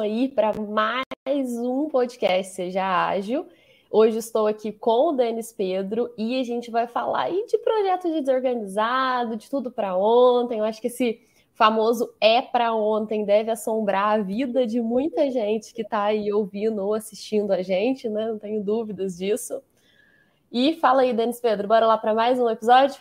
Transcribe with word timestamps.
Aí 0.00 0.28
para 0.28 0.52
mais 0.52 1.04
um 1.58 1.88
podcast 1.88 2.54
Seja 2.54 2.84
Ágil. 3.08 3.46
Hoje 3.90 4.18
estou 4.18 4.46
aqui 4.46 4.70
com 4.70 5.08
o 5.08 5.12
Denis 5.12 5.52
Pedro 5.52 6.12
e 6.16 6.38
a 6.38 6.44
gente 6.44 6.70
vai 6.70 6.86
falar 6.86 7.22
aí 7.22 7.44
de 7.46 7.58
projeto 7.58 8.08
de 8.08 8.20
desorganizado, 8.20 9.36
de 9.36 9.50
tudo 9.50 9.72
para 9.72 9.96
ontem. 9.96 10.60
Eu 10.60 10.64
acho 10.64 10.80
que 10.80 10.86
esse 10.86 11.20
famoso 11.52 12.14
é 12.20 12.40
para 12.40 12.72
ontem 12.72 13.24
deve 13.24 13.50
assombrar 13.50 14.20
a 14.20 14.22
vida 14.22 14.64
de 14.64 14.80
muita 14.80 15.30
gente 15.32 15.74
que 15.74 15.82
está 15.82 16.04
aí 16.04 16.32
ouvindo 16.32 16.84
ou 16.84 16.94
assistindo 16.94 17.50
a 17.50 17.60
gente, 17.60 18.08
né? 18.08 18.28
Não 18.28 18.38
tenho 18.38 18.62
dúvidas 18.62 19.16
disso. 19.16 19.60
E 20.52 20.74
fala 20.74 21.02
aí, 21.02 21.12
Denis 21.12 21.40
Pedro, 21.40 21.66
bora 21.66 21.86
lá 21.86 21.98
para 21.98 22.14
mais 22.14 22.38
um 22.38 22.48
episódio? 22.48 23.00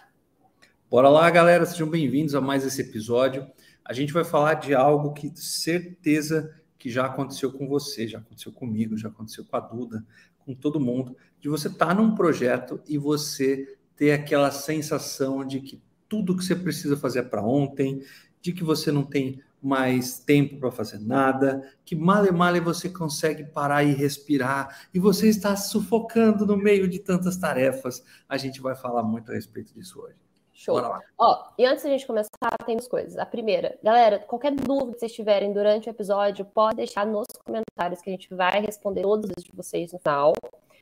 Bora 0.89 1.09
lá, 1.09 1.29
galera, 1.29 1.65
sejam 1.65 1.87
bem-vindos 1.87 2.33
a 2.33 2.41
mais 2.41 2.65
esse 2.65 2.81
episódio. 2.81 3.45
A 3.85 3.93
gente 3.93 4.11
vai 4.11 4.23
falar 4.23 4.55
de 4.55 4.73
algo 4.73 5.13
que 5.13 5.31
certeza 5.35 6.57
que 6.77 6.89
já 6.89 7.05
aconteceu 7.05 7.51
com 7.51 7.67
você, 7.67 8.07
já 8.07 8.19
aconteceu 8.19 8.51
comigo, 8.51 8.97
já 8.97 9.09
aconteceu 9.09 9.43
com 9.45 9.57
a 9.57 9.59
Duda, 9.59 10.05
com 10.39 10.53
todo 10.53 10.79
mundo, 10.79 11.15
de 11.39 11.49
você 11.49 11.67
estar 11.67 11.87
tá 11.87 11.93
num 11.93 12.15
projeto 12.15 12.79
e 12.87 12.97
você 12.97 13.77
ter 13.95 14.11
aquela 14.11 14.51
sensação 14.51 15.45
de 15.45 15.59
que 15.59 15.81
tudo 16.07 16.35
que 16.35 16.43
você 16.43 16.55
precisa 16.55 16.95
fazer 16.95 17.19
é 17.19 17.23
para 17.23 17.43
ontem, 17.43 18.01
de 18.41 18.53
que 18.53 18.63
você 18.63 18.91
não 18.91 19.03
tem 19.03 19.41
mais 19.61 20.19
tempo 20.19 20.59
para 20.59 20.71
fazer 20.71 20.99
nada, 20.99 21.61
que 21.83 21.95
male 21.95 22.31
male 22.31 22.59
você 22.59 22.89
consegue 22.89 23.43
parar 23.43 23.83
e 23.83 23.93
respirar, 23.93 24.87
e 24.93 24.99
você 24.99 25.27
está 25.27 25.55
sufocando 25.55 26.45
no 26.45 26.55
meio 26.55 26.87
de 26.87 26.99
tantas 26.99 27.37
tarefas. 27.37 28.03
A 28.29 28.37
gente 28.37 28.61
vai 28.61 28.75
falar 28.75 29.03
muito 29.03 29.31
a 29.31 29.35
respeito 29.35 29.73
disso 29.73 29.99
hoje. 29.99 30.26
Show. 30.57 30.81
Ó, 31.19 31.49
e 31.55 31.67
antes 31.67 31.83
da 31.83 31.89
gente 31.91 32.07
começar, 32.07 32.57
tem 32.65 32.75
duas 32.75 32.87
coisas. 32.87 33.15
A 33.19 33.27
primeira, 33.27 33.77
galera, 33.83 34.17
qualquer 34.17 34.51
dúvida 34.55 34.93
que 34.93 34.99
vocês 34.99 35.13
tiverem 35.13 35.53
durante 35.53 35.87
o 35.87 35.91
episódio, 35.91 36.43
pode 36.45 36.77
deixar 36.77 37.05
nos 37.05 37.27
comentários 37.45 38.01
que 38.01 38.09
a 38.09 38.13
gente 38.13 38.33
vai 38.33 38.59
responder 38.59 39.03
todos 39.03 39.29
os 39.37 39.43
de 39.43 39.51
vocês 39.53 39.93
no 39.93 39.99
final. 39.99 40.33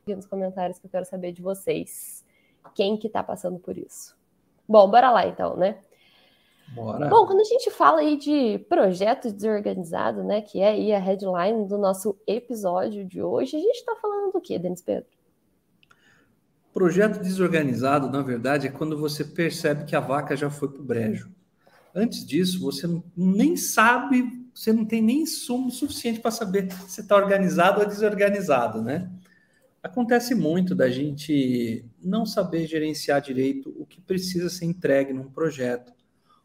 E 0.06 0.14
nos 0.14 0.24
comentários 0.26 0.78
que 0.78 0.86
eu 0.86 0.90
quero 0.90 1.04
saber 1.04 1.32
de 1.32 1.42
vocês. 1.42 2.24
Quem 2.74 2.96
que 2.96 3.10
tá 3.10 3.22
passando 3.22 3.58
por 3.58 3.76
isso? 3.76 4.16
Bom, 4.66 4.90
bora 4.90 5.10
lá 5.10 5.26
então, 5.26 5.54
né? 5.58 5.78
Bora. 6.74 7.06
Bom, 7.08 7.26
quando 7.26 7.42
a 7.42 7.44
gente 7.44 7.70
fala 7.70 8.00
aí 8.00 8.16
de 8.16 8.58
projeto 8.70 9.30
desorganizado, 9.30 10.24
né, 10.24 10.40
que 10.40 10.58
é 10.58 10.68
aí 10.68 10.92
a 10.94 10.98
headline 10.98 11.68
do 11.68 11.76
nosso 11.76 12.18
episódio 12.26 13.04
de 13.04 13.22
hoje, 13.22 13.56
a 13.56 13.60
gente 13.60 13.76
está 13.76 13.94
falando 13.96 14.32
do 14.32 14.40
que, 14.40 14.58
Denis 14.58 14.80
Pedro? 14.80 15.15
Projeto 16.76 17.22
desorganizado, 17.22 18.10
na 18.10 18.20
verdade, 18.20 18.66
é 18.66 18.70
quando 18.70 18.98
você 18.98 19.24
percebe 19.24 19.86
que 19.86 19.96
a 19.96 20.00
vaca 20.00 20.36
já 20.36 20.50
foi 20.50 20.68
para 20.68 20.82
o 20.82 20.84
brejo. 20.84 21.30
Antes 21.94 22.22
disso, 22.22 22.60
você 22.60 22.86
nem 23.16 23.56
sabe, 23.56 24.46
você 24.54 24.74
não 24.74 24.84
tem 24.84 25.00
nem 25.00 25.24
sumo 25.24 25.70
suficiente 25.70 26.20
para 26.20 26.30
saber 26.30 26.70
se 26.86 27.00
está 27.00 27.16
organizado 27.16 27.80
ou 27.80 27.86
desorganizado, 27.86 28.82
né? 28.82 29.10
Acontece 29.82 30.34
muito 30.34 30.74
da 30.74 30.90
gente 30.90 31.82
não 31.98 32.26
saber 32.26 32.66
gerenciar 32.66 33.22
direito 33.22 33.74
o 33.78 33.86
que 33.86 33.98
precisa 33.98 34.50
ser 34.50 34.66
entregue 34.66 35.14
num 35.14 35.30
projeto, 35.30 35.94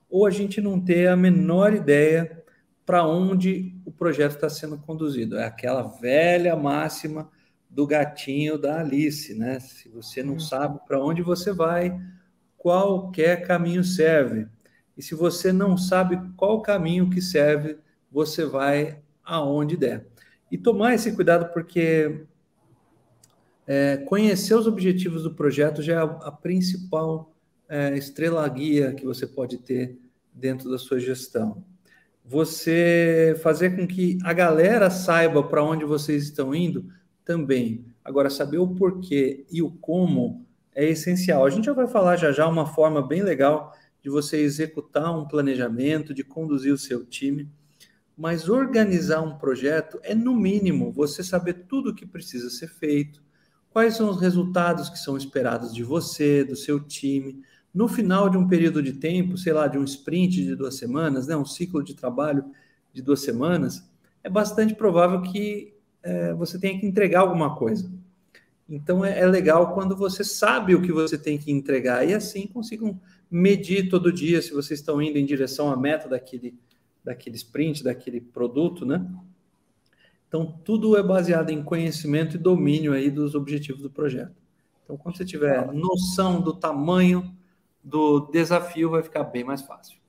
ou 0.10 0.26
a 0.26 0.32
gente 0.32 0.62
não 0.62 0.80
ter 0.80 1.10
a 1.10 1.18
menor 1.18 1.74
ideia 1.74 2.42
para 2.86 3.06
onde 3.06 3.76
o 3.84 3.92
projeto 3.92 4.36
está 4.36 4.50
sendo 4.50 4.78
conduzido. 4.78 5.38
É 5.38 5.44
aquela 5.44 5.84
velha 5.84 6.56
máxima 6.56 7.30
do 7.72 7.88
gatinho 7.88 8.58
da 8.58 8.82
Alice, 8.82 9.34
né? 9.34 9.60
Se 9.60 9.88
você 9.88 10.22
não 10.22 10.36
hum. 10.36 10.40
sabe 10.40 10.80
para 10.86 11.02
onde 11.02 11.22
você 11.22 11.54
vai, 11.54 11.98
qualquer 12.58 13.48
caminho 13.48 13.84
serve. 13.84 14.46
E 14.98 15.02
se 15.02 15.16
você 15.16 15.54
não 15.54 15.78
sabe 15.78 16.20
qual 16.36 16.62
caminho 16.62 17.10
que 17.10 17.22
serve, 17.22 17.78
você 18.12 18.46
vai 18.46 19.02
aonde 19.24 19.78
der. 19.78 20.06
E 20.52 20.58
tomar 20.58 20.94
esse 20.94 21.14
cuidado 21.14 21.54
porque 21.54 22.26
é, 23.66 23.98
conhecer 23.98 24.54
os 24.54 24.68
objetivos 24.68 25.24
do 25.24 25.34
projeto 25.34 25.82
já 25.82 25.94
é 25.94 25.98
a, 25.98 26.04
a 26.04 26.32
principal 26.32 27.34
é, 27.70 27.98
estrela 27.98 28.48
guia 28.50 28.94
que 28.94 29.06
você 29.06 29.26
pode 29.26 29.58
ter 29.60 29.98
dentro 30.34 30.70
da 30.70 30.78
sua 30.78 31.00
gestão. 31.00 31.64
Você 32.26 33.40
fazer 33.42 33.78
com 33.78 33.88
que 33.88 34.18
a 34.24 34.34
galera 34.34 34.90
saiba 34.90 35.42
para 35.42 35.64
onde 35.64 35.86
vocês 35.86 36.24
estão 36.24 36.54
indo 36.54 36.86
também. 37.26 37.86
Agora, 38.04 38.30
saber 38.30 38.58
o 38.58 38.68
porquê 38.68 39.46
e 39.52 39.62
o 39.62 39.72
como 39.72 40.46
é 40.74 40.90
essencial. 40.90 41.46
A 41.46 41.50
gente 41.50 41.66
já 41.66 41.74
vai 41.74 41.88
falar 41.88 42.16
já 42.16 42.32
já 42.32 42.48
uma 42.48 42.66
forma 42.66 43.06
bem 43.06 43.22
legal 43.22 43.74
de 44.02 44.10
você 44.10 44.38
executar 44.38 45.16
um 45.18 45.28
planejamento, 45.28 46.14
de 46.14 46.24
conduzir 46.24 46.74
o 46.74 46.78
seu 46.78 47.06
time, 47.06 47.50
mas 48.18 48.50
organizar 48.50 49.22
um 49.22 49.38
projeto 49.38 50.00
é, 50.04 50.14
no 50.16 50.36
mínimo, 50.36 50.92
você 50.92 51.24
saber 51.24 51.66
tudo 51.68 51.90
o 51.90 51.96
que 51.96 52.06
precisa 52.06 52.50
ser 52.50 52.68
feito, 52.68 53.22
quais 53.70 53.96
são 53.96 54.10
os 54.10 54.20
resultados 54.20 54.90
que 54.90 55.00
são 55.00 55.16
esperados 55.16 55.74
de 55.74 55.84
você, 55.84 56.44
do 56.44 56.56
seu 56.56 56.80
time. 56.80 57.44
No 57.74 57.88
final 57.88 58.30
de 58.30 58.38
um 58.38 58.48
período 58.48 58.82
de 58.82 58.94
tempo, 58.94 59.38
sei 59.38 59.54
lá, 59.54 59.68
de 59.68 59.78
um 59.78 59.84
sprint 59.84 60.44
de 60.44 60.56
duas 60.56 60.76
semanas, 60.76 61.28
né, 61.28 61.38
um 61.38 61.46
ciclo 61.46 61.84
de 61.84 61.94
trabalho 61.94 62.44
de 62.92 63.02
duas 63.02 63.22
semanas, 63.22 63.90
é 64.24 64.30
bastante 64.30 64.76
provável 64.76 65.22
que 65.22 65.74
é, 66.04 66.34
você 66.34 66.60
tenha 66.60 66.80
que 66.80 66.86
entregar 66.86 67.22
alguma 67.22 67.56
coisa. 67.56 67.92
Então 68.68 69.04
é, 69.04 69.20
é, 69.20 69.26
legal 69.26 69.74
quando 69.74 69.96
você 69.96 70.24
sabe 70.24 70.74
o 70.74 70.82
que 70.82 70.92
você 70.92 71.18
tem 71.18 71.38
que 71.38 71.52
entregar 71.52 72.08
e 72.08 72.14
assim 72.14 72.48
consigam 72.48 73.00
medir 73.30 73.90
todo 73.90 74.14
dia 74.14 74.42
se 74.42 74.52
vocês 74.52 74.80
estão 74.80 75.02
indo 75.02 75.18
em 75.18 75.26
direção 75.26 75.70
à 75.70 75.76
meta 75.76 76.08
daquele, 76.08 76.58
daquele 77.04 77.36
sprint, 77.36 77.84
daquele 77.84 78.22
produto, 78.22 78.86
né? 78.86 79.06
Então 80.28 80.60
tudo 80.64 80.96
é 80.96 81.04
baseado 81.04 81.50
em 81.50 81.62
conhecimento 81.62 82.36
e 82.36 82.40
domínio 82.40 82.94
aí 82.94 83.12
dos 83.12 83.36
objetivos 83.36 83.82
do 83.82 83.90
projeto. 83.90 84.36
Então 84.84 84.96
quando 84.96 85.18
você 85.18 85.26
tiver 85.26 85.72
noção 85.74 86.42
do 86.42 86.54
tamanho 86.54 87.36
do 87.84 88.22
desafio, 88.32 88.92
vai 88.92 89.04
ficar 89.04 89.26
bem 89.26 89.44
mais 89.44 89.62
fácil. 89.62 90.00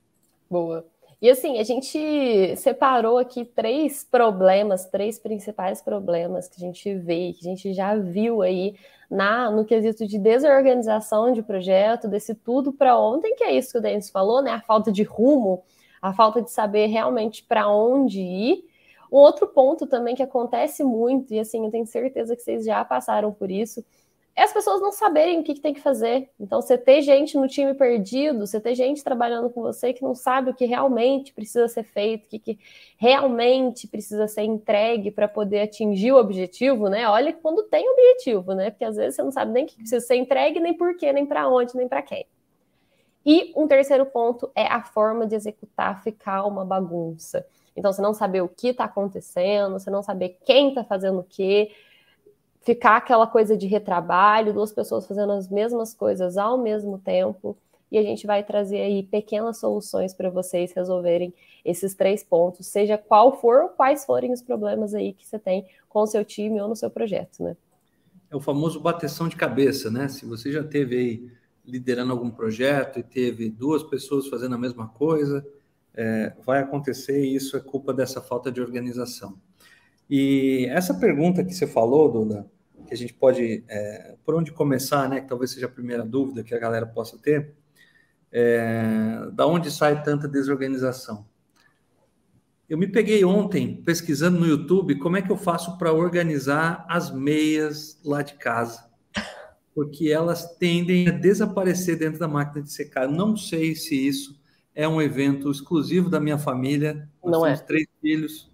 Boa. 0.49 0.92
E 1.23 1.29
assim, 1.29 1.57
a 1.57 1.63
gente 1.63 2.53
separou 2.57 3.17
aqui 3.17 3.45
três 3.45 4.03
problemas, 4.03 4.83
três 4.87 5.17
principais 5.17 5.81
problemas 5.81 6.49
que 6.49 6.57
a 6.57 6.59
gente 6.59 6.93
vê, 6.95 7.31
que 7.31 7.47
a 7.47 7.49
gente 7.49 7.73
já 7.73 7.95
viu 7.95 8.41
aí 8.41 8.75
na, 9.09 9.49
no 9.49 9.63
quesito 9.63 10.05
de 10.05 10.19
desorganização 10.19 11.31
de 11.31 11.41
projeto, 11.41 12.09
desse 12.09 12.35
tudo 12.35 12.73
para 12.73 12.99
ontem, 12.99 13.37
que 13.37 13.43
é 13.45 13.53
isso 13.53 13.71
que 13.71 13.77
o 13.77 13.81
Denis 13.81 14.09
falou, 14.09 14.41
né? 14.41 14.51
A 14.51 14.59
falta 14.59 14.91
de 14.91 15.03
rumo, 15.03 15.63
a 16.01 16.13
falta 16.13 16.41
de 16.41 16.51
saber 16.51 16.87
realmente 16.87 17.41
para 17.41 17.69
onde 17.69 18.19
ir. 18.19 18.65
Um 19.09 19.15
outro 19.15 19.47
ponto 19.47 19.87
também 19.87 20.15
que 20.15 20.23
acontece 20.23 20.83
muito, 20.83 21.33
e 21.33 21.39
assim, 21.39 21.63
eu 21.63 21.71
tenho 21.71 21.87
certeza 21.87 22.35
que 22.35 22.41
vocês 22.41 22.65
já 22.65 22.83
passaram 22.83 23.31
por 23.31 23.49
isso, 23.49 23.81
é 24.35 24.43
as 24.43 24.51
pessoas 24.51 24.81
não 24.81 24.91
saberem 24.91 25.39
o 25.39 25.43
que, 25.43 25.53
que, 25.53 25.61
tem 25.61 25.73
que 25.73 25.79
fazer. 25.79 26.27
Então, 26.39 26.59
você 26.59 26.75
ter 26.75 27.03
gente 27.03 27.37
no 27.37 27.47
time 27.47 27.73
perdido, 27.75 28.47
você 28.47 28.59
ter 28.59 28.73
gente 28.73 29.03
trabalhando 29.03 29.47
com 29.49 29.61
você 29.61 29.93
que 29.93 30.01
não 30.01 30.15
sabe 30.15 30.49
o 30.49 30.55
que 30.55 30.65
realmente 30.65 31.31
precisa 31.31 31.67
ser 31.67 31.83
feito, 31.83 32.25
o 32.25 32.29
que, 32.29 32.39
que 32.39 32.59
realmente 32.97 33.87
precisa 33.87 34.27
ser 34.27 34.41
entregue 34.41 35.11
para 35.11 35.27
poder 35.27 35.61
atingir 35.61 36.11
o 36.13 36.17
objetivo, 36.17 36.89
né? 36.89 37.07
Olha 37.07 37.31
quando 37.31 37.61
tem 37.63 37.87
objetivo, 37.87 38.55
né? 38.55 38.71
Porque 38.71 38.85
às 38.85 38.95
vezes 38.95 39.15
você 39.15 39.23
não 39.23 39.31
sabe 39.31 39.51
nem 39.51 39.65
o 39.65 39.67
que 39.67 39.75
precisa 39.75 39.99
ser 39.99 40.15
entregue, 40.15 40.59
nem 40.59 40.73
por 40.73 40.97
quê, 40.97 41.13
nem 41.13 41.27
para 41.27 41.47
onde, 41.47 41.75
nem 41.75 41.87
para 41.87 42.01
quem. 42.01 42.25
E 43.23 43.53
um 43.55 43.67
terceiro 43.67 44.05
ponto 44.05 44.51
é 44.55 44.65
a 44.65 44.83
forma 44.83 45.27
de 45.27 45.35
executar 45.35 46.01
ficar 46.01 46.43
uma 46.45 46.65
bagunça. 46.65 47.45
Então, 47.75 47.93
você 47.93 48.01
não 48.01 48.13
saber 48.13 48.41
o 48.41 48.49
que 48.49 48.69
está 48.69 48.85
acontecendo, 48.85 49.73
você 49.73 49.91
não 49.91 50.01
saber 50.01 50.39
quem 50.43 50.69
está 50.69 50.83
fazendo 50.83 51.19
o 51.19 51.23
quê 51.23 51.71
ficar 52.63 52.97
aquela 52.97 53.27
coisa 53.27 53.55
de 53.57 53.67
retrabalho, 53.67 54.53
duas 54.53 54.71
pessoas 54.71 55.05
fazendo 55.05 55.33
as 55.33 55.49
mesmas 55.49 55.93
coisas 55.93 56.37
ao 56.37 56.57
mesmo 56.57 56.97
tempo. 56.97 57.57
E 57.91 57.97
a 57.97 58.01
gente 58.01 58.25
vai 58.25 58.43
trazer 58.43 58.81
aí 58.81 59.03
pequenas 59.03 59.59
soluções 59.59 60.13
para 60.13 60.29
vocês 60.29 60.71
resolverem 60.73 61.33
esses 61.63 61.93
três 61.93 62.23
pontos, 62.23 62.65
seja 62.65 62.97
qual 62.97 63.39
for 63.39 63.63
ou 63.63 63.69
quais 63.69 64.03
forem 64.03 64.31
os 64.33 64.41
problemas 64.41 64.95
aí 64.95 65.13
que 65.13 65.27
você 65.27 65.37
tem 65.37 65.65
com 65.87 66.01
o 66.01 66.07
seu 66.07 66.25
time 66.25 66.59
ou 66.59 66.67
no 66.67 66.75
seu 66.75 66.89
projeto, 66.89 67.43
né? 67.43 67.55
É 68.31 68.35
o 68.35 68.39
famoso 68.39 68.79
bateção 68.79 69.27
de 69.27 69.35
cabeça, 69.35 69.91
né? 69.91 70.07
Se 70.07 70.25
você 70.25 70.51
já 70.51 70.63
teve 70.63 70.97
aí 70.97 71.31
liderando 71.63 72.11
algum 72.11 72.31
projeto 72.31 72.99
e 72.99 73.03
teve 73.03 73.47
duas 73.47 73.83
pessoas 73.83 74.27
fazendo 74.27 74.55
a 74.55 74.57
mesma 74.57 74.87
coisa, 74.87 75.45
é, 75.93 76.33
vai 76.43 76.59
acontecer 76.59 77.23
e 77.23 77.35
isso 77.35 77.55
é 77.55 77.59
culpa 77.59 77.93
dessa 77.93 78.21
falta 78.21 78.51
de 78.51 78.59
organização. 78.59 79.37
E 80.09 80.67
essa 80.69 80.93
pergunta 80.93 81.43
que 81.43 81.53
você 81.53 81.67
falou, 81.67 82.11
Duda, 82.11 82.45
que 82.93 82.95
a 82.95 82.97
gente 82.97 83.13
pode, 83.13 83.63
é, 83.67 84.15
por 84.23 84.35
onde 84.35 84.51
começar, 84.51 85.09
né? 85.09 85.19
Que 85.19 85.27
talvez 85.27 85.51
seja 85.51 85.65
a 85.65 85.69
primeira 85.69 86.05
dúvida 86.05 86.43
que 86.43 86.53
a 86.53 86.59
galera 86.59 86.85
possa 86.85 87.17
ter, 87.17 87.55
é, 88.31 89.27
da 89.33 89.47
onde 89.47 89.71
sai 89.71 90.03
tanta 90.03 90.27
desorganização? 90.27 91.25
Eu 92.69 92.77
me 92.77 92.87
peguei 92.87 93.25
ontem 93.25 93.81
pesquisando 93.83 94.39
no 94.39 94.45
YouTube 94.45 94.99
como 94.99 95.17
é 95.17 95.21
que 95.21 95.31
eu 95.31 95.37
faço 95.37 95.77
para 95.77 95.91
organizar 95.91 96.85
as 96.87 97.11
meias 97.11 97.99
lá 98.05 98.21
de 98.21 98.35
casa, 98.35 98.85
porque 99.73 100.09
elas 100.09 100.55
tendem 100.57 101.09
a 101.09 101.11
desaparecer 101.11 101.97
dentro 101.97 102.19
da 102.19 102.27
máquina 102.27 102.63
de 102.63 102.71
secar. 102.71 103.07
Não 103.07 103.35
sei 103.35 103.75
se 103.75 103.95
isso 104.07 104.39
é 104.73 104.87
um 104.87 105.01
evento 105.01 105.49
exclusivo 105.51 106.09
da 106.09 106.19
minha 106.19 106.37
família. 106.37 107.09
Nós 107.23 107.31
Não 107.31 107.45
é. 107.45 107.57
três 107.57 107.87
filhos 107.99 108.53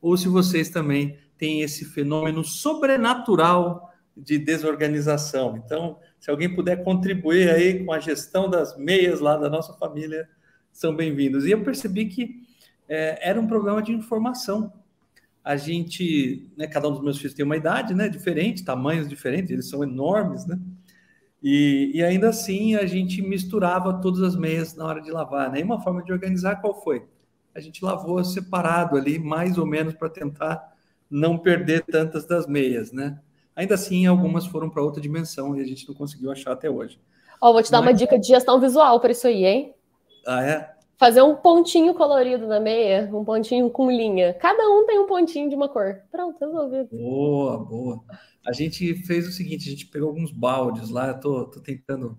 ou 0.00 0.16
se 0.16 0.28
vocês 0.28 0.68
também 0.68 1.18
têm 1.38 1.62
esse 1.62 1.84
fenômeno 1.84 2.44
sobrenatural 2.44 3.92
de 4.16 4.38
desorganização. 4.38 5.56
Então, 5.56 5.98
se 6.18 6.30
alguém 6.30 6.54
puder 6.54 6.82
contribuir 6.82 7.50
aí 7.50 7.84
com 7.84 7.92
a 7.92 8.00
gestão 8.00 8.48
das 8.48 8.76
meias 8.76 9.20
lá 9.20 9.36
da 9.36 9.50
nossa 9.50 9.74
família, 9.74 10.28
são 10.72 10.94
bem-vindos. 10.94 11.44
E 11.44 11.50
eu 11.50 11.62
percebi 11.62 12.06
que 12.06 12.42
é, 12.88 13.28
era 13.28 13.40
um 13.40 13.46
problema 13.46 13.82
de 13.82 13.92
informação. 13.92 14.72
A 15.44 15.56
gente, 15.56 16.50
né, 16.56 16.66
cada 16.66 16.88
um 16.88 16.92
dos 16.92 17.02
meus 17.02 17.18
filhos 17.18 17.34
tem 17.34 17.44
uma 17.44 17.56
idade, 17.56 17.94
né, 17.94 18.08
diferente, 18.08 18.64
tamanhos 18.64 19.08
diferentes, 19.08 19.50
eles 19.50 19.68
são 19.68 19.82
enormes, 19.82 20.46
né? 20.46 20.58
E, 21.42 21.92
e 21.94 22.02
ainda 22.02 22.30
assim 22.30 22.74
a 22.74 22.86
gente 22.86 23.22
misturava 23.22 24.00
todas 24.00 24.22
as 24.22 24.34
meias 24.34 24.74
na 24.74 24.84
hora 24.84 25.00
de 25.00 25.10
lavar, 25.10 25.50
né? 25.52 25.60
E 25.60 25.62
uma 25.62 25.80
forma 25.80 26.02
de 26.02 26.12
organizar 26.12 26.56
qual 26.56 26.82
foi? 26.82 27.04
A 27.54 27.60
gente 27.60 27.84
lavou 27.84 28.22
separado 28.24 28.96
ali, 28.96 29.18
mais 29.18 29.56
ou 29.56 29.66
menos, 29.66 29.94
para 29.94 30.08
tentar 30.08 30.75
não 31.10 31.38
perder 31.38 31.84
tantas 31.84 32.26
das 32.26 32.46
meias, 32.46 32.92
né? 32.92 33.18
Ainda 33.54 33.74
assim, 33.74 34.06
algumas 34.06 34.46
foram 34.46 34.68
para 34.68 34.82
outra 34.82 35.00
dimensão 35.00 35.56
e 35.56 35.60
a 35.60 35.64
gente 35.64 35.88
não 35.88 35.94
conseguiu 35.94 36.30
achar 36.30 36.52
até 36.52 36.68
hoje. 36.68 37.00
Ó, 37.40 37.52
vou 37.52 37.62
te 37.62 37.70
dar 37.70 37.80
Mas... 37.80 37.88
uma 37.88 37.94
dica 37.94 38.18
de 38.18 38.26
gestão 38.26 38.60
visual 38.60 39.00
para 39.00 39.12
isso 39.12 39.26
aí, 39.26 39.44
hein? 39.44 39.74
Ah, 40.26 40.44
é? 40.44 40.74
Fazer 40.98 41.22
um 41.22 41.34
pontinho 41.34 41.94
colorido 41.94 42.46
na 42.46 42.58
meia, 42.58 43.08
um 43.12 43.24
pontinho 43.24 43.68
com 43.70 43.90
linha. 43.90 44.34
Cada 44.34 44.62
um 44.68 44.86
tem 44.86 44.98
um 44.98 45.06
pontinho 45.06 45.48
de 45.48 45.54
uma 45.54 45.68
cor. 45.68 46.00
Pronto, 46.10 46.38
resolvido. 46.38 46.88
Boa, 46.90 47.58
boa. 47.58 48.02
A 48.46 48.52
gente 48.52 48.94
fez 49.04 49.28
o 49.28 49.32
seguinte: 49.32 49.68
a 49.68 49.70
gente 49.70 49.86
pegou 49.86 50.08
alguns 50.08 50.30
baldes 50.30 50.88
lá. 50.88 51.08
Eu 51.08 51.20
tô, 51.20 51.44
tô 51.44 51.60
tentando 51.60 52.18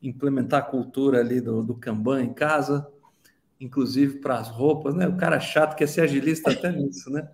implementar 0.00 0.60
a 0.60 0.66
cultura 0.66 1.20
ali 1.20 1.40
do, 1.40 1.62
do 1.62 1.74
Kanban 1.74 2.22
em 2.22 2.32
casa, 2.32 2.86
inclusive 3.60 4.20
para 4.20 4.38
as 4.38 4.48
roupas, 4.48 4.94
né? 4.94 5.08
O 5.08 5.16
cara 5.16 5.40
chato 5.40 5.76
quer 5.76 5.88
ser 5.88 6.02
agilista 6.02 6.52
até 6.52 6.70
nisso, 6.70 7.10
né? 7.10 7.28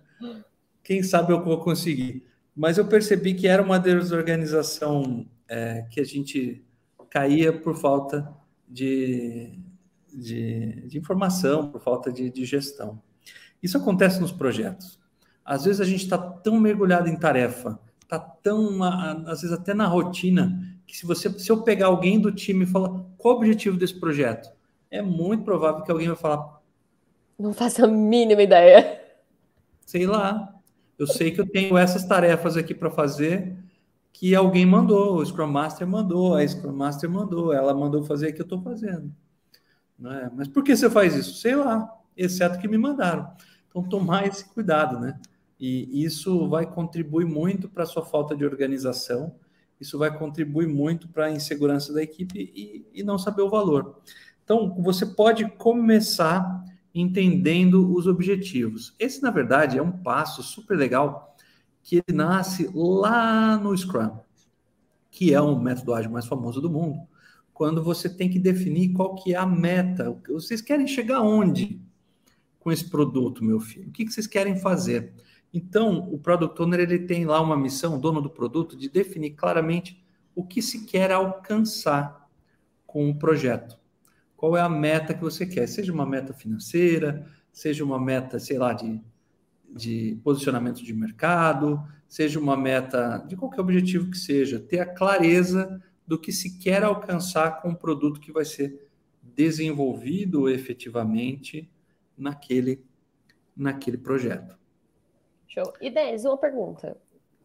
Quem 0.83 1.03
sabe 1.03 1.31
eu 1.31 1.43
vou 1.43 1.59
conseguir. 1.59 2.25
Mas 2.55 2.77
eu 2.77 2.85
percebi 2.85 3.33
que 3.33 3.47
era 3.47 3.61
uma 3.61 3.79
desorganização 3.79 5.25
é, 5.47 5.85
que 5.89 5.99
a 5.99 6.03
gente 6.03 6.63
caía 7.09 7.51
por 7.51 7.75
falta 7.75 8.33
de, 8.67 9.59
de, 10.13 10.87
de 10.87 10.97
informação, 10.97 11.69
por 11.69 11.81
falta 11.81 12.11
de, 12.11 12.29
de, 12.29 12.45
gestão. 12.45 13.01
Isso 13.61 13.77
acontece 13.77 14.19
nos 14.19 14.31
projetos. 14.31 14.99
Às 15.43 15.65
vezes 15.65 15.81
a 15.81 15.85
gente 15.85 16.03
está 16.03 16.17
tão 16.17 16.59
mergulhado 16.59 17.09
em 17.09 17.15
tarefa, 17.17 17.79
está 18.01 18.17
tão, 18.17 18.83
às 18.83 19.41
vezes 19.41 19.51
até 19.51 19.73
na 19.73 19.87
rotina, 19.87 20.77
que 20.87 20.97
se 20.97 21.05
você 21.05 21.29
se 21.37 21.49
eu 21.49 21.63
pegar 21.63 21.87
alguém 21.87 22.19
do 22.19 22.31
time 22.31 22.63
e 22.63 22.67
falar 22.67 23.03
qual 23.17 23.35
o 23.35 23.37
objetivo 23.37 23.77
desse 23.77 23.99
projeto, 23.99 24.49
é 24.89 25.01
muito 25.01 25.43
provável 25.43 25.83
que 25.83 25.91
alguém 25.91 26.07
vai 26.07 26.17
falar. 26.17 26.61
Não 27.37 27.53
faço 27.53 27.83
a 27.83 27.87
mínima 27.87 28.41
ideia. 28.41 29.01
Sei 29.85 30.05
lá. 30.05 30.50
Eu 31.01 31.07
sei 31.07 31.31
que 31.31 31.41
eu 31.41 31.47
tenho 31.47 31.75
essas 31.79 32.05
tarefas 32.05 32.55
aqui 32.55 32.75
para 32.75 32.91
fazer 32.91 33.57
que 34.13 34.35
alguém 34.35 34.67
mandou, 34.67 35.15
o 35.15 35.25
Scrum 35.25 35.47
Master 35.47 35.87
mandou, 35.87 36.35
a 36.35 36.47
Scrum 36.47 36.73
Master 36.73 37.09
mandou, 37.09 37.51
ela 37.51 37.73
mandou 37.73 38.03
fazer 38.03 38.33
que 38.33 38.41
eu 38.41 38.43
estou 38.43 38.61
fazendo. 38.61 39.11
Né? 39.97 40.29
Mas 40.35 40.47
por 40.47 40.63
que 40.63 40.75
você 40.75 40.91
faz 40.91 41.15
isso? 41.15 41.39
Sei 41.39 41.55
lá, 41.55 41.91
exceto 42.15 42.59
que 42.59 42.67
me 42.67 42.77
mandaram. 42.77 43.33
Então, 43.67 43.81
tomar 43.81 44.27
esse 44.27 44.45
cuidado, 44.45 44.99
né? 44.99 45.19
E 45.59 46.03
isso 46.03 46.47
vai 46.47 46.71
contribuir 46.71 47.25
muito 47.25 47.67
para 47.67 47.81
a 47.81 47.87
sua 47.87 48.05
falta 48.05 48.35
de 48.35 48.45
organização, 48.45 49.33
isso 49.79 49.97
vai 49.97 50.15
contribuir 50.15 50.67
muito 50.67 51.07
para 51.07 51.25
a 51.25 51.31
insegurança 51.31 51.91
da 51.91 52.03
equipe 52.03 52.51
e, 52.55 52.85
e 52.93 53.01
não 53.01 53.17
saber 53.17 53.41
o 53.41 53.49
valor. 53.49 53.99
Então, 54.43 54.75
você 54.79 55.07
pode 55.07 55.49
começar 55.53 56.63
entendendo 56.93 57.93
os 57.95 58.07
objetivos. 58.07 58.95
Esse, 58.99 59.21
na 59.21 59.31
verdade, 59.31 59.77
é 59.77 59.81
um 59.81 59.91
passo 59.91 60.43
super 60.43 60.77
legal 60.77 61.35
que 61.83 61.95
ele 61.95 62.15
nasce 62.15 62.69
lá 62.73 63.57
no 63.57 63.75
Scrum, 63.75 64.19
que 65.09 65.33
é 65.33 65.41
o 65.41 65.59
método 65.59 65.93
ágil 65.93 66.11
mais 66.11 66.25
famoso 66.25 66.61
do 66.61 66.69
mundo, 66.69 67.07
quando 67.53 67.83
você 67.83 68.09
tem 68.09 68.29
que 68.29 68.39
definir 68.39 68.93
qual 68.93 69.15
que 69.15 69.33
é 69.33 69.37
a 69.37 69.45
meta. 69.45 70.15
Vocês 70.27 70.61
querem 70.61 70.87
chegar 70.87 71.21
onde 71.21 71.81
com 72.59 72.71
esse 72.71 72.89
produto, 72.89 73.43
meu 73.43 73.59
filho? 73.59 73.89
O 73.89 73.91
que, 73.91 74.05
que 74.05 74.11
vocês 74.11 74.27
querem 74.27 74.55
fazer? 74.55 75.13
Então, 75.53 76.09
o 76.11 76.17
Product 76.17 76.59
Owner 76.61 76.79
ele 76.79 76.99
tem 76.99 77.25
lá 77.25 77.41
uma 77.41 77.57
missão, 77.57 77.99
dono 77.99 78.21
do 78.21 78.29
produto, 78.29 78.77
de 78.77 78.87
definir 78.87 79.31
claramente 79.31 80.01
o 80.33 80.45
que 80.45 80.61
se 80.61 80.85
quer 80.85 81.11
alcançar 81.11 82.29
com 82.85 83.09
o 83.09 83.15
projeto. 83.17 83.80
Qual 84.41 84.57
é 84.57 84.61
a 84.61 84.67
meta 84.67 85.13
que 85.13 85.21
você 85.21 85.45
quer? 85.45 85.67
Seja 85.67 85.93
uma 85.93 86.03
meta 86.03 86.33
financeira, 86.33 87.27
seja 87.53 87.83
uma 87.83 87.99
meta, 87.99 88.39
sei 88.39 88.57
lá, 88.57 88.73
de, 88.73 88.99
de 89.69 90.19
posicionamento 90.23 90.83
de 90.83 90.91
mercado, 90.95 91.79
seja 92.09 92.39
uma 92.39 92.57
meta 92.57 93.19
de 93.27 93.35
qualquer 93.35 93.61
objetivo 93.61 94.09
que 94.09 94.17
seja, 94.17 94.59
ter 94.59 94.79
a 94.79 94.85
clareza 94.87 95.79
do 96.07 96.17
que 96.19 96.31
se 96.31 96.57
quer 96.57 96.81
alcançar 96.81 97.61
com 97.61 97.69
o 97.69 97.75
produto 97.75 98.19
que 98.19 98.31
vai 98.31 98.43
ser 98.43 98.89
desenvolvido 99.21 100.49
efetivamente 100.49 101.69
naquele, 102.17 102.83
naquele 103.55 103.99
projeto. 103.99 104.57
Show. 105.47 105.71
E 105.79 105.91
Denis, 105.91 106.25
uma 106.25 106.35
pergunta. 106.35 106.97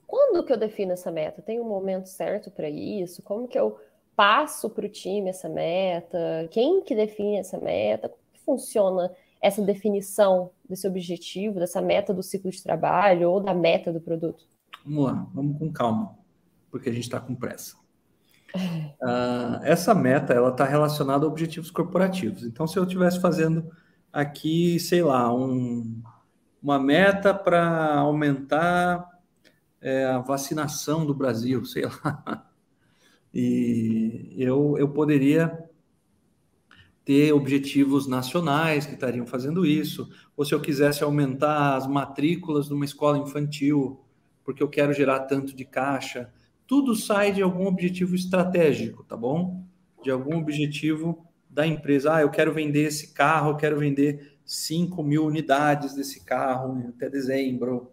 Quando 0.07 0.43
que 0.43 0.51
eu 0.51 0.57
defino 0.57 0.93
essa 0.93 1.13
meta? 1.13 1.43
Tem 1.43 1.61
um 1.61 1.69
momento 1.69 2.09
certo 2.09 2.51
para 2.51 2.71
isso? 2.71 3.23
Como 3.23 3.47
que 3.47 3.59
eu 3.59 3.79
passo 4.17 4.71
para 4.71 4.87
o 4.87 4.89
time 4.89 5.29
essa 5.29 5.49
meta? 5.49 6.49
Quem 6.51 6.83
que 6.83 6.97
define 6.97 7.37
essa 7.37 7.59
meta? 7.59 8.09
Como 8.09 8.23
que 8.33 8.41
funciona 8.41 9.13
essa 9.41 9.63
definição 9.63 10.51
desse 10.69 10.89
objetivo, 10.89 11.61
dessa 11.61 11.81
meta 11.81 12.13
do 12.13 12.23
ciclo 12.23 12.51
de 12.51 12.63
trabalho 12.63 13.31
ou 13.31 13.41
da 13.41 13.55
meta 13.55 13.93
do 13.93 14.01
produto? 14.01 14.45
Vamos 14.85 15.05
lá, 15.05 15.27
vamos 15.35 15.59
com 15.59 15.71
calma, 15.71 16.17
porque 16.71 16.89
a 16.89 16.93
gente 16.93 17.05
está 17.05 17.21
com 17.21 17.35
pressa. 17.35 17.77
Uh, 18.55 19.61
essa 19.63 19.95
meta 19.95 20.33
ela 20.33 20.49
está 20.49 20.65
relacionada 20.65 21.27
a 21.27 21.29
objetivos 21.29 21.71
corporativos. 21.71 22.43
Então, 22.45 22.67
se 22.67 22.79
eu 22.79 22.85
estivesse 22.85 23.21
fazendo 23.21 23.71
aqui, 24.13 24.81
sei 24.81 25.03
lá, 25.03 25.33
um, 25.33 26.03
uma 26.63 26.79
meta 26.79 27.35
para 27.35 27.97
aumentar 27.97 29.07
é, 29.81 30.07
a 30.07 30.19
vacinação 30.19 31.05
do 31.05 31.15
Brasil, 31.15 31.63
sei 31.67 31.85
lá. 31.85 32.51
E 33.39 34.35
eu, 34.39 34.79
eu 34.79 34.89
poderia 34.89 35.69
ter 37.05 37.35
objetivos 37.35 38.07
nacionais 38.07 38.87
que 38.87 38.95
estariam 38.95 39.27
fazendo 39.27 39.67
isso, 39.67 40.09
ou 40.35 40.43
se 40.43 40.55
eu 40.55 40.61
quisesse 40.61 41.05
aumentar 41.05 41.77
as 41.77 41.87
matrículas 41.87 42.67
de 42.67 42.73
uma 42.73 42.87
escola 42.87 43.19
infantil, 43.19 44.01
porque 44.43 44.63
eu 44.63 44.71
quero 44.71 44.95
gerar 44.95 45.21
tanto 45.21 45.55
de 45.55 45.67
caixa, 45.67 46.33
tudo 46.67 46.97
sai 46.97 47.31
de 47.31 47.43
algum 47.43 47.67
objetivo 47.67 48.15
estratégico, 48.15 49.05
tá 49.05 49.19
bom? 49.19 49.63
De 50.03 50.11
algum 50.11 50.39
objetivo 50.39 51.27
da 51.51 51.67
empresa. 51.67 52.15
Ah, 52.15 52.23
eu 52.23 52.31
quero 52.31 52.55
vender 52.55 52.85
esse 52.85 53.13
carro, 53.13 53.51
eu 53.51 53.57
quero 53.57 53.79
vender 53.79 54.39
5 54.47 55.03
mil 55.03 55.27
unidades 55.27 55.95
desse 55.95 56.25
carro 56.25 56.89
até 56.89 57.11
dezembro. 57.11 57.93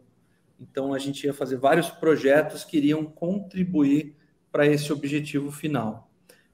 Então, 0.58 0.94
a 0.94 1.00
gente 1.00 1.26
ia 1.26 1.34
fazer 1.34 1.58
vários 1.58 1.90
projetos 1.90 2.64
que 2.64 2.78
iriam 2.78 3.04
contribuir 3.04 4.16
para 4.54 4.68
esse 4.68 4.94
objetivo 4.94 5.52
final. 5.52 6.12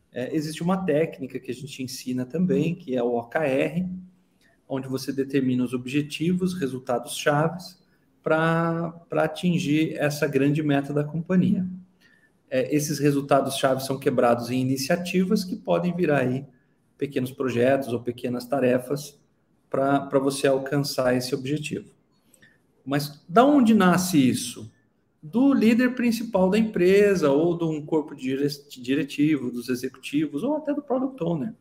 É, 0.09 0.33
existe 0.33 0.63
uma 0.63 0.85
técnica 0.85 1.37
que 1.37 1.51
a 1.51 1.53
gente 1.53 1.83
ensina 1.83 2.25
também, 2.25 2.73
que 2.73 2.95
é 2.95 3.03
o 3.03 3.17
OKR, 3.17 3.85
onde 4.69 4.87
você 4.87 5.11
determina 5.11 5.65
os 5.65 5.73
objetivos, 5.73 6.53
resultados 6.53 7.17
chaves, 7.17 7.77
para 8.23 8.93
atingir 9.11 9.97
essa 9.97 10.25
grande 10.27 10.63
meta 10.63 10.93
da 10.93 11.03
companhia. 11.03 11.67
É, 12.49 12.73
esses 12.73 12.99
resultados 12.99 13.57
chaves 13.57 13.85
são 13.85 13.99
quebrados 13.99 14.49
em 14.49 14.61
iniciativas 14.61 15.43
que 15.43 15.57
podem 15.57 15.93
virar 15.93 16.19
aí 16.19 16.45
pequenos 16.97 17.31
projetos 17.31 17.89
ou 17.89 17.99
pequenas 17.99 18.45
tarefas 18.45 19.19
para 19.69 20.19
você 20.19 20.47
alcançar 20.47 21.15
esse 21.15 21.35
objetivo. 21.35 21.89
Mas 22.85 23.21
da 23.27 23.45
onde 23.45 23.73
nasce 23.73 24.17
isso? 24.17 24.71
Do 25.21 25.53
líder 25.53 25.95
principal 25.95 26.49
da 26.49 26.57
empresa, 26.57 27.29
ou 27.29 27.57
de 27.57 27.65
um 27.65 27.85
corpo 27.85 28.15
diretivo, 28.15 29.51
dos 29.51 29.67
executivos, 29.69 30.43
ou 30.43 30.55
até 30.55 30.73
do 30.73 30.81
product 30.81 31.21
owner. 31.23 31.53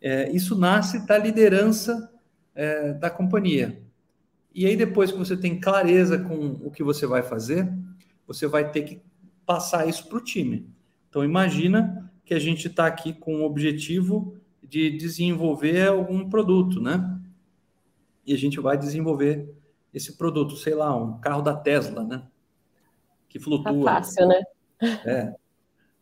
É, 0.00 0.30
isso 0.30 0.58
nasce 0.58 1.06
da 1.06 1.16
liderança 1.16 2.12
é, 2.54 2.92
da 2.92 3.08
companhia. 3.08 3.82
E 4.54 4.66
aí, 4.66 4.76
depois 4.76 5.10
que 5.10 5.18
você 5.18 5.36
tem 5.36 5.58
clareza 5.58 6.18
com 6.18 6.58
o 6.62 6.70
que 6.70 6.82
você 6.82 7.06
vai 7.06 7.22
fazer, 7.22 7.72
você 8.26 8.46
vai 8.46 8.70
ter 8.70 8.82
que 8.82 9.00
passar 9.46 9.88
isso 9.88 10.06
para 10.06 10.18
o 10.18 10.24
time. 10.24 10.68
Então, 11.08 11.24
imagina 11.24 12.10
que 12.24 12.34
a 12.34 12.38
gente 12.38 12.68
está 12.68 12.86
aqui 12.86 13.12
com 13.12 13.36
o 13.36 13.44
objetivo 13.44 14.36
de 14.62 14.90
desenvolver 14.90 15.88
algum 15.88 16.28
produto, 16.28 16.80
né? 16.80 17.20
e 18.26 18.32
a 18.32 18.38
gente 18.38 18.58
vai 18.60 18.76
desenvolver 18.76 19.48
esse 19.92 20.16
produto, 20.16 20.56
sei 20.56 20.74
lá, 20.74 20.96
um 20.96 21.18
carro 21.20 21.42
da 21.42 21.54
Tesla, 21.54 22.02
né? 22.02 22.22
Que 23.34 23.40
flutua. 23.40 23.84
Tá 23.84 23.94
fácil, 23.94 24.28
né? 24.28 24.42
É. 25.04 25.34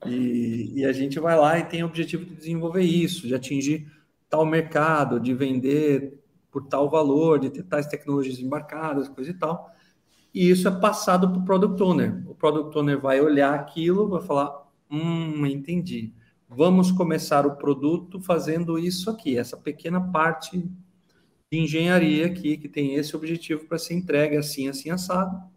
E, 0.06 0.80
e 0.80 0.84
a 0.84 0.92
gente 0.92 1.18
vai 1.18 1.34
lá 1.34 1.58
e 1.58 1.64
tem 1.64 1.82
o 1.82 1.86
objetivo 1.86 2.26
de 2.26 2.34
desenvolver 2.34 2.82
isso, 2.82 3.26
de 3.26 3.34
atingir 3.34 3.90
tal 4.28 4.44
mercado, 4.44 5.18
de 5.18 5.32
vender 5.32 6.22
por 6.50 6.66
tal 6.66 6.90
valor, 6.90 7.38
de 7.38 7.48
ter 7.48 7.62
tais 7.62 7.86
tecnologias 7.86 8.38
embarcadas, 8.38 9.08
coisa 9.08 9.30
e 9.30 9.34
tal. 9.34 9.70
E 10.34 10.50
isso 10.50 10.68
é 10.68 10.70
passado 10.70 11.30
para 11.30 11.40
o 11.40 11.44
Product 11.46 11.82
Owner. 11.82 12.22
O 12.28 12.34
Product 12.34 12.76
Owner 12.76 13.00
vai 13.00 13.18
olhar 13.18 13.54
aquilo, 13.54 14.06
vai 14.06 14.20
falar, 14.20 14.68
hum, 14.90 15.46
entendi. 15.46 16.12
Vamos 16.46 16.92
começar 16.92 17.46
o 17.46 17.56
produto 17.56 18.20
fazendo 18.20 18.78
isso 18.78 19.08
aqui, 19.08 19.38
essa 19.38 19.56
pequena 19.56 20.02
parte 20.12 20.70
de 21.50 21.58
engenharia 21.58 22.26
aqui, 22.26 22.58
que 22.58 22.68
tem 22.68 22.94
esse 22.96 23.16
objetivo 23.16 23.64
para 23.64 23.78
ser 23.78 23.94
entregue 23.94 24.36
assim, 24.36 24.68
assim, 24.68 24.90
assado. 24.90 25.50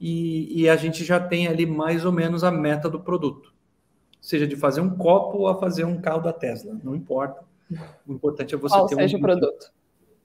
E, 0.00 0.62
e 0.62 0.68
a 0.68 0.76
gente 0.76 1.04
já 1.04 1.20
tem 1.20 1.46
ali 1.46 1.66
mais 1.66 2.04
ou 2.04 2.12
menos 2.12 2.42
a 2.42 2.50
meta 2.50 2.88
do 2.88 3.00
produto 3.00 3.52
seja 4.20 4.46
de 4.46 4.54
fazer 4.54 4.80
um 4.80 4.90
copo 4.90 5.38
ou 5.38 5.48
a 5.48 5.58
fazer 5.58 5.84
um 5.84 6.00
carro 6.00 6.20
da 6.20 6.32
Tesla, 6.32 6.78
não 6.84 6.94
importa. 6.94 7.42
O 8.06 8.12
importante 8.12 8.54
é 8.54 8.58
você 8.58 8.74
Qual 8.74 8.86
ter 8.86 8.96
seja 8.96 9.16
um, 9.16 9.20
o 9.20 9.22
produto. 9.22 9.72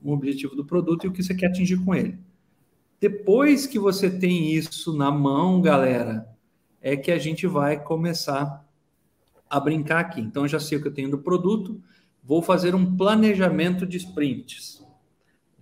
um 0.04 0.12
objetivo 0.12 0.56
do 0.56 0.66
produto 0.66 1.06
e 1.06 1.08
o 1.08 1.12
que 1.12 1.24
você 1.24 1.34
quer 1.34 1.48
atingir 1.48 1.84
com 1.84 1.96
ele. 1.96 2.18
Depois 3.00 3.68
que 3.68 3.80
você 3.80 4.10
tem 4.10 4.52
isso 4.52 4.96
na 4.96 5.12
mão, 5.12 5.62
galera, 5.62 6.28
é 6.82 6.98
que 6.98 7.12
a 7.12 7.18
gente 7.18 7.46
vai 7.48 7.82
começar 7.82 8.66
a 9.50 9.60
brincar 9.60 10.00
aqui. 10.00 10.22
Então, 10.22 10.44
eu 10.44 10.50
já 10.50 10.60
sei 10.60 10.78
o 10.78 10.82
que 10.82 10.88
eu 10.88 10.94
tenho 10.94 11.12
do 11.12 11.20
produto, 11.20 11.80
vou 12.24 12.42
fazer 12.42 12.74
um 12.74 12.98
planejamento 12.98 13.86
de 13.86 13.98
sprints. 13.98 14.84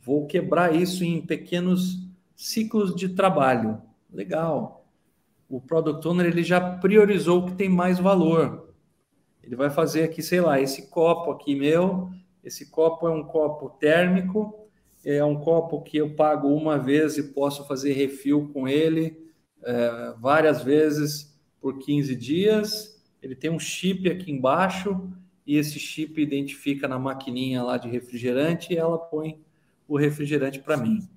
Vou 0.01 0.25
quebrar 0.25 0.73
isso 0.73 1.03
em 1.03 1.21
pequenos 1.21 2.07
ciclos 2.35 2.95
de 2.95 3.09
trabalho. 3.09 3.81
Legal 4.13 4.83
o 5.53 5.61
Product 5.61 6.07
Owner 6.07 6.25
ele 6.25 6.41
já 6.41 6.59
priorizou 6.59 7.39
o 7.39 7.45
que 7.45 7.55
tem 7.55 7.69
mais 7.69 7.99
valor. 7.99 8.73
Ele 9.43 9.55
vai 9.55 9.69
fazer 9.69 10.03
aqui, 10.03 10.23
sei 10.23 10.41
lá, 10.41 10.59
esse 10.59 10.89
copo 10.89 11.29
aqui 11.29 11.53
meu, 11.53 12.09
esse 12.43 12.71
copo 12.71 13.07
é 13.07 13.11
um 13.11 13.23
copo 13.23 13.69
térmico, 13.69 14.67
é 15.05 15.23
um 15.23 15.39
copo 15.39 15.83
que 15.83 15.97
eu 15.97 16.15
pago 16.15 16.47
uma 16.47 16.79
vez 16.79 17.19
e 17.19 17.23
posso 17.33 17.67
fazer 17.67 17.93
refil 17.93 18.49
com 18.51 18.67
ele 18.67 19.31
é, 19.61 20.15
várias 20.19 20.63
vezes 20.63 21.37
por 21.61 21.77
15 21.77 22.15
dias. 22.15 23.05
Ele 23.21 23.35
tem 23.35 23.51
um 23.51 23.59
chip 23.59 24.09
aqui 24.09 24.31
embaixo 24.31 25.07
e 25.45 25.57
esse 25.57 25.77
chip 25.77 26.19
identifica 26.19 26.87
na 26.87 26.97
maquininha 26.97 27.61
lá 27.61 27.77
de 27.77 27.87
refrigerante 27.87 28.73
e 28.73 28.77
ela 28.77 28.97
põe 28.97 29.39
o 29.87 29.97
refrigerante 29.97 30.59
para 30.59 30.77
mim. 30.77 31.07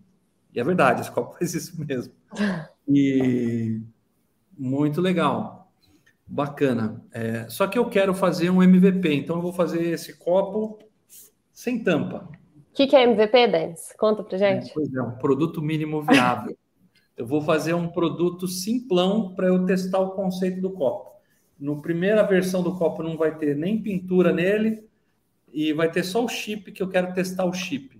E 0.53 0.61
é 0.61 0.65
verdade, 0.65 1.01
esse 1.01 1.11
copo 1.11 1.39
faz 1.39 1.55
isso 1.55 1.83
mesmo. 1.83 2.13
E 2.89 3.81
muito 4.57 5.01
legal. 5.01 5.71
Bacana. 6.27 7.05
É, 7.13 7.49
só 7.49 7.67
que 7.67 7.79
eu 7.79 7.89
quero 7.89 8.13
fazer 8.13 8.51
um 8.51 8.63
MVP, 8.63 9.15
então 9.15 9.37
eu 9.37 9.43
vou 9.43 9.53
fazer 9.53 9.83
esse 9.83 10.17
copo 10.17 10.79
sem 11.53 11.83
tampa. 11.83 12.29
O 12.73 12.75
que, 12.75 12.87
que, 12.87 12.97
é 12.97 13.05
MVP, 13.05 13.49
Denis? 13.49 13.95
Conta 13.97 14.23
pra 14.23 14.37
gente. 14.37 14.71
É, 14.71 14.75
pois 14.75 14.93
é, 14.93 15.01
um 15.01 15.13
produto 15.13 15.63
mínimo 15.63 16.03
viável. 16.03 16.57
eu 17.17 17.27
vou 17.27 17.41
fazer 17.41 17.75
um 17.75 17.89
produto 17.89 18.47
simplão 18.47 19.35
para 19.35 19.47
eu 19.47 19.65
testar 19.65 20.01
o 20.01 20.11
conceito 20.11 20.61
do 20.61 20.71
copo. 20.71 21.13
No 21.59 21.81
primeira 21.81 22.23
versão 22.23 22.63
do 22.63 22.77
copo 22.77 23.03
não 23.03 23.17
vai 23.17 23.35
ter 23.37 23.57
nem 23.57 23.81
pintura 23.81 24.33
nele 24.33 24.87
e 25.51 25.73
vai 25.73 25.91
ter 25.91 26.03
só 26.03 26.23
o 26.23 26.29
chip 26.29 26.71
que 26.71 26.83
eu 26.83 26.89
quero 26.89 27.15
testar 27.15 27.47
o 27.47 27.53
chip. 27.55 27.99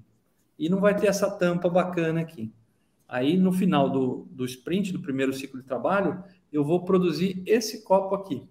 E 0.59 0.69
não 0.69 0.81
vai 0.81 0.95
ter 0.95 1.07
essa 1.07 1.31
tampa 1.31 1.69
bacana 1.71 2.21
aqui. 2.21 2.53
Aí 3.09 3.37
no 3.37 3.53
final 3.53 3.89
do, 3.89 4.27
do 4.31 4.45
sprint, 4.45 4.93
do 4.93 5.01
primeiro 5.01 5.33
ciclo 5.33 5.61
de 5.61 5.67
trabalho, 5.67 6.23
eu 6.53 6.65
vou 6.65 6.85
produzir 6.85 7.43
esse 7.47 7.85
copo 7.85 8.15
aqui. 8.15 8.49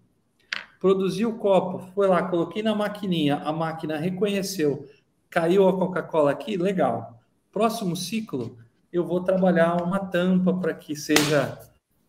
Produzi 0.80 1.26
o 1.26 1.38
copo, 1.38 1.80
foi 1.94 2.08
lá, 2.08 2.24
coloquei 2.24 2.62
na 2.62 2.76
maquininha, 2.76 3.38
a 3.38 3.52
máquina 3.52 3.98
reconheceu, 3.98 4.88
caiu 5.30 5.68
a 5.68 5.74
Coca-Cola 5.74 6.32
aqui, 6.32 6.58
legal. 6.58 7.20
Próximo 7.52 7.96
ciclo, 7.96 8.58
eu 8.92 9.04
vou 9.04 9.22
trabalhar 9.22 9.82
uma 9.82 10.00
tampa 10.00 10.54
para 10.54 10.74
que 10.74 10.96
seja 10.96 11.60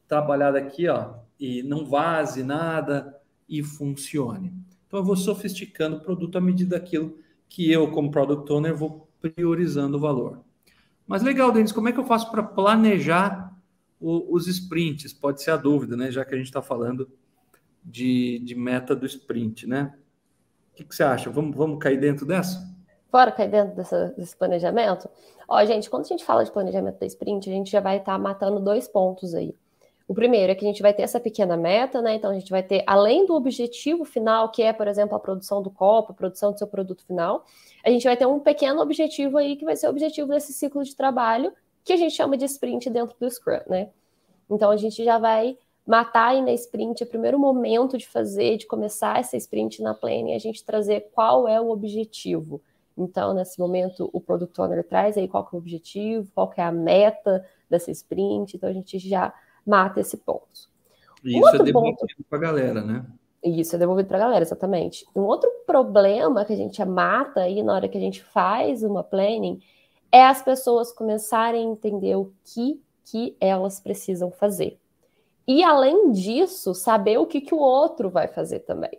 trabalhada 0.06 0.58
aqui, 0.58 0.88
ó, 0.88 1.14
e 1.38 1.62
não 1.62 1.84
vaze 1.84 2.42
nada 2.42 3.18
e 3.48 3.62
funcione. 3.62 4.52
Então 4.86 5.00
eu 5.00 5.04
vou 5.04 5.16
sofisticando 5.16 5.96
o 5.96 6.00
produto 6.00 6.38
à 6.38 6.40
medida 6.40 6.78
daquilo 6.78 7.18
que 7.48 7.70
eu, 7.70 7.90
como 7.90 8.10
product 8.10 8.52
owner, 8.52 8.76
vou 8.76 9.08
priorizando 9.20 9.96
o 9.96 10.00
valor. 10.00 10.45
Mas 11.06 11.22
legal, 11.22 11.52
Denis, 11.52 11.72
como 11.72 11.88
é 11.88 11.92
que 11.92 12.00
eu 12.00 12.04
faço 12.04 12.30
para 12.30 12.42
planejar 12.42 13.54
o, 14.00 14.34
os 14.34 14.46
sprints, 14.46 15.12
pode 15.12 15.42
ser 15.42 15.52
a 15.52 15.56
dúvida, 15.56 15.96
né? 15.96 16.10
Já 16.10 16.24
que 16.24 16.34
a 16.34 16.36
gente 16.36 16.46
está 16.46 16.60
falando 16.60 17.08
de, 17.82 18.40
de 18.40 18.54
meta 18.54 18.94
do 18.94 19.06
sprint, 19.06 19.66
né? 19.66 19.94
O 20.72 20.76
que, 20.76 20.84
que, 20.84 20.94
você 20.94 21.02
acha? 21.02 21.30
Vamos, 21.30 21.56
vamos 21.56 21.78
cair 21.78 21.98
dentro 21.98 22.26
dessa? 22.26 22.68
Bora 23.10 23.32
cair 23.32 23.50
dentro 23.50 23.74
dessa, 23.74 24.14
desse 24.16 24.36
planejamento? 24.36 25.08
Ó, 25.48 25.64
gente, 25.64 25.88
quando 25.88 26.04
a 26.04 26.08
gente 26.08 26.24
fala 26.24 26.44
de 26.44 26.50
planejamento 26.50 26.98
da 26.98 27.06
sprint, 27.06 27.48
a 27.48 27.52
gente 27.52 27.70
já 27.70 27.80
vai 27.80 27.98
estar 27.98 28.12
tá 28.12 28.18
matando 28.18 28.60
dois 28.60 28.86
pontos 28.88 29.34
aí. 29.34 29.54
O 30.08 30.14
primeiro 30.14 30.52
é 30.52 30.54
que 30.54 30.64
a 30.64 30.68
gente 30.68 30.82
vai 30.82 30.92
ter 30.92 31.02
essa 31.02 31.18
pequena 31.18 31.56
meta, 31.56 32.00
né? 32.02 32.14
Então 32.14 32.30
a 32.30 32.34
gente 32.34 32.50
vai 32.50 32.62
ter, 32.62 32.84
além 32.86 33.26
do 33.26 33.34
objetivo 33.34 34.04
final, 34.04 34.50
que 34.50 34.62
é, 34.62 34.72
por 34.72 34.86
exemplo, 34.86 35.16
a 35.16 35.20
produção 35.20 35.62
do 35.62 35.70
copo, 35.70 36.12
a 36.12 36.14
produção 36.14 36.52
do 36.52 36.58
seu 36.58 36.66
produto 36.66 37.04
final, 37.04 37.44
a 37.86 37.90
gente 37.90 38.02
vai 38.02 38.16
ter 38.16 38.26
um 38.26 38.40
pequeno 38.40 38.80
objetivo 38.80 39.38
aí 39.38 39.54
que 39.54 39.64
vai 39.64 39.76
ser 39.76 39.86
o 39.86 39.90
objetivo 39.90 40.28
desse 40.28 40.52
ciclo 40.52 40.82
de 40.82 40.96
trabalho, 40.96 41.52
que 41.84 41.92
a 41.92 41.96
gente 41.96 42.16
chama 42.16 42.36
de 42.36 42.44
sprint 42.44 42.90
dentro 42.90 43.16
do 43.16 43.30
Scrum, 43.30 43.60
né? 43.68 43.90
Então 44.50 44.72
a 44.72 44.76
gente 44.76 45.04
já 45.04 45.18
vai 45.18 45.56
matar 45.86 46.30
aí 46.30 46.42
na 46.42 46.52
sprint, 46.52 47.00
é 47.00 47.06
o 47.06 47.08
primeiro 47.08 47.38
momento 47.38 47.96
de 47.96 48.08
fazer, 48.08 48.56
de 48.56 48.66
começar 48.66 49.20
essa 49.20 49.36
sprint 49.36 49.80
na 49.82 49.94
planning, 49.94 50.34
a 50.34 50.38
gente 50.38 50.64
trazer 50.64 51.12
qual 51.14 51.46
é 51.46 51.60
o 51.60 51.70
objetivo. 51.70 52.60
Então, 52.98 53.32
nesse 53.32 53.56
momento, 53.56 54.10
o 54.12 54.20
Product 54.20 54.60
Owner 54.60 54.82
traz 54.82 55.16
aí 55.16 55.28
qual 55.28 55.46
que 55.46 55.54
é 55.54 55.56
o 55.56 55.60
objetivo, 55.60 56.28
qual 56.34 56.50
que 56.50 56.60
é 56.60 56.64
a 56.64 56.72
meta 56.72 57.46
dessa 57.70 57.92
sprint, 57.92 58.56
então 58.56 58.68
a 58.68 58.72
gente 58.72 58.98
já 58.98 59.32
mata 59.64 60.00
esse 60.00 60.16
ponto. 60.16 60.68
E 61.22 61.38
isso 61.38 61.54
é 61.54 61.62
devolvido 61.62 62.24
para 62.28 62.38
a 62.38 62.40
galera, 62.40 62.82
né? 62.82 63.06
Isso 63.42 63.76
é 63.76 63.78
devolvido 63.78 64.08
para 64.08 64.18
a 64.18 64.20
galera, 64.20 64.42
exatamente. 64.42 65.06
Um 65.14 65.22
outro 65.22 65.50
problema 65.66 66.44
que 66.44 66.52
a 66.52 66.56
gente 66.56 66.84
mata 66.84 67.42
aí 67.42 67.62
na 67.62 67.74
hora 67.74 67.88
que 67.88 67.98
a 67.98 68.00
gente 68.00 68.22
faz 68.22 68.82
uma 68.82 69.04
planning 69.04 69.60
é 70.10 70.24
as 70.24 70.42
pessoas 70.42 70.92
começarem 70.92 71.66
a 71.66 71.70
entender 71.70 72.16
o 72.16 72.32
que, 72.44 72.82
que 73.04 73.36
elas 73.40 73.80
precisam 73.80 74.30
fazer. 74.30 74.78
E 75.46 75.62
além 75.62 76.10
disso, 76.10 76.74
saber 76.74 77.18
o 77.18 77.26
que, 77.26 77.40
que 77.40 77.54
o 77.54 77.58
outro 77.58 78.10
vai 78.10 78.26
fazer 78.26 78.60
também. 78.60 78.98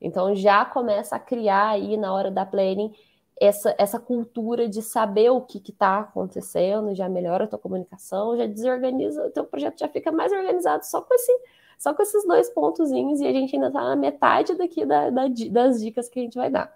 Então 0.00 0.34
já 0.34 0.64
começa 0.64 1.16
a 1.16 1.20
criar 1.20 1.70
aí 1.70 1.96
na 1.96 2.12
hora 2.12 2.30
da 2.30 2.44
planning 2.44 2.92
essa, 3.40 3.74
essa 3.78 3.98
cultura 3.98 4.68
de 4.68 4.82
saber 4.82 5.30
o 5.30 5.40
que 5.40 5.58
está 5.58 6.00
acontecendo, 6.00 6.94
já 6.94 7.08
melhora 7.08 7.44
a 7.44 7.46
tua 7.46 7.58
comunicação, 7.58 8.36
já 8.36 8.46
desorganiza, 8.46 9.26
o 9.26 9.30
teu 9.30 9.44
projeto 9.44 9.78
já 9.78 9.88
fica 9.88 10.12
mais 10.12 10.32
organizado 10.32 10.84
só 10.84 11.00
com, 11.00 11.14
esse, 11.14 11.32
só 11.78 11.94
com 11.94 12.02
esses 12.02 12.26
dois 12.26 12.48
pontozinhos 12.50 13.20
e 13.20 13.26
a 13.26 13.32
gente 13.32 13.54
ainda 13.54 13.68
está 13.68 13.82
na 13.82 13.96
metade 13.96 14.56
daqui 14.56 14.84
da, 14.84 15.10
da, 15.10 15.24
das 15.50 15.80
dicas 15.80 16.08
que 16.08 16.18
a 16.18 16.22
gente 16.22 16.36
vai 16.36 16.50
dar. 16.50 16.72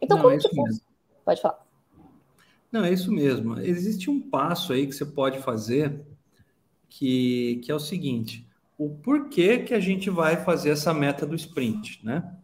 Então, 0.00 0.16
Não, 0.16 0.24
como 0.24 0.34
é 0.34 0.38
que 0.38 0.48
Pode 1.24 1.40
falar. 1.40 1.64
Não, 2.70 2.84
é 2.84 2.92
isso 2.92 3.10
mesmo. 3.10 3.58
Existe 3.60 4.10
um 4.10 4.20
passo 4.20 4.72
aí 4.72 4.86
que 4.86 4.92
você 4.92 5.06
pode 5.06 5.38
fazer 5.38 6.04
que, 6.88 7.60
que 7.64 7.70
é 7.70 7.74
o 7.74 7.80
seguinte: 7.80 8.46
o 8.76 8.90
porquê 8.90 9.58
que 9.58 9.72
a 9.72 9.80
gente 9.80 10.10
vai 10.10 10.36
fazer 10.44 10.70
essa 10.70 10.92
meta 10.92 11.26
do 11.26 11.34
sprint, 11.34 12.04
né? 12.04 12.36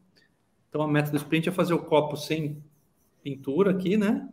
Então, 0.69 0.83
a 0.83 0.89
meta 0.89 1.11
do 1.11 1.17
sprint 1.17 1.49
é 1.49 1.53
fazer 1.53 1.75
o 1.75 1.85
copo 1.85 2.17
sem 2.17 2.63
pintura 3.23 3.73
aqui, 3.73 3.97
né? 3.97 4.29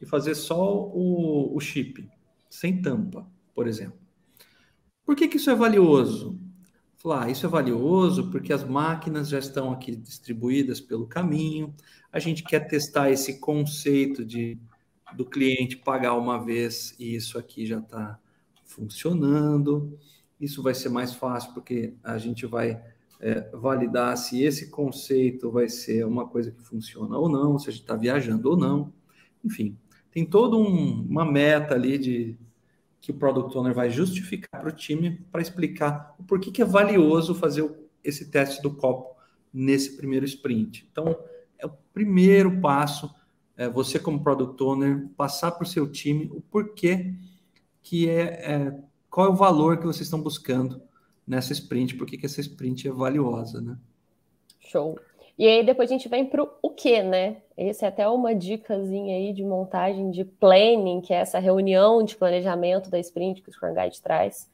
E 0.00 0.06
fazer 0.06 0.34
só 0.34 0.86
o, 0.86 1.54
o 1.54 1.60
chip, 1.60 2.08
sem 2.48 2.80
tampa, 2.80 3.26
por 3.54 3.66
exemplo. 3.66 4.01
Por 5.12 5.16
que, 5.16 5.28
que 5.28 5.36
isso 5.36 5.50
é 5.50 5.54
valioso? 5.54 6.40
Falar, 6.96 7.24
ah, 7.24 7.30
isso 7.30 7.44
é 7.44 7.48
valioso 7.48 8.30
porque 8.30 8.50
as 8.50 8.64
máquinas 8.64 9.28
já 9.28 9.38
estão 9.38 9.70
aqui 9.70 9.94
distribuídas 9.94 10.80
pelo 10.80 11.06
caminho. 11.06 11.74
A 12.10 12.18
gente 12.18 12.42
quer 12.42 12.60
testar 12.60 13.10
esse 13.10 13.38
conceito 13.38 14.24
de 14.24 14.58
do 15.14 15.26
cliente 15.26 15.76
pagar 15.76 16.14
uma 16.14 16.42
vez 16.42 16.96
e 16.98 17.14
isso 17.14 17.38
aqui 17.38 17.66
já 17.66 17.80
está 17.80 18.18
funcionando. 18.64 19.98
Isso 20.40 20.62
vai 20.62 20.72
ser 20.74 20.88
mais 20.88 21.12
fácil 21.12 21.52
porque 21.52 21.92
a 22.02 22.16
gente 22.16 22.46
vai 22.46 22.82
é, 23.20 23.50
validar 23.52 24.16
se 24.16 24.42
esse 24.42 24.70
conceito 24.70 25.50
vai 25.50 25.68
ser 25.68 26.06
uma 26.06 26.26
coisa 26.26 26.50
que 26.50 26.62
funciona 26.62 27.18
ou 27.18 27.28
não, 27.28 27.58
se 27.58 27.68
a 27.68 27.70
gente 27.70 27.82
está 27.82 27.96
viajando 27.96 28.48
ou 28.48 28.56
não. 28.56 28.90
Enfim, 29.44 29.76
tem 30.10 30.24
toda 30.24 30.56
um, 30.56 31.02
uma 31.06 31.30
meta 31.30 31.74
ali 31.74 31.98
de 31.98 32.38
que 33.02 33.10
o 33.10 33.14
Product 33.14 33.58
Owner 33.58 33.74
vai 33.74 33.90
justificar 33.90 34.60
para 34.60 34.70
o 34.70 34.72
time 34.72 35.20
para 35.30 35.42
explicar 35.42 36.14
o 36.20 36.22
porquê 36.22 36.52
que 36.52 36.62
é 36.62 36.64
valioso 36.64 37.34
fazer 37.34 37.68
esse 38.02 38.30
teste 38.30 38.62
do 38.62 38.70
copo 38.70 39.16
nesse 39.52 39.96
primeiro 39.96 40.24
sprint. 40.24 40.88
Então, 40.90 41.18
é 41.58 41.66
o 41.66 41.72
primeiro 41.92 42.60
passo 42.60 43.12
é, 43.56 43.68
você 43.68 43.98
como 43.98 44.22
product 44.22 44.62
owner 44.62 45.08
passar 45.16 45.50
para 45.50 45.64
o 45.64 45.66
seu 45.66 45.90
time 45.90 46.30
o 46.32 46.40
porquê 46.40 47.12
que 47.82 48.08
é, 48.08 48.22
é, 48.22 48.80
qual 49.10 49.26
é 49.26 49.30
o 49.30 49.34
valor 49.36 49.78
que 49.78 49.84
vocês 49.84 50.06
estão 50.06 50.22
buscando 50.22 50.80
nessa 51.26 51.52
sprint, 51.52 51.96
por 51.96 52.06
que 52.06 52.24
essa 52.24 52.40
sprint 52.40 52.88
é 52.88 52.92
valiosa, 52.92 53.60
né? 53.60 53.76
Show. 54.60 54.98
E 55.38 55.46
aí 55.46 55.64
depois 55.64 55.90
a 55.90 55.92
gente 55.92 56.08
vem 56.08 56.26
para 56.26 56.46
o 56.62 56.70
que, 56.70 57.02
né? 57.02 57.38
Esse 57.56 57.84
é 57.84 57.88
até 57.88 58.08
uma 58.08 58.34
dicasinha 58.34 59.16
aí 59.16 59.32
de 59.32 59.42
montagem 59.42 60.10
de 60.10 60.24
planning, 60.24 61.00
que 61.00 61.12
é 61.12 61.16
essa 61.16 61.38
reunião 61.38 62.02
de 62.02 62.16
planejamento 62.16 62.90
da 62.90 62.98
sprint 62.98 63.42
que 63.42 63.48
o 63.48 63.52
Scrum 63.52 63.74
Guide 63.74 64.00
traz. 64.00 64.50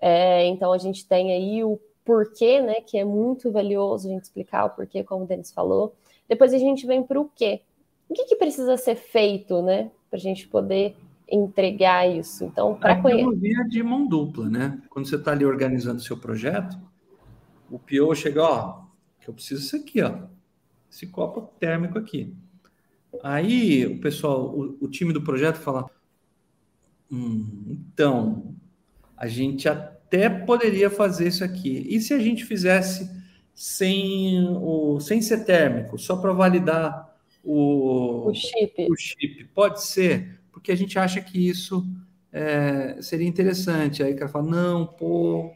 É, 0.00 0.46
então 0.46 0.72
a 0.72 0.78
gente 0.78 1.06
tem 1.06 1.32
aí 1.32 1.64
o 1.64 1.78
porquê, 2.04 2.60
né? 2.60 2.80
Que 2.80 2.98
é 2.98 3.04
muito 3.04 3.50
valioso 3.52 4.08
a 4.08 4.10
gente 4.10 4.24
explicar 4.24 4.64
o 4.64 4.70
porquê, 4.70 5.04
como 5.04 5.24
o 5.24 5.26
Denis 5.26 5.52
falou. 5.52 5.94
Depois 6.28 6.52
a 6.52 6.58
gente 6.58 6.86
vem 6.86 7.02
para 7.02 7.20
o 7.20 7.30
quê? 7.34 7.62
O 8.08 8.14
que, 8.14 8.24
que 8.24 8.36
precisa 8.36 8.76
ser 8.76 8.96
feito, 8.96 9.62
né? 9.62 9.90
Para 10.10 10.18
a 10.18 10.20
gente 10.20 10.48
poder 10.48 10.96
entregar 11.30 12.08
isso. 12.08 12.44
Então, 12.44 12.74
para 12.74 13.00
conhecer. 13.00 13.22
É 13.22 13.26
uma 13.26 13.34
via 13.34 13.64
de 13.64 13.82
mão 13.82 14.06
dupla, 14.06 14.48
né? 14.48 14.80
Quando 14.88 15.06
você 15.06 15.16
está 15.16 15.32
ali 15.32 15.44
organizando 15.44 15.98
o 15.98 16.02
seu 16.02 16.16
projeto, 16.16 16.78
o 17.70 17.78
PO 17.78 18.14
chega, 18.14 18.42
ó, 18.42 18.87
que 19.28 19.30
eu 19.30 19.34
preciso 19.34 19.60
disso 19.60 19.76
aqui, 19.76 20.02
ó. 20.02 20.14
Esse 20.90 21.06
copo 21.06 21.42
térmico 21.60 21.98
aqui. 21.98 22.34
Aí 23.22 23.86
o 23.86 24.00
pessoal, 24.00 24.46
o, 24.46 24.78
o 24.80 24.88
time 24.88 25.12
do 25.12 25.22
projeto 25.22 25.56
fala: 25.56 25.86
hum, 27.10 27.66
então, 27.68 28.54
a 29.16 29.28
gente 29.28 29.68
até 29.68 30.30
poderia 30.30 30.88
fazer 30.90 31.28
isso 31.28 31.44
aqui. 31.44 31.86
E 31.88 32.00
se 32.00 32.14
a 32.14 32.18
gente 32.18 32.44
fizesse 32.44 33.10
sem, 33.54 34.48
o, 34.48 34.98
sem 35.00 35.20
ser 35.20 35.44
térmico, 35.44 35.98
só 35.98 36.16
para 36.16 36.32
validar 36.32 37.14
o, 37.44 38.28
o, 38.28 38.34
chip. 38.34 38.86
o 38.90 38.96
chip? 38.96 39.44
Pode 39.54 39.82
ser, 39.82 40.40
porque 40.50 40.72
a 40.72 40.76
gente 40.76 40.98
acha 40.98 41.20
que 41.20 41.48
isso 41.48 41.86
é, 42.32 42.96
seria 43.02 43.28
interessante. 43.28 44.02
Aí 44.02 44.14
o 44.14 44.16
cara 44.16 44.30
fala: 44.30 44.50
não, 44.50 44.86
pô, 44.86 45.52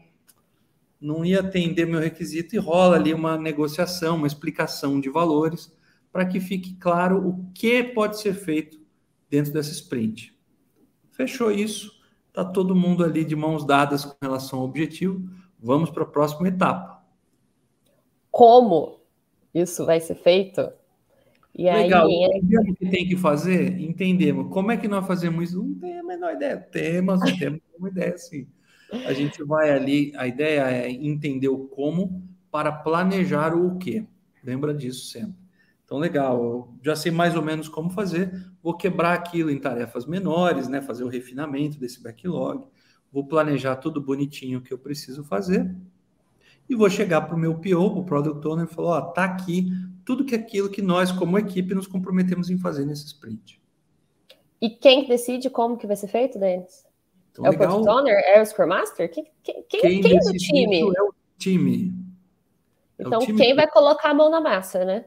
não 1.02 1.24
ia 1.24 1.40
atender 1.40 1.84
meu 1.84 2.00
requisito 2.00 2.54
e 2.54 2.58
rola 2.58 2.96
ali 2.96 3.12
uma 3.12 3.36
negociação, 3.36 4.16
uma 4.16 4.26
explicação 4.26 5.00
de 5.00 5.10
valores 5.10 5.76
para 6.12 6.24
que 6.24 6.38
fique 6.38 6.74
claro 6.74 7.26
o 7.26 7.50
que 7.52 7.82
pode 7.82 8.20
ser 8.20 8.34
feito 8.34 8.80
dentro 9.28 9.52
dessa 9.52 9.72
sprint. 9.72 10.32
Fechou 11.10 11.50
isso, 11.50 11.90
está 12.28 12.44
todo 12.44 12.76
mundo 12.76 13.02
ali 13.04 13.24
de 13.24 13.34
mãos 13.34 13.66
dadas 13.66 14.04
com 14.04 14.14
relação 14.22 14.60
ao 14.60 14.64
objetivo. 14.66 15.28
Vamos 15.58 15.90
para 15.90 16.04
a 16.04 16.06
próxima 16.06 16.48
etapa. 16.48 17.02
Como 18.30 19.00
isso 19.52 19.84
vai 19.84 20.00
ser 20.00 20.14
feito? 20.14 20.72
E 21.54 21.64
Legal. 21.64 22.06
aí. 22.06 22.40
O 22.70 22.74
que 22.74 22.86
tem 22.88 23.06
que 23.06 23.16
fazer? 23.16 23.78
Entendemos. 23.80 24.52
Como 24.52 24.70
é 24.70 24.76
que 24.76 24.88
nós 24.88 25.06
fazemos 25.06 25.50
isso? 25.50 25.62
Não 25.62 25.74
tem 25.74 25.98
a 25.98 26.02
menor 26.02 26.34
ideia. 26.34 26.56
Temos, 26.56 27.20
temos 27.38 27.60
uma 27.76 27.88
ideia 27.88 28.16
sim. 28.16 28.46
A 29.06 29.12
gente 29.12 29.42
vai 29.42 29.70
ali, 29.70 30.12
a 30.16 30.26
ideia 30.26 30.62
é 30.70 30.90
entender 30.90 31.48
o 31.48 31.66
como 31.66 32.22
para 32.50 32.70
planejar 32.70 33.54
o 33.54 33.78
que. 33.78 34.06
Lembra 34.44 34.74
disso 34.74 35.06
sempre. 35.06 35.42
Então, 35.84 35.98
legal, 35.98 36.42
eu 36.42 36.74
já 36.82 36.96
sei 36.96 37.10
mais 37.10 37.34
ou 37.34 37.42
menos 37.42 37.68
como 37.68 37.90
fazer, 37.90 38.32
vou 38.62 38.76
quebrar 38.76 39.14
aquilo 39.14 39.50
em 39.50 39.58
tarefas 39.58 40.06
menores, 40.06 40.68
né? 40.68 40.80
Fazer 40.80 41.04
o 41.04 41.08
refinamento 41.08 41.78
desse 41.78 42.02
backlog, 42.02 42.66
vou 43.12 43.26
planejar 43.26 43.76
tudo 43.76 44.00
bonitinho 44.00 44.62
que 44.62 44.72
eu 44.72 44.78
preciso 44.78 45.24
fazer 45.24 45.74
e 46.68 46.74
vou 46.74 46.88
chegar 46.88 47.22
para 47.22 47.34
o 47.34 47.38
meu 47.38 47.54
PO, 47.54 47.90
para 47.90 48.00
o 48.00 48.04
Product 48.04 48.46
Owner, 48.46 48.64
e 48.64 48.74
falar: 48.74 48.98
ó, 48.98 49.00
tá 49.02 49.24
aqui 49.24 49.70
tudo 50.04 50.24
que 50.24 50.34
aquilo 50.34 50.70
que 50.70 50.82
nós, 50.82 51.12
como 51.12 51.38
equipe, 51.38 51.74
nos 51.74 51.86
comprometemos 51.86 52.50
em 52.50 52.58
fazer 52.58 52.84
nesse 52.84 53.06
sprint. 53.06 53.60
E 54.60 54.70
quem 54.70 55.06
decide 55.06 55.50
como 55.50 55.76
que 55.76 55.86
vai 55.86 55.96
ser 55.96 56.08
feito, 56.08 56.38
Denis? 56.38 56.84
Então, 57.32 57.46
é 57.46 57.50
legal. 57.50 57.80
o 57.80 57.82
Product 57.82 57.90
Owner? 57.90 58.22
É 58.26 58.40
o 58.40 58.46
Scrum 58.46 58.66
Master? 58.66 59.10
Quem, 59.10 59.26
quem, 59.42 59.64
quem, 59.68 60.00
quem 60.02 60.18
do 60.18 60.32
time? 60.32 60.80
É 60.80 61.02
o 61.02 61.14
time. 61.38 61.94
É 62.98 63.04
então, 63.04 63.18
o 63.18 63.24
time 63.24 63.38
quem 63.38 63.56
vai 63.56 63.68
colocar 63.68 64.10
a 64.10 64.14
mão 64.14 64.30
na 64.30 64.40
massa, 64.40 64.84
né? 64.84 65.06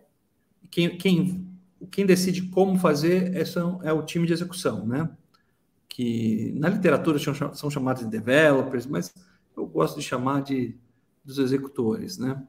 Quem, 0.71 0.97
quem, 0.97 1.47
quem 1.91 2.05
decide 2.05 2.49
como 2.49 2.77
fazer 2.77 3.35
é, 3.35 3.45
são, 3.45 3.79
é 3.83 3.93
o 3.93 4.03
time 4.03 4.25
de 4.25 4.33
execução, 4.33 4.85
né? 4.85 5.09
Que 5.87 6.51
na 6.57 6.67
literatura 6.67 7.19
são, 7.19 7.53
são 7.53 7.69
chamados 7.69 8.03
de 8.03 8.09
developers, 8.09 8.87
mas 8.87 9.13
eu 9.55 9.65
gosto 9.65 9.97
de 9.99 10.03
chamar 10.03 10.41
de 10.41 10.75
dos 11.23 11.39
executores, 11.39 12.17
né? 12.17 12.43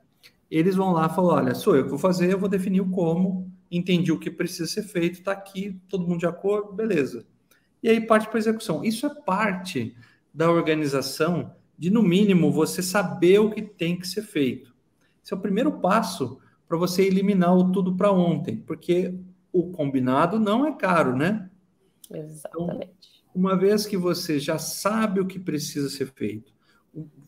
Eles 0.50 0.74
vão 0.74 0.92
lá 0.92 1.06
e 1.06 1.14
falam: 1.14 1.34
olha, 1.34 1.54
sou 1.54 1.76
eu 1.76 1.84
que 1.84 1.90
vou 1.90 1.98
fazer, 1.98 2.32
eu 2.32 2.38
vou 2.38 2.48
definir 2.48 2.80
o 2.80 2.90
como, 2.90 3.50
entendi 3.70 4.10
o 4.10 4.18
que 4.18 4.30
precisa 4.30 4.66
ser 4.66 4.82
feito, 4.82 5.18
está 5.18 5.32
aqui, 5.32 5.80
todo 5.88 6.06
mundo 6.06 6.20
de 6.20 6.26
acordo, 6.26 6.72
beleza 6.72 7.26
e 7.86 7.88
aí 7.88 8.00
parte 8.00 8.28
para 8.28 8.40
execução. 8.40 8.82
Isso 8.84 9.06
é 9.06 9.14
parte 9.14 9.94
da 10.34 10.50
organização 10.50 11.54
de, 11.78 11.88
no 11.88 12.02
mínimo, 12.02 12.50
você 12.50 12.82
saber 12.82 13.38
o 13.38 13.48
que 13.48 13.62
tem 13.62 13.96
que 13.96 14.08
ser 14.08 14.22
feito. 14.22 14.74
Esse 15.22 15.32
é 15.32 15.36
o 15.36 15.40
primeiro 15.40 15.70
passo 15.78 16.40
para 16.66 16.76
você 16.76 17.04
eliminar 17.04 17.56
o 17.56 17.70
tudo 17.70 17.94
para 17.94 18.10
ontem, 18.10 18.56
porque 18.56 19.14
o 19.52 19.70
combinado 19.70 20.40
não 20.40 20.66
é 20.66 20.72
caro, 20.72 21.14
né? 21.14 21.48
Exatamente. 22.12 22.90
Então, 22.90 22.90
uma 23.32 23.56
vez 23.56 23.86
que 23.86 23.96
você 23.96 24.40
já 24.40 24.58
sabe 24.58 25.20
o 25.20 25.26
que 25.26 25.38
precisa 25.38 25.88
ser 25.88 26.12
feito, 26.12 26.52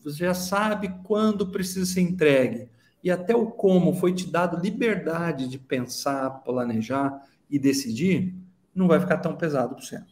você 0.03 0.25
já 0.25 0.33
sabe 0.33 0.89
quando 1.05 1.51
precisa 1.51 1.85
ser 1.85 2.01
entregue, 2.01 2.69
e 3.01 3.09
até 3.09 3.33
o 3.33 3.47
como 3.47 3.93
foi 3.93 4.13
te 4.13 4.29
dado 4.29 4.61
liberdade 4.61 5.47
de 5.47 5.57
pensar, 5.57 6.29
planejar 6.43 7.17
e 7.49 7.57
decidir, 7.57 8.35
não 8.75 8.89
vai 8.89 8.99
ficar 8.99 9.19
tão 9.19 9.37
pesado 9.37 9.75
para 9.75 9.85
você. 9.85 10.03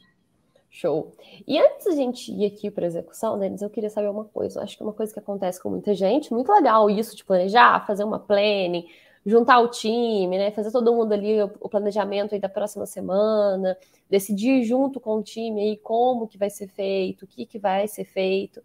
Show. 0.78 1.12
E 1.48 1.58
antes 1.58 1.86
da 1.86 1.92
gente 1.94 2.32
ir 2.32 2.46
aqui 2.46 2.70
para 2.70 2.86
execução, 2.86 3.40
Denis, 3.40 3.64
eu 3.64 3.70
queria 3.70 3.90
saber 3.90 4.10
uma 4.10 4.26
coisa. 4.26 4.60
Eu 4.60 4.64
acho 4.64 4.78
que 4.78 4.84
é 4.84 4.86
uma 4.86 4.94
coisa 4.94 5.12
que 5.12 5.18
acontece 5.18 5.60
com 5.60 5.72
muita 5.72 5.96
gente, 5.96 6.32
muito 6.32 6.52
legal 6.52 6.88
isso 6.88 7.16
de 7.16 7.26
planejar, 7.26 7.84
fazer 7.88 8.04
uma 8.04 8.20
planning, 8.20 8.88
juntar 9.26 9.60
o 9.60 9.70
time, 9.70 10.38
né? 10.38 10.52
Fazer 10.52 10.72
todo 10.72 10.94
mundo 10.94 11.14
ali 11.14 11.42
o 11.42 11.68
planejamento 11.68 12.36
aí 12.36 12.40
da 12.40 12.48
próxima 12.48 12.86
semana, 12.86 13.76
decidir 14.08 14.64
junto 14.66 15.00
com 15.00 15.16
o 15.16 15.24
time 15.24 15.62
aí 15.62 15.78
como 15.78 16.28
que 16.28 16.38
vai 16.38 16.52
ser 16.52 16.68
feito, 16.68 17.26
o 17.26 17.28
que, 17.28 17.48
que 17.48 17.58
vai 17.58 17.88
ser 17.88 18.06
feito. 18.06 18.62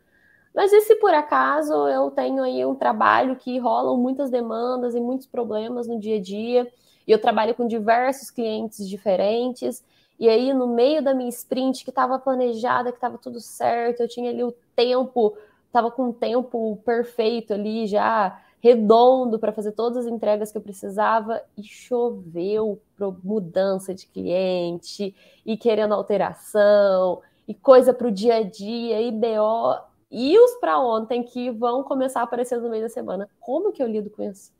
Mas 0.55 0.71
e 0.71 0.83
se 0.83 0.97
por 0.97 1.15
acaso 1.15 1.73
eu 1.89 2.11
tenho 2.11 2.43
aí 2.43 2.63
um 2.67 2.75
trabalho 2.75 3.37
que 3.37 3.59
rolam 3.59 3.97
muitas 3.97 4.31
demandas 4.31 4.95
e 4.95 5.01
muitos 5.01 5.27
problemas 5.27 5.89
no 5.89 5.99
dia 5.99 6.17
a 6.17 6.21
dia, 6.21 6.71
e 7.07 7.11
eu 7.11 7.19
trabalho 7.19 7.55
com 7.55 7.67
diversos 7.67 8.31
clientes 8.31 8.87
diferentes, 8.87 9.83
e 10.23 10.29
aí, 10.29 10.55
no 10.55 10.69
meio 10.69 11.03
da 11.03 11.13
minha 11.13 11.29
sprint, 11.31 11.83
que 11.83 11.91
estava 11.91 12.17
planejada, 12.17 12.93
que 12.93 12.97
estava 12.97 13.19
tudo 13.19 13.41
certo, 13.41 14.03
eu 14.03 14.09
tinha 14.09 14.31
ali 14.31 14.45
o 14.45 14.55
tempo, 14.77 15.37
estava 15.67 15.91
com 15.91 16.11
o 16.11 16.13
tempo 16.13 16.81
perfeito 16.85 17.53
ali, 17.53 17.89
já 17.89 18.41
redondo 18.61 19.37
para 19.37 19.51
fazer 19.51 19.73
todas 19.73 20.07
as 20.07 20.13
entregas 20.13 20.53
que 20.53 20.59
eu 20.59 20.63
precisava, 20.63 21.43
e 21.59 21.65
choveu 21.65 22.81
mudança 23.25 23.93
de 23.93 24.07
cliente, 24.07 25.13
e 25.45 25.57
querendo 25.57 25.93
alteração, 25.93 27.21
e 27.49 27.53
coisa 27.53 27.93
para 27.93 28.07
o 28.07 28.13
dia 28.13 28.37
a 28.37 28.43
dia, 28.45 29.03
e 29.03 29.11
BO, 29.11 29.77
e 30.09 30.39
os 30.39 30.53
para 30.61 30.79
ontem 30.79 31.25
que 31.25 31.51
vão 31.51 31.83
começar 31.83 32.21
a 32.21 32.23
aparecer 32.23 32.61
no 32.61 32.71
meio 32.71 32.85
da 32.85 32.89
semana. 32.89 33.29
Como 33.41 33.73
que 33.73 33.83
eu 33.83 33.89
lido 33.89 34.09
com 34.09 34.23
isso? 34.23 34.53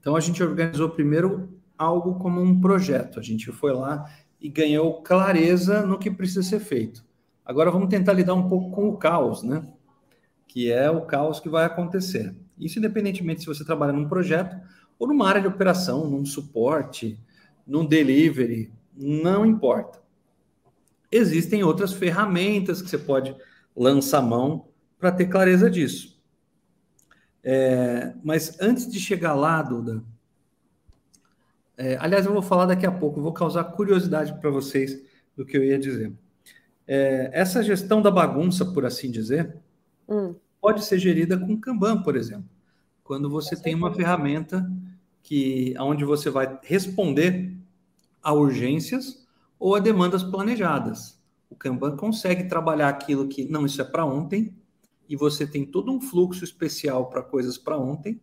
Então 0.00 0.16
a 0.16 0.20
gente 0.20 0.42
organizou 0.42 0.88
primeiro 0.88 1.62
algo 1.76 2.18
como 2.18 2.40
um 2.40 2.58
projeto. 2.58 3.18
A 3.18 3.22
gente 3.22 3.50
foi 3.52 3.72
lá 3.72 4.08
e 4.44 4.50
ganhou 4.50 5.00
clareza 5.00 5.86
no 5.86 5.98
que 5.98 6.10
precisa 6.10 6.42
ser 6.42 6.60
feito. 6.60 7.02
Agora 7.42 7.70
vamos 7.70 7.88
tentar 7.88 8.12
lidar 8.12 8.34
um 8.34 8.46
pouco 8.46 8.70
com 8.72 8.90
o 8.90 8.98
caos, 8.98 9.42
né? 9.42 9.66
Que 10.46 10.70
é 10.70 10.90
o 10.90 11.06
caos 11.06 11.40
que 11.40 11.48
vai 11.48 11.64
acontecer. 11.64 12.36
Isso 12.58 12.78
independentemente 12.78 13.40
se 13.40 13.46
você 13.46 13.64
trabalha 13.64 13.94
num 13.94 14.06
projeto 14.06 14.54
ou 14.98 15.08
numa 15.08 15.26
área 15.26 15.40
de 15.40 15.46
operação, 15.46 16.10
num 16.10 16.26
suporte, 16.26 17.18
num 17.66 17.86
delivery, 17.86 18.70
não 18.94 19.46
importa. 19.46 19.98
Existem 21.10 21.64
outras 21.64 21.94
ferramentas 21.94 22.82
que 22.82 22.90
você 22.90 22.98
pode 22.98 23.34
lançar 23.74 24.20
mão 24.20 24.68
para 24.98 25.10
ter 25.10 25.24
clareza 25.24 25.70
disso. 25.70 26.22
É, 27.42 28.12
mas 28.22 28.60
antes 28.60 28.92
de 28.92 29.00
chegar 29.00 29.32
lá, 29.32 29.62
Duda, 29.62 30.04
é, 31.76 31.96
aliás, 32.00 32.26
eu 32.26 32.32
vou 32.32 32.42
falar 32.42 32.66
daqui 32.66 32.86
a 32.86 32.92
pouco, 32.92 33.20
vou 33.20 33.32
causar 33.32 33.64
curiosidade 33.64 34.38
para 34.40 34.50
vocês 34.50 35.02
do 35.36 35.44
que 35.44 35.56
eu 35.56 35.64
ia 35.64 35.78
dizer. 35.78 36.12
É, 36.86 37.30
essa 37.32 37.62
gestão 37.62 38.02
da 38.02 38.10
bagunça, 38.10 38.64
por 38.64 38.84
assim 38.84 39.10
dizer, 39.10 39.56
hum. 40.08 40.34
pode 40.60 40.84
ser 40.84 40.98
gerida 40.98 41.38
com 41.38 41.58
Kanban, 41.58 42.02
por 42.02 42.16
exemplo. 42.16 42.48
Quando 43.02 43.28
você 43.28 43.56
tem 43.56 43.74
uma 43.74 43.92
ferramenta 43.92 44.70
que 45.22 45.74
onde 45.80 46.04
você 46.04 46.30
vai 46.30 46.58
responder 46.62 47.56
a 48.22 48.32
urgências 48.32 49.26
ou 49.58 49.74
a 49.74 49.80
demandas 49.80 50.22
planejadas. 50.22 51.18
O 51.48 51.56
Kanban 51.56 51.96
consegue 51.96 52.44
trabalhar 52.44 52.88
aquilo 52.88 53.28
que 53.28 53.44
não 53.44 53.64
isso 53.64 53.80
é 53.80 53.84
para 53.84 54.04
ontem 54.04 54.54
e 55.08 55.16
você 55.16 55.46
tem 55.46 55.64
todo 55.64 55.92
um 55.92 56.00
fluxo 56.00 56.44
especial 56.44 57.08
para 57.08 57.22
coisas 57.22 57.58
para 57.58 57.78
ontem, 57.78 58.20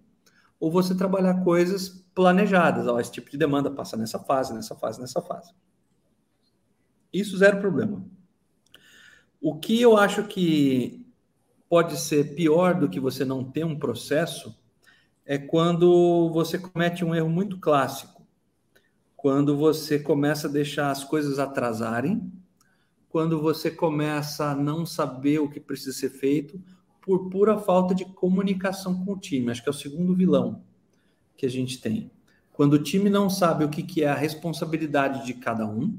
ou 0.61 0.69
você 0.69 0.93
trabalhar 0.93 1.43
coisas 1.43 1.89
planejadas. 2.13 2.85
Ó, 2.87 2.99
esse 2.99 3.11
tipo 3.11 3.31
de 3.31 3.37
demanda 3.37 3.71
passa 3.71 3.97
nessa 3.97 4.19
fase, 4.19 4.53
nessa 4.53 4.75
fase, 4.75 5.01
nessa 5.01 5.19
fase. 5.19 5.51
Isso 7.11 7.35
zero 7.35 7.59
problema. 7.59 8.05
O 9.41 9.57
que 9.57 9.81
eu 9.81 9.97
acho 9.97 10.23
que 10.25 11.03
pode 11.67 11.97
ser 11.97 12.35
pior 12.35 12.79
do 12.79 12.87
que 12.87 12.99
você 12.99 13.25
não 13.25 13.43
ter 13.43 13.65
um 13.65 13.77
processo 13.77 14.55
é 15.25 15.39
quando 15.39 16.29
você 16.31 16.59
comete 16.59 17.03
um 17.03 17.15
erro 17.15 17.29
muito 17.29 17.59
clássico. 17.59 18.21
Quando 19.15 19.57
você 19.57 19.97
começa 19.97 20.47
a 20.47 20.51
deixar 20.51 20.91
as 20.91 21.03
coisas 21.03 21.39
atrasarem, 21.39 22.31
quando 23.09 23.41
você 23.41 23.71
começa 23.71 24.51
a 24.51 24.55
não 24.55 24.85
saber 24.85 25.39
o 25.39 25.49
que 25.49 25.59
precisa 25.59 25.97
ser 25.97 26.09
feito 26.11 26.61
por 27.01 27.29
pura 27.29 27.57
falta 27.57 27.95
de 27.95 28.05
comunicação 28.05 29.03
com 29.03 29.13
o 29.13 29.17
time. 29.17 29.51
Acho 29.51 29.63
que 29.63 29.69
é 29.69 29.71
o 29.71 29.73
segundo 29.73 30.15
vilão 30.15 30.63
que 31.35 31.45
a 31.45 31.49
gente 31.49 31.81
tem. 31.81 32.11
Quando 32.53 32.73
o 32.73 32.83
time 32.83 33.09
não 33.09 33.29
sabe 33.29 33.65
o 33.65 33.69
que 33.69 34.03
é 34.03 34.07
a 34.07 34.15
responsabilidade 34.15 35.25
de 35.25 35.33
cada 35.33 35.65
um, 35.65 35.97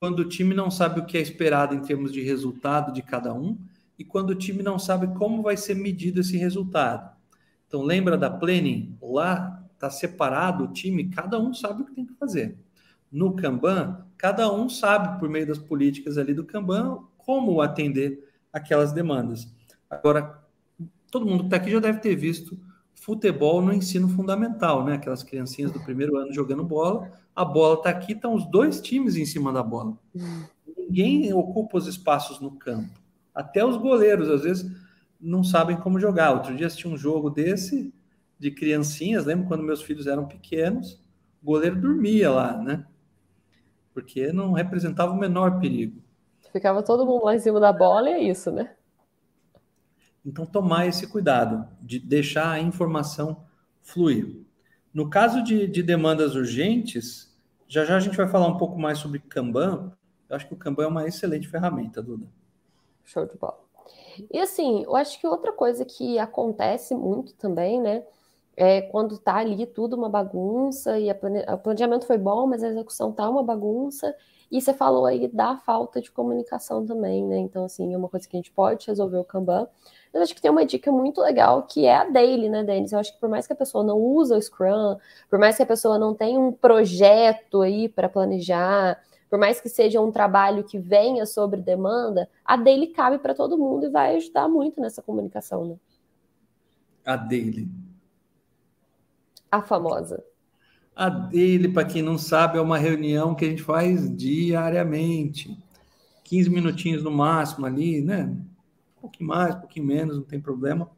quando 0.00 0.20
o 0.20 0.28
time 0.28 0.54
não 0.54 0.70
sabe 0.70 1.00
o 1.00 1.06
que 1.06 1.16
é 1.16 1.20
esperado 1.20 1.74
em 1.74 1.80
termos 1.80 2.12
de 2.12 2.20
resultado 2.20 2.92
de 2.92 3.02
cada 3.02 3.32
um 3.32 3.56
e 3.98 4.04
quando 4.04 4.30
o 4.30 4.34
time 4.34 4.62
não 4.62 4.78
sabe 4.78 5.06
como 5.16 5.42
vai 5.42 5.56
ser 5.56 5.74
medido 5.74 6.20
esse 6.20 6.36
resultado. 6.36 7.14
Então, 7.66 7.82
lembra 7.82 8.16
da 8.18 8.28
planning? 8.30 8.96
Lá 9.00 9.64
está 9.74 9.90
separado 9.90 10.64
o 10.64 10.72
time, 10.72 11.08
cada 11.08 11.38
um 11.38 11.54
sabe 11.54 11.82
o 11.82 11.86
que 11.86 11.94
tem 11.94 12.04
que 12.04 12.14
fazer. 12.14 12.58
No 13.10 13.34
Kanban, 13.34 14.04
cada 14.16 14.52
um 14.52 14.68
sabe, 14.68 15.18
por 15.18 15.28
meio 15.28 15.46
das 15.46 15.58
políticas 15.58 16.18
ali 16.18 16.34
do 16.34 16.44
Kanban, 16.44 17.04
como 17.16 17.60
atender 17.60 18.28
aquelas 18.52 18.92
demandas. 18.92 19.48
Agora, 19.90 20.42
todo 21.10 21.26
mundo 21.26 21.40
que 21.40 21.46
está 21.46 21.56
aqui 21.56 21.70
já 21.70 21.80
deve 21.80 22.00
ter 22.00 22.14
visto 22.16 22.58
futebol 22.94 23.62
no 23.62 23.72
ensino 23.72 24.08
fundamental, 24.08 24.84
né? 24.84 24.94
Aquelas 24.94 25.22
criancinhas 25.22 25.70
do 25.70 25.80
primeiro 25.80 26.16
ano 26.16 26.32
jogando 26.32 26.64
bola, 26.64 27.10
a 27.34 27.44
bola 27.44 27.76
está 27.76 27.90
aqui, 27.90 28.12
estão 28.12 28.34
os 28.34 28.44
dois 28.50 28.80
times 28.80 29.16
em 29.16 29.24
cima 29.24 29.52
da 29.52 29.62
bola. 29.62 29.96
Ninguém 30.76 31.32
ocupa 31.32 31.78
os 31.78 31.86
espaços 31.86 32.40
no 32.40 32.50
campo. 32.52 32.98
Até 33.34 33.64
os 33.64 33.76
goleiros, 33.76 34.28
às 34.28 34.42
vezes, 34.42 34.70
não 35.20 35.44
sabem 35.44 35.76
como 35.76 36.00
jogar. 36.00 36.32
Outro 36.32 36.56
dia 36.56 36.66
assisti 36.66 36.88
um 36.88 36.96
jogo 36.96 37.30
desse 37.30 37.92
de 38.38 38.50
criancinhas, 38.50 39.24
lembro 39.24 39.46
quando 39.46 39.62
meus 39.62 39.82
filhos 39.82 40.06
eram 40.06 40.26
pequenos, 40.26 41.00
o 41.42 41.46
goleiro 41.46 41.80
dormia 41.80 42.30
lá, 42.30 42.56
né? 42.56 42.84
Porque 43.94 44.32
não 44.32 44.52
representava 44.52 45.12
o 45.12 45.18
menor 45.18 45.58
perigo. 45.58 46.02
Ficava 46.52 46.82
todo 46.82 47.06
mundo 47.06 47.24
lá 47.24 47.34
em 47.34 47.40
cima 47.40 47.58
da 47.58 47.72
bola 47.72 48.10
e 48.10 48.12
é 48.12 48.22
isso, 48.22 48.50
né? 48.50 48.74
Então, 50.26 50.44
tomar 50.44 50.86
esse 50.86 51.06
cuidado 51.06 51.68
de 51.80 52.00
deixar 52.00 52.50
a 52.50 52.60
informação 52.60 53.46
fluir. 53.80 54.44
No 54.92 55.08
caso 55.08 55.40
de, 55.42 55.68
de, 55.68 55.84
demandas 55.84 56.34
urgentes, 56.34 57.32
já 57.68 57.84
já 57.84 57.96
a 57.96 58.00
gente 58.00 58.16
vai 58.16 58.26
falar 58.26 58.48
um 58.48 58.58
pouco 58.58 58.76
mais 58.76 58.98
sobre 58.98 59.20
Kanban. 59.20 59.92
Eu 60.28 60.34
acho 60.34 60.48
que 60.48 60.54
o 60.54 60.56
Kanban 60.56 60.84
é 60.84 60.88
uma 60.88 61.06
excelente 61.06 61.46
ferramenta, 61.46 62.02
Duda. 62.02 62.26
Show 63.04 63.24
de 63.24 63.36
bola. 63.36 63.60
E 64.32 64.40
assim, 64.40 64.82
eu 64.82 64.96
acho 64.96 65.20
que 65.20 65.26
outra 65.28 65.52
coisa 65.52 65.84
que 65.84 66.18
acontece 66.18 66.94
muito 66.94 67.34
também, 67.34 67.80
né? 67.80 68.02
É 68.56 68.80
quando 68.80 69.18
tá 69.18 69.36
ali 69.36 69.64
tudo 69.66 69.94
uma 69.94 70.08
bagunça 70.08 70.98
e 70.98 71.12
plane... 71.14 71.44
o 71.46 71.58
planejamento 71.58 72.06
foi 72.06 72.18
bom, 72.18 72.46
mas 72.46 72.64
a 72.64 72.68
execução 72.68 73.12
tá 73.12 73.28
uma 73.28 73.44
bagunça. 73.44 74.12
E 74.50 74.60
você 74.60 74.72
falou 74.72 75.06
aí 75.06 75.28
da 75.28 75.56
falta 75.58 76.00
de 76.00 76.10
comunicação 76.10 76.86
também, 76.86 77.24
né? 77.24 77.36
Então, 77.38 77.64
assim, 77.64 77.92
é 77.92 77.96
uma 77.96 78.08
coisa 78.08 78.26
que 78.28 78.36
a 78.36 78.38
gente 78.38 78.52
pode 78.52 78.86
resolver 78.86 79.18
o 79.18 79.24
Kanban. 79.24 79.68
Mas 80.16 80.22
acho 80.22 80.34
que 80.34 80.40
tem 80.40 80.50
uma 80.50 80.64
dica 80.64 80.90
muito 80.90 81.20
legal 81.20 81.64
que 81.64 81.84
é 81.84 81.94
a 81.94 82.04
daily, 82.04 82.48
né, 82.48 82.64
Denis? 82.64 82.90
Eu 82.90 82.98
acho 82.98 83.12
que 83.12 83.20
por 83.20 83.28
mais 83.28 83.46
que 83.46 83.52
a 83.52 83.56
pessoa 83.56 83.84
não 83.84 83.98
use 83.98 84.32
o 84.32 84.40
Scrum, 84.40 84.96
por 85.28 85.38
mais 85.38 85.58
que 85.58 85.62
a 85.62 85.66
pessoa 85.66 85.98
não 85.98 86.14
tenha 86.14 86.40
um 86.40 86.50
projeto 86.50 87.60
aí 87.60 87.86
para 87.86 88.08
planejar, 88.08 88.98
por 89.28 89.38
mais 89.38 89.60
que 89.60 89.68
seja 89.68 90.00
um 90.00 90.10
trabalho 90.10 90.64
que 90.64 90.78
venha 90.78 91.26
sobre 91.26 91.60
demanda, 91.60 92.30
a 92.42 92.56
daily 92.56 92.86
cabe 92.86 93.18
para 93.18 93.34
todo 93.34 93.58
mundo 93.58 93.84
e 93.84 93.90
vai 93.90 94.16
ajudar 94.16 94.48
muito 94.48 94.80
nessa 94.80 95.02
comunicação, 95.02 95.66
né? 95.66 95.76
A 97.04 97.16
daily. 97.16 97.68
A 99.52 99.60
famosa. 99.60 100.24
A 100.94 101.10
daily, 101.10 101.68
para 101.68 101.84
quem 101.84 102.00
não 102.00 102.16
sabe, 102.16 102.56
é 102.56 102.60
uma 102.62 102.78
reunião 102.78 103.34
que 103.34 103.44
a 103.44 103.48
gente 103.48 103.62
faz 103.62 104.10
diariamente. 104.16 105.62
15 106.24 106.48
minutinhos 106.48 107.02
no 107.02 107.10
máximo 107.10 107.66
ali, 107.66 108.00
né? 108.00 108.34
Pouquinho 109.08 109.28
mais, 109.28 109.54
um 109.54 109.60
pouquinho 109.60 109.86
menos, 109.86 110.16
não 110.16 110.24
tem 110.24 110.40
problema, 110.40 110.90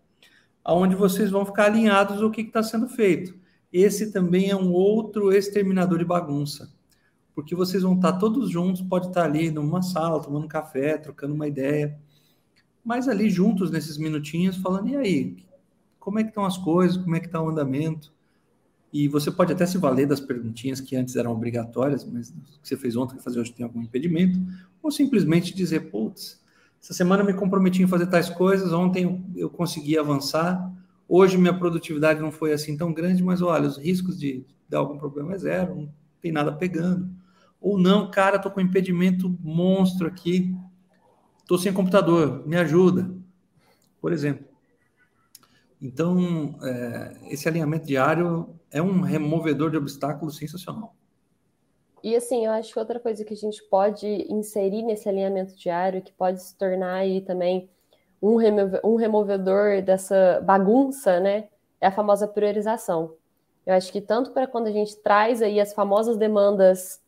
aonde 0.65 0.95
vocês 0.95 1.31
vão 1.31 1.47
ficar 1.47 1.67
alinhados 1.67 2.21
o 2.21 2.31
que 2.31 2.43
está 2.43 2.63
sendo 2.63 2.89
feito. 2.89 3.35
Esse 3.73 4.13
também 4.13 4.51
é 4.51 4.57
um 4.57 4.73
outro 4.73 5.33
exterminador 5.33 5.99
de 5.99 6.05
bagunça, 6.05 6.73
porque 7.35 7.55
vocês 7.55 7.83
vão 7.83 7.95
estar 7.95 8.13
tá 8.13 8.19
todos 8.19 8.51
juntos, 8.51 8.83
pode 8.83 9.09
estar 9.09 9.23
tá 9.23 9.27
ali 9.27 9.51
numa 9.51 9.83
sala, 9.83 10.23
tomando 10.23 10.49
café, 10.49 10.97
trocando 10.97 11.35
uma 11.35 11.47
ideia, 11.47 11.99
mas 12.85 13.09
ali 13.09 13.29
juntos 13.29 13.71
nesses 13.71 13.99
minutinhos, 13.99 14.57
falando, 14.57 14.89
e 14.89 14.97
aí, 14.97 15.37
como 15.99 16.19
é 16.19 16.23
que 16.23 16.31
estão 16.31 16.45
as 16.45 16.57
coisas, 16.57 16.97
como 16.97 17.15
é 17.15 17.21
que 17.21 17.27
está 17.27 17.41
o 17.41 17.49
andamento? 17.49 18.13
E 18.91 19.07
você 19.07 19.31
pode 19.31 19.53
até 19.53 19.67
se 19.67 19.77
valer 19.77 20.07
das 20.07 20.21
perguntinhas 20.21 20.81
que 20.81 20.97
antes 20.97 21.15
eram 21.15 21.33
obrigatórias, 21.33 22.05
mas 22.05 22.31
que 22.63 22.69
você 22.69 22.77
fez 22.77 22.97
ontem, 22.97 23.17
que 23.17 23.23
fazer 23.23 23.39
hoje 23.41 23.53
tem 23.53 23.65
algum 23.65 23.83
impedimento, 23.83 24.39
ou 24.83 24.91
simplesmente 24.91 25.55
dizer, 25.55 25.91
putz, 25.91 26.41
essa 26.83 26.95
semana 26.95 27.25
me 27.25 27.35
comprometi 27.35 27.83
em 27.83 27.87
fazer 27.87 28.07
tais 28.07 28.31
coisas, 28.31 28.73
ontem 28.73 29.25
eu 29.37 29.51
consegui 29.51 29.99
avançar, 29.99 30.73
hoje 31.09 31.37
minha 31.37 31.57
produtividade 31.57 32.21
não 32.21 32.31
foi 32.31 32.53
assim 32.53 32.77
tão 32.77 32.93
grande, 32.93 33.23
mas 33.23 33.43
olha, 33.43 33.67
os 33.67 33.77
riscos 33.77 34.19
de 34.19 34.45
dar 34.69 34.79
algum 34.79 34.99
problema 34.99 35.35
é 35.35 35.39
zero, 35.39 35.75
não 35.75 35.89
tem 36.21 36.31
nada 36.31 36.53
pegando. 36.53 37.09
Ou 37.61 37.79
não, 37.79 38.11
cara, 38.11 38.37
estou 38.37 38.53
com 38.53 38.61
um 38.61 38.65
impedimento 38.65 39.37
monstro 39.43 40.07
aqui, 40.07 40.57
estou 41.41 41.59
sem 41.59 41.73
computador, 41.73 42.47
me 42.47 42.57
ajuda, 42.57 43.11
por 44.01 44.13
exemplo. 44.13 44.47
Então, 45.81 46.59
é, 46.63 47.17
esse 47.31 47.49
alinhamento 47.49 47.87
diário 47.87 48.55
é 48.71 48.83
um 48.83 49.01
removedor 49.01 49.71
de 49.71 49.77
obstáculos 49.77 50.37
sensacional. 50.37 50.95
E 52.03 52.15
assim, 52.15 52.47
eu 52.47 52.53
acho 52.53 52.73
que 52.73 52.79
outra 52.79 53.01
coisa 53.01 53.25
que 53.25 53.35
a 53.35 53.37
gente 53.37 53.63
pode 53.65 54.07
inserir 54.33 54.83
nesse 54.83 55.09
alinhamento 55.09 55.57
diário, 55.57 56.03
que 56.03 56.13
pode 56.13 56.43
se 56.43 56.57
tornar 56.57 56.95
aí 56.95 57.21
também 57.21 57.69
um, 58.23 58.37
um 58.85 58.97
removedor 58.97 59.83
dessa 59.83 60.41
bagunça, 60.45 61.21
né? 61.21 61.49
É 61.81 61.89
a 61.89 61.93
famosa 61.93 62.27
priorização. 62.27 63.15
Eu 63.67 63.75
acho 63.75 63.93
que 63.93 64.01
tanto 64.01 64.31
para 64.33 64.47
quando 64.47 64.67
a 64.67 64.73
gente 64.73 64.97
traz 64.97 65.43
aí 65.43 65.61
as 65.61 65.73
famosas 65.73 66.17
demandas 66.17 67.01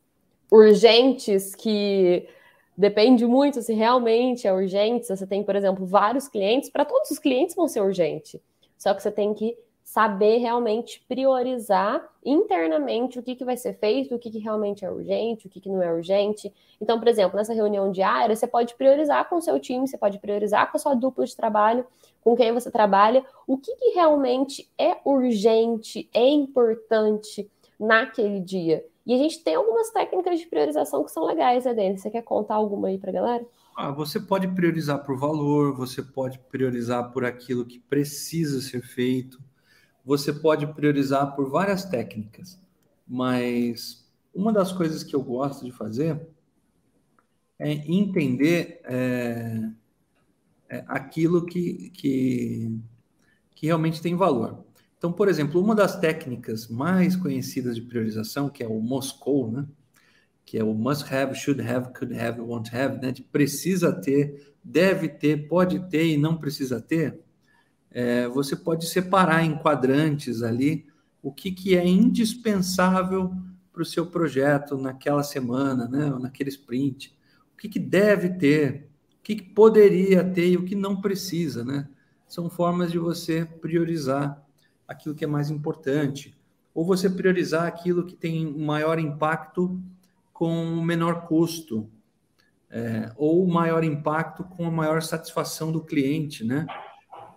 urgentes, 0.51 1.55
que 1.55 2.29
depende 2.77 3.27
muito 3.27 3.63
se 3.63 3.73
realmente 3.73 4.47
é 4.47 4.53
urgente, 4.53 5.07
se 5.07 5.17
você 5.17 5.27
tem, 5.27 5.43
por 5.43 5.57
exemplo, 5.57 5.87
vários 5.87 6.29
clientes, 6.29 6.71
para 6.71 6.85
todos 6.85 7.11
os 7.11 7.19
clientes 7.19 7.55
vão 7.55 7.69
ser 7.69 7.81
urgente. 7.81 8.43
Só 8.77 8.95
que 8.95 9.03
você 9.03 9.11
tem 9.11 9.35
que 9.35 9.57
saber 9.91 10.37
realmente 10.37 11.05
priorizar 11.09 12.01
internamente 12.25 13.19
o 13.19 13.23
que, 13.25 13.35
que 13.35 13.45
vai 13.45 13.57
ser 13.57 13.73
feito, 13.73 14.15
o 14.15 14.21
que, 14.21 14.31
que 14.31 14.39
realmente 14.39 14.85
é 14.85 14.91
urgente, 14.91 15.49
o 15.49 15.51
que, 15.51 15.59
que 15.59 15.69
não 15.69 15.83
é 15.83 15.93
urgente. 15.93 16.55
Então, 16.81 16.97
por 16.97 17.09
exemplo, 17.09 17.37
nessa 17.37 17.53
reunião 17.53 17.91
diária, 17.91 18.37
você 18.37 18.47
pode 18.47 18.77
priorizar 18.77 19.29
com 19.29 19.35
o 19.35 19.43
seu 19.43 19.59
time, 19.59 19.89
você 19.89 19.99
pode 19.99 20.21
priorizar 20.21 20.71
com 20.71 20.77
a 20.77 20.81
sua 20.81 20.95
dupla 20.95 21.27
de 21.27 21.35
trabalho, 21.35 21.85
com 22.23 22.37
quem 22.37 22.53
você 22.53 22.71
trabalha, 22.71 23.25
o 23.49 23.59
que, 23.59 23.75
que 23.75 23.91
realmente 23.91 24.71
é 24.79 24.97
urgente, 25.05 26.09
é 26.15 26.29
importante 26.29 27.51
naquele 27.77 28.39
dia. 28.39 28.87
E 29.05 29.13
a 29.13 29.19
gente 29.19 29.43
tem 29.43 29.57
algumas 29.57 29.91
técnicas 29.91 30.39
de 30.39 30.47
priorização 30.47 31.03
que 31.03 31.11
são 31.11 31.25
legais, 31.25 31.65
né, 31.65 31.75
Denis? 31.75 32.01
Você 32.01 32.11
quer 32.13 32.23
contar 32.23 32.55
alguma 32.55 32.87
aí 32.87 32.97
para 32.97 33.11
galera? 33.11 33.45
Ah, 33.77 33.91
você 33.91 34.21
pode 34.21 34.47
priorizar 34.47 35.05
por 35.05 35.19
valor, 35.19 35.75
você 35.75 36.01
pode 36.01 36.39
priorizar 36.39 37.11
por 37.11 37.25
aquilo 37.25 37.65
que 37.65 37.81
precisa 37.81 38.61
ser 38.61 38.83
feito 38.83 39.50
você 40.05 40.33
pode 40.33 40.67
priorizar 40.75 41.35
por 41.35 41.49
várias 41.49 41.85
técnicas, 41.85 42.59
mas 43.07 44.09
uma 44.35 44.53
das 44.53 44.73
coisas 44.73 45.03
que 45.03 45.15
eu 45.15 45.23
gosto 45.23 45.65
de 45.65 45.73
fazer 45.73 46.21
é 47.59 47.73
entender 47.73 48.81
é, 48.85 49.71
é 50.69 50.85
aquilo 50.87 51.45
que, 51.45 51.91
que, 51.91 52.79
que 53.55 53.67
realmente 53.67 54.01
tem 54.01 54.17
valor. 54.17 54.65
Então, 54.97 55.13
por 55.13 55.29
exemplo, 55.29 55.61
uma 55.61 55.75
das 55.75 55.99
técnicas 55.99 56.69
mais 56.69 57.17
conhecidas 57.17 57.77
de 57.77 57.83
priorização, 57.83 58.49
que 58.49 58.63
é 58.63 58.69
o 58.69 58.81
Moscou, 58.81 59.51
né? 59.51 59.67
que 60.51 60.59
é 60.59 60.65
o 60.65 60.75
must 60.75 61.15
have, 61.15 61.33
should 61.33 61.63
have, 61.63 61.93
could 61.93 62.13
have, 62.19 62.41
won't 62.41 62.75
have, 62.75 63.01
né? 63.01 63.13
de 63.13 63.23
precisa 63.23 63.93
ter, 63.93 64.53
deve 64.65 65.09
ter, 65.09 65.47
pode 65.47 65.79
ter 65.89 66.07
e 66.07 66.17
não 66.17 66.37
precisa 66.37 66.81
ter, 66.81 67.21
é, 67.91 68.29
você 68.29 68.55
pode 68.55 68.87
separar 68.87 69.45
em 69.45 69.57
quadrantes 69.57 70.43
ali 70.43 70.87
o 71.23 71.33
que, 71.33 71.51
que 71.51 71.77
é 71.77 71.87
indispensável 71.87 73.35
para 73.73 73.83
o 73.83 73.87
seu 73.87 74.07
projeto 74.07 74.77
naquela 74.77 75.23
semana, 75.23 75.89
né, 75.89 76.13
ou 76.13 76.19
naquele 76.19 76.51
sprint, 76.51 77.15
o 77.55 77.57
que, 77.57 77.69
que 77.69 77.79
deve 77.79 78.31
ter, 78.31 78.89
o 79.19 79.23
que, 79.23 79.37
que 79.37 79.43
poderia 79.43 80.25
ter 80.25 80.49
e 80.51 80.57
o 80.57 80.65
que 80.65 80.75
não 80.75 81.01
precisa, 81.01 81.65
né? 81.65 81.89
São 82.27 82.49
formas 82.49 82.91
de 82.91 82.99
você 82.99 83.45
priorizar 83.45 84.43
aquilo 84.89 85.15
que 85.15 85.25
é 85.25 85.27
mais 85.27 85.51
importante, 85.51 86.35
ou 86.75 86.85
você 86.85 87.11
priorizar 87.11 87.67
aquilo 87.67 88.07
que 88.07 88.15
tem 88.15 88.47
maior 88.57 88.99
impacto 88.99 89.81
com 90.33 90.83
menor 90.83 91.27
custo, 91.27 91.89
é, 92.71 93.13
ou 93.17 93.47
maior 93.47 93.85
impacto 93.85 94.45
com 94.45 94.65
a 94.65 94.71
maior 94.71 95.03
satisfação 95.03 95.71
do 95.73 95.83
cliente, 95.83 96.45
né? 96.45 96.67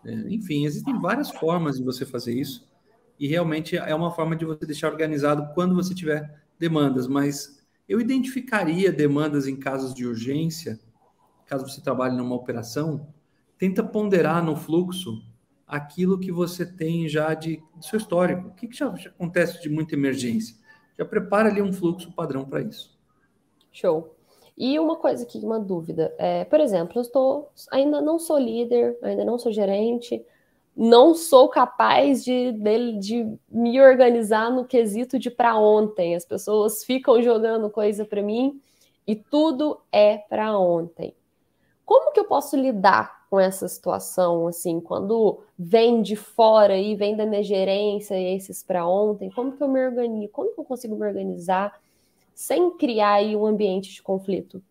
Enfim, 0.05 0.65
existem 0.65 0.99
várias 0.99 1.29
formas 1.29 1.77
de 1.77 1.83
você 1.83 2.05
fazer 2.05 2.33
isso. 2.33 2.71
e 3.19 3.27
realmente 3.27 3.77
é 3.77 3.93
uma 3.93 4.11
forma 4.11 4.35
de 4.35 4.43
você 4.43 4.65
deixar 4.65 4.91
organizado 4.91 5.53
quando 5.53 5.75
você 5.75 5.93
tiver 5.93 6.43
demandas, 6.59 7.07
mas 7.07 7.63
eu 7.87 8.01
identificaria 8.01 8.91
demandas 8.91 9.47
em 9.47 9.55
casos 9.55 9.93
de 9.93 10.05
urgência, 10.05 10.79
caso 11.45 11.67
você 11.67 11.81
trabalhe 11.81 12.17
numa 12.17 12.35
operação, 12.35 13.13
tenta 13.57 13.83
ponderar 13.83 14.43
no 14.43 14.55
fluxo 14.55 15.23
aquilo 15.67 16.19
que 16.19 16.31
você 16.31 16.65
tem 16.65 17.07
já 17.07 17.33
de, 17.33 17.61
de 17.77 17.87
seu 17.87 17.97
histórico. 17.97 18.49
O 18.49 18.53
que, 18.53 18.67
que 18.67 18.75
já, 18.75 18.93
já, 18.95 19.09
acontece 19.09 19.61
de 19.61 19.69
muita 19.69 19.95
emergência? 19.95 20.55
Já 20.97 21.05
prepara 21.05 21.49
ali 21.49 21.61
um 21.61 21.73
fluxo 21.73 22.13
padrão 22.13 22.45
para 22.45 22.61
isso. 22.61 22.97
Show. 23.71 24.12
E 24.57 24.79
uma 24.79 24.95
coisa 24.95 25.23
aqui, 25.23 25.39
uma 25.39 25.59
dúvida. 25.59 26.13
É, 26.17 26.45
por 26.45 26.59
exemplo, 26.59 26.93
eu 26.97 27.01
estou, 27.01 27.51
ainda 27.71 27.99
não 27.99 28.19
sou 28.19 28.37
líder, 28.37 28.97
ainda 29.01 29.25
não 29.25 29.37
sou 29.39 29.51
gerente, 29.51 30.23
não 30.75 31.13
sou 31.13 31.49
capaz 31.49 32.23
de, 32.23 32.51
de, 32.51 32.99
de 32.99 33.37
me 33.49 33.79
organizar 33.81 34.51
no 34.51 34.65
quesito 34.65 35.17
de 35.19 35.29
para 35.29 35.57
ontem. 35.57 36.15
As 36.15 36.25
pessoas 36.25 36.83
ficam 36.83 37.21
jogando 37.21 37.69
coisa 37.69 38.05
para 38.05 38.21
mim 38.21 38.59
e 39.07 39.15
tudo 39.15 39.79
é 39.91 40.17
para 40.17 40.57
ontem. 40.57 41.15
Como 41.85 42.11
que 42.11 42.19
eu 42.19 42.25
posso 42.25 42.55
lidar 42.55 43.27
com 43.29 43.39
essa 43.39 43.67
situação, 43.67 44.47
assim, 44.47 44.79
quando 44.79 45.41
vem 45.57 46.01
de 46.01 46.15
fora 46.15 46.77
e 46.77 46.95
vem 46.95 47.15
da 47.15 47.25
minha 47.25 47.43
gerência 47.43 48.15
esses 48.15 48.63
para 48.63 48.87
ontem? 48.87 49.29
Como 49.31 49.51
que 49.51 49.61
eu 49.61 49.67
me 49.67 49.83
organizo? 49.83 50.31
Como 50.31 50.53
que 50.53 50.59
eu 50.59 50.63
consigo 50.63 50.95
me 50.95 51.05
organizar 51.05 51.73
sem 52.33 52.77
criar 52.77 53.13
aí 53.13 53.35
um 53.35 53.45
ambiente 53.45 53.93
de 53.93 54.01
conflito? 54.01 54.61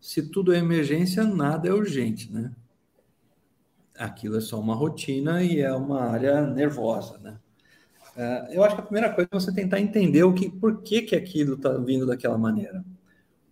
Se 0.00 0.30
tudo 0.30 0.52
é 0.52 0.58
emergência, 0.58 1.24
nada 1.24 1.68
é 1.68 1.72
urgente, 1.72 2.32
né? 2.32 2.52
Aquilo 3.96 4.36
é 4.36 4.40
só 4.40 4.58
uma 4.58 4.74
rotina 4.74 5.42
e 5.42 5.60
é 5.60 5.72
uma 5.72 6.02
área 6.02 6.46
nervosa, 6.46 7.18
né? 7.18 7.38
É, 8.16 8.56
eu 8.56 8.62
acho 8.62 8.74
que 8.74 8.80
a 8.80 8.84
primeira 8.84 9.12
coisa 9.12 9.28
é 9.30 9.34
você 9.34 9.52
tentar 9.52 9.80
entender 9.80 10.22
o 10.22 10.32
que, 10.32 10.50
por 10.50 10.82
que, 10.82 11.02
que 11.02 11.16
aquilo 11.16 11.54
está 11.54 11.70
vindo 11.78 12.06
daquela 12.06 12.38
maneira. 12.38 12.84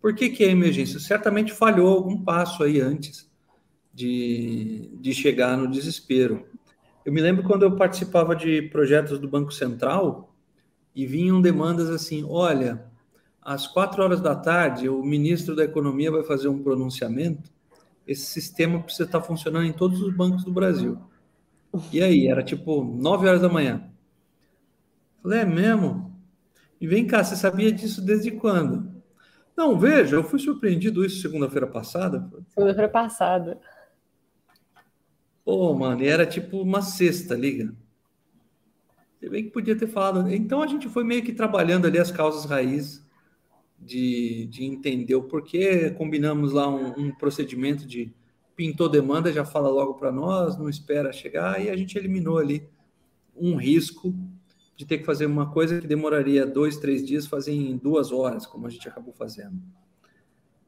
Por 0.00 0.14
que, 0.14 0.30
que 0.30 0.44
é 0.44 0.50
emergência? 0.50 0.98
Certamente 0.98 1.52
falhou 1.52 1.88
algum 1.88 2.20
passo 2.22 2.62
aí 2.62 2.80
antes 2.80 3.30
de, 3.94 4.90
de 5.00 5.14
chegar 5.14 5.56
no 5.56 5.70
desespero. 5.70 6.46
Eu 7.04 7.12
me 7.12 7.20
lembro 7.20 7.44
quando 7.44 7.62
eu 7.62 7.76
participava 7.76 8.34
de 8.34 8.62
projetos 8.62 9.18
do 9.18 9.28
Banco 9.28 9.52
Central 9.52 10.34
e 10.94 11.06
vinham 11.06 11.40
demandas 11.40 11.88
assim: 11.88 12.24
olha, 12.28 12.84
às 13.42 13.66
quatro 13.66 14.02
horas 14.02 14.20
da 14.20 14.36
tarde, 14.36 14.88
o 14.88 15.02
ministro 15.02 15.56
da 15.56 15.64
Economia 15.64 16.10
vai 16.10 16.22
fazer 16.22 16.48
um 16.48 16.62
pronunciamento. 16.62 17.50
Esse 18.06 18.24
sistema 18.26 18.80
precisa 18.80 19.04
estar 19.04 19.20
funcionando 19.20 19.66
em 19.66 19.72
todos 19.72 20.00
os 20.00 20.14
bancos 20.14 20.44
do 20.44 20.52
Brasil. 20.52 20.98
E 21.92 22.00
aí, 22.00 22.28
era 22.28 22.42
tipo 22.42 22.84
nove 22.84 23.26
horas 23.26 23.42
da 23.42 23.48
manhã. 23.48 23.90
Falei, 25.22 25.40
é 25.40 25.44
mesmo? 25.44 26.12
E 26.80 26.86
vem 26.86 27.06
cá, 27.06 27.24
você 27.24 27.34
sabia 27.34 27.72
disso 27.72 28.00
desde 28.00 28.30
quando? 28.30 28.92
Não, 29.56 29.78
veja, 29.78 30.16
eu 30.16 30.24
fui 30.24 30.38
surpreendido 30.38 31.04
isso 31.04 31.20
segunda-feira 31.20 31.66
passada. 31.66 32.28
Segunda-feira 32.48 32.88
passada. 32.88 33.60
Pô, 35.44 35.74
mano, 35.74 36.02
e 36.02 36.08
era 36.08 36.26
tipo 36.26 36.60
uma 36.60 36.82
sexta, 36.82 37.34
liga. 37.34 37.74
Você 39.18 39.28
bem 39.28 39.44
que 39.44 39.50
podia 39.50 39.76
ter 39.76 39.86
falado. 39.86 40.32
Então 40.32 40.62
a 40.62 40.66
gente 40.66 40.88
foi 40.88 41.04
meio 41.04 41.22
que 41.22 41.32
trabalhando 41.32 41.86
ali 41.86 41.98
as 41.98 42.10
causas 42.10 42.44
raiz 42.44 43.04
de, 43.84 44.46
de 44.46 44.64
entender 44.64 45.14
o 45.14 45.22
porquê. 45.22 45.90
Combinamos 45.90 46.52
lá 46.52 46.68
um, 46.68 47.06
um 47.06 47.14
procedimento 47.14 47.86
de 47.86 48.12
pintou 48.54 48.88
demanda, 48.88 49.32
já 49.32 49.44
fala 49.44 49.68
logo 49.68 49.94
para 49.94 50.12
nós, 50.12 50.58
não 50.58 50.68
espera 50.68 51.12
chegar, 51.12 51.64
e 51.64 51.70
a 51.70 51.76
gente 51.76 51.96
eliminou 51.96 52.38
ali 52.38 52.68
um 53.36 53.56
risco 53.56 54.14
de 54.76 54.84
ter 54.84 54.98
que 54.98 55.04
fazer 55.04 55.26
uma 55.26 55.50
coisa 55.50 55.80
que 55.80 55.86
demoraria 55.86 56.46
dois, 56.46 56.76
três 56.76 57.06
dias, 57.06 57.26
fazer 57.26 57.52
em 57.52 57.76
duas 57.76 58.12
horas, 58.12 58.46
como 58.46 58.66
a 58.66 58.70
gente 58.70 58.88
acabou 58.88 59.12
fazendo. 59.12 59.60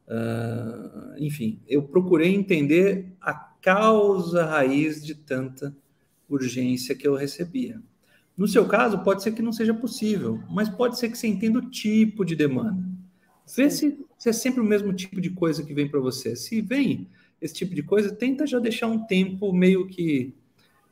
Uh, 0.07 1.15
enfim, 1.17 1.59
eu 1.67 1.83
procurei 1.83 2.33
entender 2.33 3.13
a 3.19 3.33
causa 3.33 4.45
raiz 4.45 5.03
de 5.03 5.15
tanta 5.15 5.75
urgência 6.29 6.95
que 6.95 7.07
eu 7.07 7.15
recebia. 7.15 7.81
No 8.37 8.47
seu 8.47 8.67
caso, 8.67 8.99
pode 8.99 9.23
ser 9.23 9.31
que 9.31 9.41
não 9.41 9.53
seja 9.53 9.73
possível, 9.73 10.43
mas 10.49 10.69
pode 10.69 10.99
ser 10.99 11.09
que 11.09 11.17
você 11.17 11.27
entenda 11.27 11.59
o 11.59 11.69
tipo 11.69 12.25
de 12.25 12.35
demanda. 12.35 12.94
Vê 13.45 13.69
se, 13.69 14.05
se 14.17 14.29
é 14.29 14.33
sempre 14.33 14.61
o 14.61 14.63
mesmo 14.63 14.93
tipo 14.93 15.21
de 15.21 15.29
coisa 15.29 15.63
que 15.63 15.73
vem 15.73 15.87
para 15.87 15.99
você. 15.99 16.35
Se 16.35 16.61
vem 16.61 17.07
esse 17.41 17.53
tipo 17.53 17.75
de 17.75 17.83
coisa, 17.83 18.13
tenta 18.13 18.47
já 18.47 18.59
deixar 18.59 18.87
um 18.87 19.05
tempo 19.05 19.53
meio 19.53 19.87
que 19.87 20.33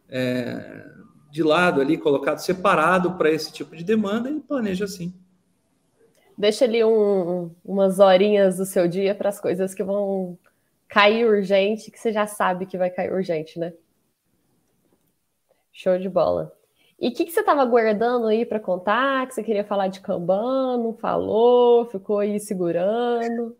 é, 0.10 0.86
de 1.32 1.42
lado 1.42 1.82
ali, 1.82 1.98
colocado 1.98 2.39
separado 2.39 3.18
para 3.18 3.32
esse 3.32 3.52
tipo 3.52 3.76
de 3.76 3.84
demanda 3.84 4.30
e 4.30 4.39
planeja 4.39 4.86
assim. 4.86 5.13
Deixa 6.38 6.66
ali 6.66 6.84
um, 6.84 7.52
umas 7.63 8.00
horinhas 8.00 8.58
do 8.58 8.66
seu 8.66 8.88
dia 8.88 9.16
para 9.16 9.30
as 9.30 9.39
coisas 9.39 9.74
que 9.74 9.84
vão 9.84 10.38
cair 10.88 11.26
urgente, 11.26 11.89
que 11.89 12.00
você 12.00 12.12
já 12.12 12.28
sabe 12.28 12.66
que 12.66 12.78
vai 12.78 12.89
cair 12.89 13.12
urgente, 13.12 13.58
né? 13.58 13.74
Show 15.72 15.98
de 15.98 16.08
bola. 16.08 16.56
E 17.04 17.10
o 17.10 17.12
que, 17.12 17.26
que, 17.26 17.34
você 17.34 17.42
estava 17.42 17.66
guardando 17.66 18.28
aí 18.28 18.46
para 18.46 18.62
contar? 18.62 19.28
Que 19.28 19.34
você 19.34 19.44
queria 19.44 19.66
falar 19.66 19.89
de 19.89 20.00
Kanban, 20.00 20.78
não 20.78 20.94
falou, 20.94 21.86
ficou 21.88 22.20
aí 22.20 22.39
segurando? 22.39 23.58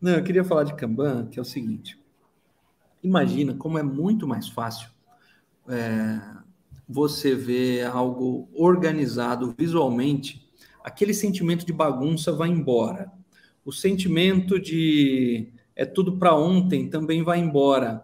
Não, 0.00 0.12
eu 0.12 0.22
queria 0.22 0.44
falar 0.44 0.62
de 0.62 0.72
Kanban, 0.74 1.26
que 1.26 1.36
é 1.40 1.42
o 1.42 1.44
seguinte. 1.44 1.98
Imagina 3.02 3.54
como 3.54 3.76
é 3.76 3.82
muito 3.82 4.24
mais 4.24 4.48
fácil 4.48 4.88
é, 5.68 6.20
você 6.88 7.34
vê 7.34 7.82
algo 7.82 8.48
organizado 8.54 9.52
visualmente, 9.58 10.48
aquele 10.84 11.12
sentimento 11.12 11.66
de 11.66 11.72
bagunça 11.72 12.30
vai 12.30 12.50
embora. 12.50 13.10
O 13.64 13.72
sentimento 13.72 14.60
de 14.60 15.52
é 15.74 15.84
tudo 15.84 16.16
para 16.16 16.36
ontem 16.36 16.88
também 16.88 17.24
vai 17.24 17.40
embora. 17.40 18.00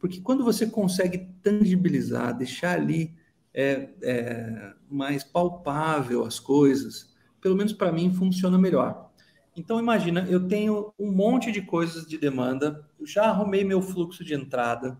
Porque 0.00 0.20
quando 0.20 0.42
você 0.42 0.66
consegue 0.66 1.28
tangibilizar, 1.44 2.36
deixar 2.36 2.72
ali 2.74 3.16
é, 3.54 3.88
é, 4.02 4.72
mais 4.90 5.24
palpável 5.24 6.24
as 6.24 6.38
coisas, 6.38 7.14
pelo 7.40 7.56
menos 7.56 7.72
para 7.72 7.92
mim 7.92 8.12
funciona 8.12 8.58
melhor. 8.58 9.10
Então 9.56 9.80
imagina, 9.80 10.26
eu 10.28 10.46
tenho 10.46 10.92
um 10.98 11.10
monte 11.10 11.50
de 11.50 11.60
coisas 11.62 12.06
de 12.06 12.16
demanda, 12.16 12.88
já 13.04 13.24
arrumei 13.24 13.64
meu 13.64 13.82
fluxo 13.82 14.24
de 14.24 14.34
entrada, 14.34 14.96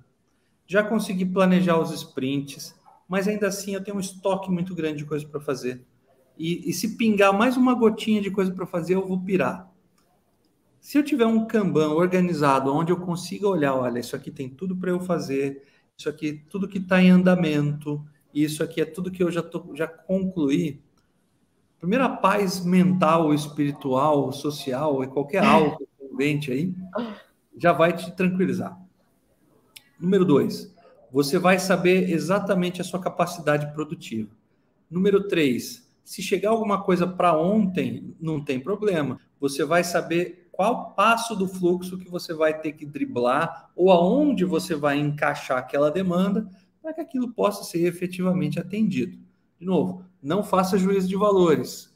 já 0.67 0.83
consegui 0.83 1.25
planejar 1.25 1.79
os 1.79 1.93
sprints, 1.93 2.75
mas 3.09 3.29
ainda 3.29 3.47
assim 3.47 3.75
eu 3.75 3.83
tenho 3.83 3.97
um 3.97 4.01
estoque 4.01 4.51
muito 4.51 4.75
grande 4.75 4.99
de 4.99 5.05
coisa 5.05 5.27
para 5.27 5.41
fazer. 5.41 5.85
E, 6.37 6.71
e, 6.71 6.73
se 6.73 6.97
pingar 6.97 7.33
mais 7.33 7.57
uma 7.57 7.75
gotinha 7.75 8.21
de 8.21 8.31
coisa 8.31 8.53
para 8.53 8.67
fazer, 8.67 8.95
eu 8.95 9.07
vou 9.07 9.21
pirar. 9.21 9.69
Se 10.81 10.97
eu 10.97 11.03
tiver 11.03 11.27
um 11.27 11.47
Kanban 11.47 11.91
organizado, 11.91 12.73
onde 12.73 12.93
eu 12.93 12.97
consiga 12.99 13.49
olhar, 13.49 13.75
olha, 13.75 13.99
isso 13.99 14.15
aqui 14.15 14.31
tem 14.31 14.49
tudo 14.49 14.77
para 14.77 14.91
eu 14.91 15.01
fazer, 15.01 15.65
isso 15.97 16.09
aqui 16.09 16.45
tudo 16.49 16.69
que 16.69 16.79
está 16.79 17.03
em 17.03 17.11
andamento, 17.11 18.05
isso 18.35 18.63
aqui 18.63 18.81
é 18.81 18.85
tudo 18.85 19.11
que 19.11 19.23
eu 19.23 19.31
já, 19.31 19.43
tô, 19.43 19.75
já 19.75 19.87
concluí. 19.87 20.81
Primeira 21.79 22.09
paz 22.09 22.65
mental, 22.65 23.33
espiritual, 23.33 24.33
social 24.33 25.03
e 25.03 25.07
qualquer 25.07 25.43
algo 25.45 25.79
que 25.79 26.51
aí, 26.51 26.75
já 27.57 27.73
vai 27.73 27.95
te 27.95 28.11
tranquilizar. 28.13 28.77
Número 30.01 30.25
dois, 30.25 30.75
você 31.13 31.39
vai 31.39 31.59
saber 31.59 32.11
exatamente 32.11 32.81
a 32.81 32.85
sua 32.85 33.01
capacidade 33.01 33.73
produtiva. 33.73 34.31
Número 34.91 35.29
três, 35.29 35.89
se 36.05 36.23
chegar 36.23 36.51
alguma 36.51 36.83
coisa 36.83 37.07
para 37.07 37.37
ontem, 37.37 38.15
não 38.21 38.43
tem 38.43 38.59
problema. 38.59 39.21
Você 39.41 39.65
vai 39.65 39.85
saber 39.85 40.49
qual 40.51 40.93
passo 40.93 41.37
do 41.37 41.47
fluxo 41.47 41.99
que 41.99 42.11
você 42.11 42.35
vai 42.35 42.59
ter 42.59 42.73
que 42.73 42.85
driblar 42.85 43.71
ou 43.77 43.93
aonde 43.93 44.45
você 44.45 44.75
vai 44.75 44.99
encaixar 44.99 45.59
aquela 45.59 45.91
demanda 45.91 46.49
para 46.83 46.95
que 46.95 47.01
aquilo 47.01 47.33
possa 47.33 47.65
ser 47.65 47.87
efetivamente 47.87 48.59
atendido. 48.59 49.19
De 49.59 49.67
novo, 49.67 50.05
não 50.23 50.43
faça 50.43 50.79
juízo 50.79 51.09
de 51.09 51.17
valores. 51.17 51.95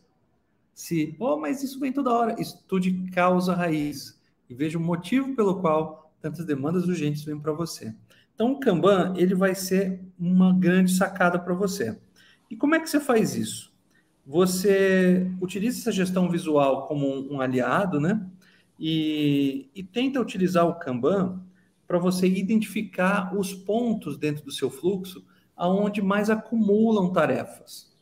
Se, 0.75 1.15
oh, 1.19 1.37
mas 1.37 1.63
isso 1.63 1.79
vem 1.79 1.93
toda 1.93 2.13
hora, 2.13 2.41
estude 2.41 3.11
causa 3.13 3.55
raiz 3.55 4.21
e 4.49 4.55
veja 4.55 4.79
o 4.79 4.81
motivo 4.81 5.35
pelo 5.35 5.61
qual 5.61 6.13
tantas 6.21 6.45
demandas 6.45 6.87
urgentes 6.87 7.25
vêm 7.25 7.39
para 7.39 7.53
você. 7.53 7.95
Então, 8.35 8.53
o 8.53 8.61
Kanban 8.61 9.15
ele 9.17 9.35
vai 9.35 9.55
ser 9.55 10.01
uma 10.19 10.53
grande 10.53 10.93
sacada 10.93 11.39
para 11.39 11.55
você. 11.55 11.99
E 12.51 12.57
como 12.57 12.75
é 12.75 12.81
que 12.81 12.89
você 12.89 13.01
faz 13.01 13.35
isso? 13.35 13.73
Você 14.27 15.31
utiliza 15.41 15.81
essa 15.81 15.93
gestão 15.93 16.31
visual 16.31 16.87
como 16.87 17.33
um, 17.33 17.41
aliado, 17.41 18.01
né? 18.01 18.25
E, 18.79 19.69
e 19.75 19.83
tenta 19.83 20.21
utilizar 20.21 20.67
o 20.67 20.75
Kanban 20.75 21.41
para 21.93 21.99
você 21.99 22.27
identificar 22.27 23.37
os 23.37 23.53
pontos 23.53 24.17
dentro 24.17 24.43
do 24.43 24.51
seu 24.51 24.71
fluxo 24.71 25.23
aonde 25.55 26.01
mais 26.01 26.31
acumulam 26.31 27.13
tarefas. 27.13 27.95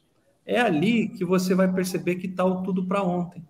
É 0.47 0.61
ali 0.61 1.09
que 1.09 1.25
você 1.25 1.57
vai 1.57 1.75
perceber 1.75 2.15
que 2.15 2.29
está 2.29 2.45
tudo 2.63 2.87
para 2.87 3.03
ontem. 3.03 3.45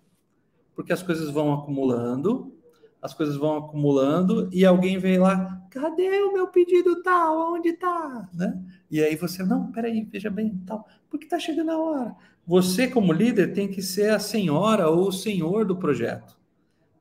Porque 0.73 0.91
as 0.91 1.03
coisas 1.03 1.29
vão 1.29 1.53
acumulando, 1.53 2.55
as 2.99 3.13
coisas 3.13 3.35
vão 3.35 3.55
acumulando 3.55 4.49
e 4.51 4.65
alguém 4.65 4.97
vem 4.97 5.19
lá, 5.19 5.63
cadê 5.69 6.09
o 6.23 6.33
meu 6.33 6.47
pedido 6.47 7.03
tal? 7.03 7.53
Onde 7.53 7.73
tá? 7.73 8.27
Né? 8.33 8.59
E 8.89 8.99
aí 8.99 9.15
você, 9.15 9.43
não, 9.43 9.71
peraí, 9.71 10.03
veja 10.11 10.31
bem, 10.31 10.59
tal, 10.65 10.87
porque 11.07 11.27
tá 11.27 11.37
chegando 11.37 11.69
a 11.69 11.77
hora. 11.77 12.15
Você, 12.47 12.87
como 12.87 13.13
líder, 13.13 13.53
tem 13.53 13.67
que 13.67 13.83
ser 13.83 14.09
a 14.09 14.17
senhora 14.17 14.89
ou 14.89 15.09
o 15.09 15.13
senhor 15.13 15.65
do 15.65 15.77
projeto. 15.77 16.35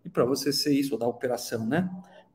E 0.04 0.10
para 0.10 0.26
você 0.26 0.52
ser 0.52 0.74
isso, 0.74 0.92
ou 0.92 0.98
da 0.98 1.06
operação, 1.06 1.66
né? 1.66 1.90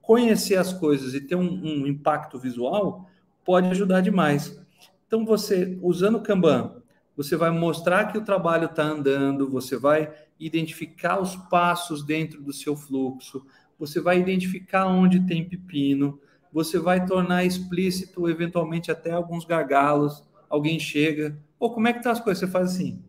Conhecer 0.05 0.55
as 0.55 0.71
coisas 0.71 1.13
e 1.13 1.21
ter 1.21 1.35
um, 1.35 1.41
um 1.41 1.87
impacto 1.87 2.37
visual 2.37 3.09
pode 3.43 3.67
ajudar 3.69 4.01
demais. 4.01 4.59
Então, 5.07 5.25
você, 5.25 5.79
usando 5.81 6.17
o 6.17 6.21
Kanban, 6.21 6.81
você 7.15 7.35
vai 7.35 7.49
mostrar 7.49 8.11
que 8.11 8.17
o 8.17 8.23
trabalho 8.23 8.65
está 8.65 8.83
andando, 8.83 9.49
você 9.49 9.77
vai 9.77 10.13
identificar 10.39 11.19
os 11.19 11.35
passos 11.35 12.03
dentro 12.03 12.41
do 12.43 12.51
seu 12.51 12.75
fluxo, 12.75 13.45
você 13.79 13.99
vai 13.99 14.19
identificar 14.19 14.87
onde 14.87 15.25
tem 15.25 15.47
pepino, 15.47 16.19
você 16.51 16.77
vai 16.77 17.05
tornar 17.05 17.43
explícito, 17.43 18.29
eventualmente, 18.29 18.91
até 18.91 19.11
alguns 19.11 19.43
gargalos. 19.43 20.23
Alguém 20.49 20.79
chega, 20.79 21.37
pô, 21.57 21.71
como 21.71 21.87
é 21.87 21.93
que 21.93 22.03
tá 22.03 22.11
as 22.11 22.19
coisas? 22.19 22.39
Você 22.39 22.47
faz 22.47 22.71
assim. 22.71 23.03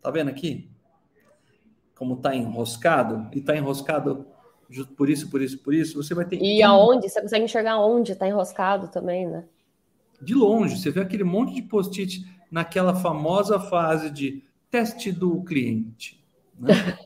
Tá 0.00 0.10
vendo 0.10 0.28
aqui? 0.28 0.70
Como 1.94 2.16
tá 2.16 2.34
enroscado? 2.34 3.28
E 3.32 3.40
tá 3.40 3.56
enroscado 3.56 4.26
por 4.96 5.10
isso, 5.10 5.30
por 5.30 5.42
isso, 5.42 5.58
por 5.58 5.74
isso. 5.74 6.02
Você 6.02 6.14
vai 6.14 6.24
ter. 6.24 6.40
E 6.40 6.62
aonde? 6.62 7.08
Você 7.08 7.20
consegue 7.20 7.44
enxergar 7.44 7.78
onde 7.78 8.14
tá 8.14 8.26
enroscado 8.26 8.88
também, 8.88 9.26
né? 9.26 9.44
De 10.20 10.34
longe, 10.34 10.78
você 10.78 10.90
vê 10.90 11.00
aquele 11.00 11.24
monte 11.24 11.54
de 11.54 11.62
post-it 11.62 12.24
naquela 12.50 12.94
famosa 12.94 13.58
fase 13.58 14.08
de 14.10 14.42
teste 14.70 15.10
do 15.10 15.42
cliente. 15.42 16.24
Né? 16.58 16.98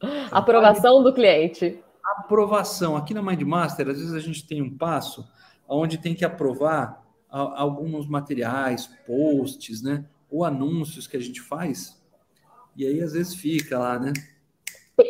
Aprovação 0.30 1.02
do 1.02 1.12
cliente. 1.12 1.78
Aprovação. 2.16 2.96
Aqui 2.96 3.12
na 3.12 3.20
Mindmaster, 3.20 3.88
às 3.88 3.98
vezes 3.98 4.14
a 4.14 4.20
gente 4.20 4.46
tem 4.46 4.62
um 4.62 4.76
passo 4.76 5.28
onde 5.68 5.98
tem 5.98 6.14
que 6.14 6.24
aprovar 6.24 7.04
alguns 7.28 8.08
materiais, 8.08 8.86
posts, 9.06 9.82
né? 9.82 10.06
Ou 10.30 10.44
anúncios 10.44 11.06
que 11.06 11.16
a 11.16 11.20
gente 11.20 11.42
faz. 11.42 12.00
E 12.74 12.86
aí, 12.86 13.02
às 13.02 13.12
vezes, 13.12 13.34
fica 13.34 13.78
lá, 13.78 13.98
né? 13.98 14.12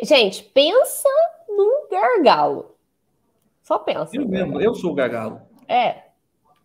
Gente, 0.03 0.43
pensa 0.53 1.09
gargalo. 1.89 2.75
Só 3.61 3.79
pensa. 3.79 4.15
Eu 4.15 4.27
mesmo, 4.27 4.59
eu 4.59 4.73
sou 4.73 4.91
o 4.91 4.95
gargalo. 4.95 5.41
É, 5.67 6.03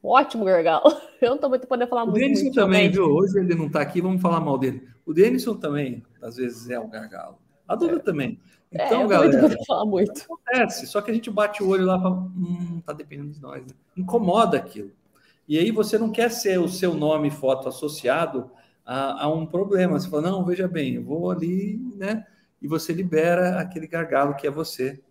ótimo 0.03 0.45
gargalo. 0.45 0.85
Eu 1.21 1.29
não 1.31 1.37
estou 1.37 1.49
muito 1.49 1.67
podendo 1.67 1.89
falar 1.89 2.03
o 2.03 2.07
muito. 2.07 2.19
O 2.19 2.21
Denison 2.21 2.51
também, 2.51 2.91
viu? 2.91 3.05
Hoje 3.05 3.39
ele 3.39 3.55
não 3.55 3.67
está 3.67 3.81
aqui, 3.81 4.01
vamos 4.01 4.21
falar 4.21 4.41
mal 4.41 4.59
dele. 4.59 4.87
O 5.07 5.15
Denison 5.15 5.55
também, 5.55 6.03
às 6.21 6.37
vezes, 6.37 6.69
é 6.69 6.79
o 6.79 6.87
gargalo. 6.87 7.39
A 7.67 7.75
Duda 7.75 7.97
é. 7.97 7.99
também. 7.99 8.39
É, 8.71 8.87
então, 8.87 9.03
é, 9.03 9.07
galera. 9.07 9.49
Não 9.49 9.65
falar 9.65 9.87
muito. 9.87 10.23
Acontece, 10.23 10.87
só 10.87 11.01
que 11.01 11.11
a 11.11 11.15
gente 11.15 11.31
bate 11.31 11.63
o 11.63 11.69
olho 11.69 11.87
lá 11.87 11.97
e 11.97 12.03
fala, 12.03 12.17
hum, 12.17 12.83
tá 12.85 12.93
dependendo 12.93 13.31
de 13.31 13.41
nós. 13.41 13.63
Né? 13.63 13.73
Incomoda 13.97 14.59
aquilo. 14.59 14.93
E 15.49 15.59
aí 15.59 15.71
você 15.71 15.99
não 15.99 16.11
quer 16.11 16.31
ser 16.31 16.59
o 16.59 16.69
seu 16.69 16.95
nome 16.95 17.29
e 17.29 17.31
foto 17.31 17.69
associado 17.69 18.51
a, 18.85 19.25
a 19.25 19.29
um 19.33 19.47
problema. 19.47 19.99
Você 19.99 20.09
fala, 20.09 20.31
não, 20.31 20.45
veja 20.45 20.67
bem, 20.69 20.95
eu 20.95 21.05
vou 21.05 21.31
ali, 21.31 21.79
né? 21.97 22.27
E 22.61 22.69
você 22.69 22.93
libera 22.93 23.61
aquele 23.61 23.87
gargalo 23.87 24.35
que 24.35 24.47
é 24.47 24.51
você 24.51 25.03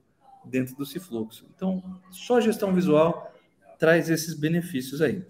dentro 0.46 0.76
do 0.76 0.86
Cifluxo. 0.86 1.46
Então, 1.56 1.84
só 2.12 2.40
gestão 2.40 2.74
visual 2.74 3.32
traz 3.78 4.10
esses 4.10 4.34
benefícios 4.34 5.02
aí. 5.02 5.26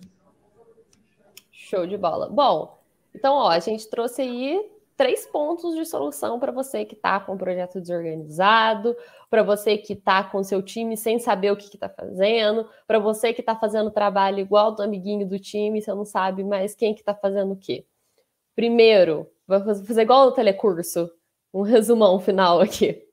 Show 1.51 1.87
de 1.87 1.97
bola. 1.97 2.29
Bom, 2.29 2.79
então, 3.13 3.33
ó, 3.33 3.49
a 3.49 3.59
gente 3.59 3.89
trouxe 3.89 4.21
aí 4.21 4.69
três 4.95 5.25
pontos 5.25 5.75
de 5.75 5.85
solução 5.85 6.39
para 6.39 6.51
você 6.51 6.85
que 6.85 6.93
está 6.93 7.19
com 7.19 7.33
o 7.33 7.37
projeto 7.37 7.81
desorganizado, 7.81 8.95
para 9.29 9.41
você 9.41 9.77
que 9.77 9.93
está 9.93 10.23
com 10.23 10.43
seu 10.43 10.61
time 10.61 10.95
sem 10.95 11.17
saber 11.19 11.51
o 11.51 11.57
que 11.57 11.63
está 11.65 11.89
fazendo, 11.89 12.69
para 12.85 12.99
você 12.99 13.33
que 13.33 13.41
está 13.41 13.55
fazendo 13.55 13.91
trabalho 13.91 14.39
igual 14.39 14.73
do 14.75 14.83
amiguinho 14.83 15.27
do 15.27 15.39
time, 15.39 15.81
você 15.81 15.93
não 15.93 16.05
sabe 16.05 16.43
mais 16.43 16.75
quem 16.75 16.93
que 16.93 17.01
está 17.01 17.15
fazendo 17.15 17.53
o 17.53 17.57
quê. 17.57 17.85
Primeiro, 18.55 19.27
vou 19.47 19.59
fazer 19.59 20.03
igual 20.03 20.27
o 20.27 20.31
telecurso, 20.31 21.11
um 21.53 21.61
resumão 21.61 22.19
final 22.19 22.61
aqui. 22.61 23.07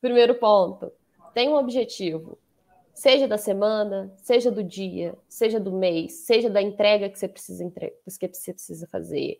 Primeiro 0.00 0.36
ponto, 0.36 0.92
tem 1.36 1.50
um 1.50 1.56
objetivo, 1.56 2.38
seja 2.94 3.28
da 3.28 3.36
semana, 3.36 4.10
seja 4.22 4.50
do 4.50 4.64
dia, 4.64 5.14
seja 5.28 5.60
do 5.60 5.70
mês, 5.70 6.24
seja 6.24 6.48
da 6.48 6.62
entrega 6.62 7.10
que 7.10 7.18
você 7.18 7.28
precisa 7.28 7.70
que 7.70 8.30
você 8.32 8.54
precisa 8.54 8.86
fazer. 8.86 9.38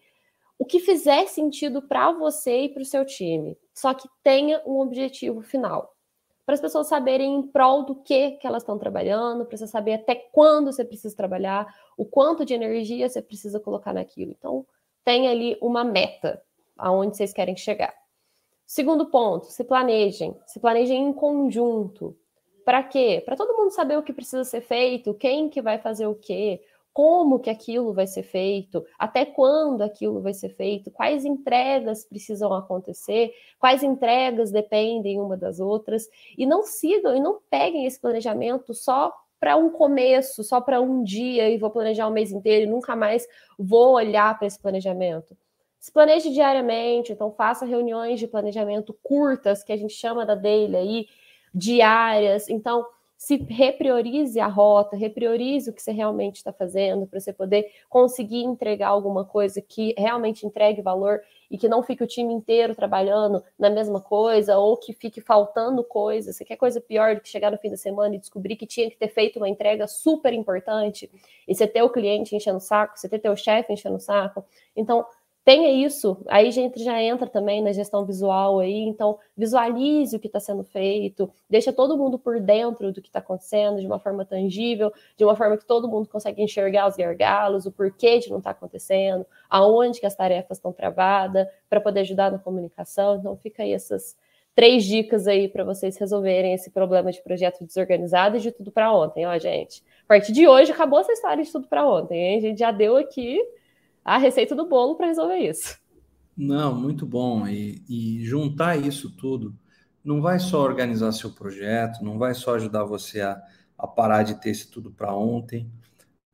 O 0.59 0.67
que 0.67 0.79
fizer 0.79 1.27
sentido 1.27 1.81
para 1.81 2.13
você 2.13 2.65
e 2.65 2.69
para 2.69 2.83
o 2.83 2.85
seu 2.85 3.03
time, 3.03 3.57
só 3.73 3.95
que 3.95 4.07
tenha 4.23 4.61
um 4.67 4.79
objetivo 4.79 5.41
final. 5.41 5.97
Para 6.45 6.57
as 6.57 6.61
pessoas 6.61 6.87
saberem 6.87 7.35
em 7.35 7.43
prol 7.47 7.87
do 7.87 7.95
que, 7.95 8.33
que 8.33 8.47
elas 8.47 8.63
estão 8.63 8.79
trabalhando, 8.79 9.47
para 9.47 9.57
você 9.57 9.67
saber 9.67 9.95
até 9.95 10.17
quando 10.17 10.71
você 10.71 10.85
precisa 10.85 11.17
trabalhar, 11.17 11.75
o 11.97 12.05
quanto 12.05 12.45
de 12.45 12.53
energia 12.53 13.09
você 13.09 13.23
precisa 13.23 13.59
colocar 13.59 13.95
naquilo. 13.95 14.35
Então, 14.37 14.67
tem 15.03 15.29
ali 15.29 15.57
uma 15.63 15.83
meta 15.83 16.43
aonde 16.77 17.17
vocês 17.17 17.33
querem 17.33 17.57
chegar. 17.57 17.95
Segundo 18.67 19.07
ponto, 19.07 19.47
se 19.47 19.63
planejem, 19.63 20.37
se 20.45 20.59
planejem 20.59 21.09
em 21.09 21.13
conjunto. 21.13 22.17
Para 22.65 22.83
quê? 22.83 23.23
Para 23.25 23.37
todo 23.37 23.57
mundo 23.57 23.71
saber 23.71 23.97
o 23.97 24.03
que 24.03 24.13
precisa 24.13 24.43
ser 24.43 24.61
feito, 24.61 25.15
quem 25.15 25.49
que 25.49 25.63
vai 25.63 25.79
fazer 25.79 26.09
o 26.09 26.17
quê, 26.17 26.61
como 26.93 27.39
que 27.39 27.49
aquilo 27.49 27.93
vai 27.93 28.09
ser 28.09 28.25
feito, 28.25 28.85
até 28.99 29.25
quando 29.25 29.83
aquilo 29.83 30.21
vai 30.21 30.35
ser 30.35 30.49
feito, 30.49 30.91
quais 30.91 31.25
entregas 31.25 32.05
precisam 32.05 32.53
acontecer, 32.53 33.33
quais 33.61 33.85
entregas 33.85 34.51
dependem 34.51 35.21
uma 35.21 35.37
das 35.37 35.61
outras, 35.61 36.09
e 36.37 36.45
não 36.45 36.65
sigam 36.65 37.15
e 37.15 37.21
não 37.21 37.39
peguem 37.49 37.87
esse 37.87 38.01
planejamento 38.01 38.75
só 38.75 39.13
para 39.39 39.57
um 39.57 39.71
começo, 39.71 40.43
só 40.43 40.61
para 40.61 40.81
um 40.81 41.05
dia 41.05 41.49
e 41.49 41.57
vou 41.57 41.71
planejar 41.71 42.09
o 42.09 42.13
mês 42.13 42.33
inteiro 42.33 42.67
e 42.67 42.71
nunca 42.71 42.97
mais 42.97 43.29
vou 43.57 43.95
olhar 43.95 44.37
para 44.37 44.49
esse 44.49 44.59
planejamento. 44.59 45.37
Se 45.87 45.93
planeje 45.93 46.31
diariamente, 46.31 47.13
então 47.13 47.31
faça 47.31 47.65
reuniões 47.65 48.19
de 48.19 48.27
planejamento 48.27 48.93
curtas, 49.05 49.63
que 49.63 49.71
a 49.73 49.77
gente 49.77 49.95
chama 49.95 50.27
da 50.27 50.35
daily 50.35 50.75
aí, 50.75 51.07
diárias. 51.55 52.49
Então, 52.49 52.85
se 53.17 53.37
repriorize 53.37 54.41
a 54.41 54.49
rota, 54.49 54.97
repriorize 54.97 55.71
o 55.71 55.73
que 55.73 55.81
você 55.81 55.93
realmente 55.93 56.39
está 56.39 56.53
fazendo, 56.53 57.07
para 57.07 57.21
você 57.21 57.33
poder 57.33 57.71
conseguir 57.89 58.43
entregar 58.43 58.89
alguma 58.89 59.25
coisa 59.25 59.63
que 59.63 59.95
realmente 59.97 60.45
entregue 60.45 60.83
valor 60.83 61.21
e 61.49 61.57
que 61.57 61.69
não 61.69 61.85
fique 61.85 62.03
o 62.03 62.07
time 62.09 62.35
inteiro 62.35 62.75
trabalhando 62.75 63.41
na 63.57 63.71
mesma 63.71 64.01
coisa 64.01 64.59
ou 64.59 64.77
que 64.77 64.93
fique 64.93 65.21
faltando 65.21 65.85
coisa. 65.85 66.33
Você 66.33 66.45
quer 66.45 66.57
coisa 66.57 66.81
pior 66.81 67.15
do 67.15 67.21
que 67.21 67.29
chegar 67.29 67.53
no 67.53 67.59
fim 67.59 67.71
da 67.71 67.77
semana 67.77 68.17
e 68.17 68.19
descobrir 68.19 68.57
que 68.57 68.67
tinha 68.67 68.91
que 68.91 68.97
ter 68.97 69.07
feito 69.07 69.37
uma 69.37 69.49
entrega 69.49 69.87
super 69.87 70.33
importante 70.33 71.09
e 71.47 71.55
você 71.55 71.65
ter 71.65 71.83
o 71.83 71.91
cliente 71.91 72.35
enchendo 72.35 72.57
o 72.59 72.61
saco, 72.61 72.99
você 72.99 73.09
ter 73.09 73.21
teu 73.21 73.37
chefe 73.37 73.73
enchendo 73.73 73.95
o 73.95 74.01
saco. 74.01 74.45
Então, 74.75 75.07
tenha 75.47 75.71
isso, 75.71 76.21
aí 76.27 76.51
gente 76.51 76.83
já 76.83 77.01
entra 77.01 77.29
também 77.29 77.63
na 77.63 77.71
gestão 77.71 78.05
visual 78.05 78.59
aí, 78.59 78.81
então 78.81 79.17
visualize 79.37 80.17
o 80.17 80.19
que 80.19 80.27
está 80.27 80.41
sendo 80.41 80.65
feito, 80.65 81.33
deixa 81.49 81.73
todo 81.73 81.97
mundo 81.97 82.19
por 82.19 82.41
dentro 82.41 82.93
do 82.93 83.01
que 83.01 83.07
está 83.09 83.21
acontecendo 83.21 83.81
de 83.81 83.87
uma 83.87 84.01
forma 84.01 84.25
tangível, 84.25 84.93
de 85.17 85.25
uma 85.25 85.37
forma 85.37 85.57
que 85.57 85.65
todo 85.65 85.87
mundo 85.87 86.09
consegue 86.09 86.43
enxergar 86.43 86.89
os 86.89 86.97
gargalos, 86.97 87.65
o 87.65 87.71
porquê 87.71 88.19
de 88.19 88.29
não 88.29 88.39
estar 88.39 88.55
tá 88.55 88.59
acontecendo, 88.59 89.25
aonde 89.49 90.01
que 90.01 90.07
as 90.07 90.17
tarefas 90.17 90.59
estão 90.59 90.73
travadas, 90.73 91.47
para 91.71 91.81
poder 91.81 92.01
ajudar 92.01 92.33
na 92.33 92.41
comunicação. 92.41 93.15
Então 93.15 93.37
fica 93.37 93.63
aí 93.63 93.73
essas 93.73 94.17
três 94.53 94.83
dicas 94.83 95.29
aí 95.29 95.47
para 95.47 95.63
vocês 95.63 95.97
resolverem 95.97 96.55
esse 96.55 96.71
problema 96.73 97.13
de 97.13 97.23
projeto 97.23 97.65
desorganizado 97.65 98.37
e 98.37 98.41
de 98.41 98.51
tudo 98.51 98.73
para 98.73 98.93
ontem, 98.93 99.25
ó, 99.25 99.39
gente. 99.39 99.81
A 100.07 100.09
partir 100.09 100.33
de 100.33 100.49
hoje 100.49 100.73
acabou 100.73 100.99
essa 100.99 101.13
história 101.13 101.45
de 101.45 101.53
tudo 101.53 101.69
para 101.69 101.87
ontem, 101.87 102.19
hein? 102.19 102.39
A 102.39 102.41
gente 102.41 102.59
já 102.59 102.73
deu 102.73 102.97
aqui 102.97 103.41
a 104.07 104.19
receita 104.19 104.55
do 104.55 104.69
bolo 104.69 104.95
para 104.95 105.09
resolver 105.09 105.39
isso. 105.39 105.77
Não, 106.37 106.73
muito 106.73 107.05
bom. 107.05 107.49
E, 107.49 107.83
e, 107.89 108.25
juntar 108.25 108.77
isso 108.77 109.11
tudo 109.11 109.59
não 110.05 110.23
vai 110.23 110.39
só 110.39 110.63
organizar 110.63 111.11
seu 111.11 111.33
projeto, 111.33 112.05
não 112.05 112.17
vai 112.17 112.33
só 112.33 112.55
ajudar 112.55 112.85
você 112.85 113.21
a, 113.21 113.43
a 113.77 113.87
parar 113.89 114.23
de 114.23 114.41
ter 114.41 114.53
isso 114.53 114.71
tudo 114.71 114.93
para 114.93 115.13
ontem, 115.13 115.69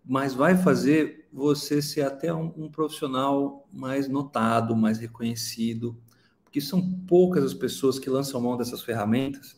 mas 0.04 0.34
vai 0.34 0.54
fazer 0.54 1.26
você 1.32 1.80
ser 1.80 2.02
até 2.02 2.34
um, 2.34 2.52
um, 2.56 2.70
profissional 2.70 3.66
mais 3.72 4.06
notado, 4.06 4.76
mais 4.76 4.98
reconhecido, 4.98 5.96
porque 6.44 6.60
são 6.60 6.82
poucas 7.06 7.44
as 7.44 7.54
pessoas 7.54 7.98
que 7.98 8.10
lançam 8.10 8.38
mão 8.38 8.58
dessas 8.58 8.82
ferramentas 8.82 9.56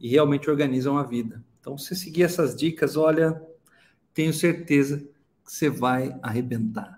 e 0.00 0.08
realmente 0.08 0.50
organizam 0.50 0.98
a 0.98 1.04
vida. 1.04 1.44
Então, 1.60 1.78
se 1.78 1.94
seguir 1.94 2.24
essas 2.24 2.56
dicas, 2.56 2.96
olha, 2.96 3.40
tenho 4.12 4.32
certeza 4.32 4.98
que 4.98 5.52
você 5.52 5.70
vai 5.70 6.18
arrebentar. 6.20 6.96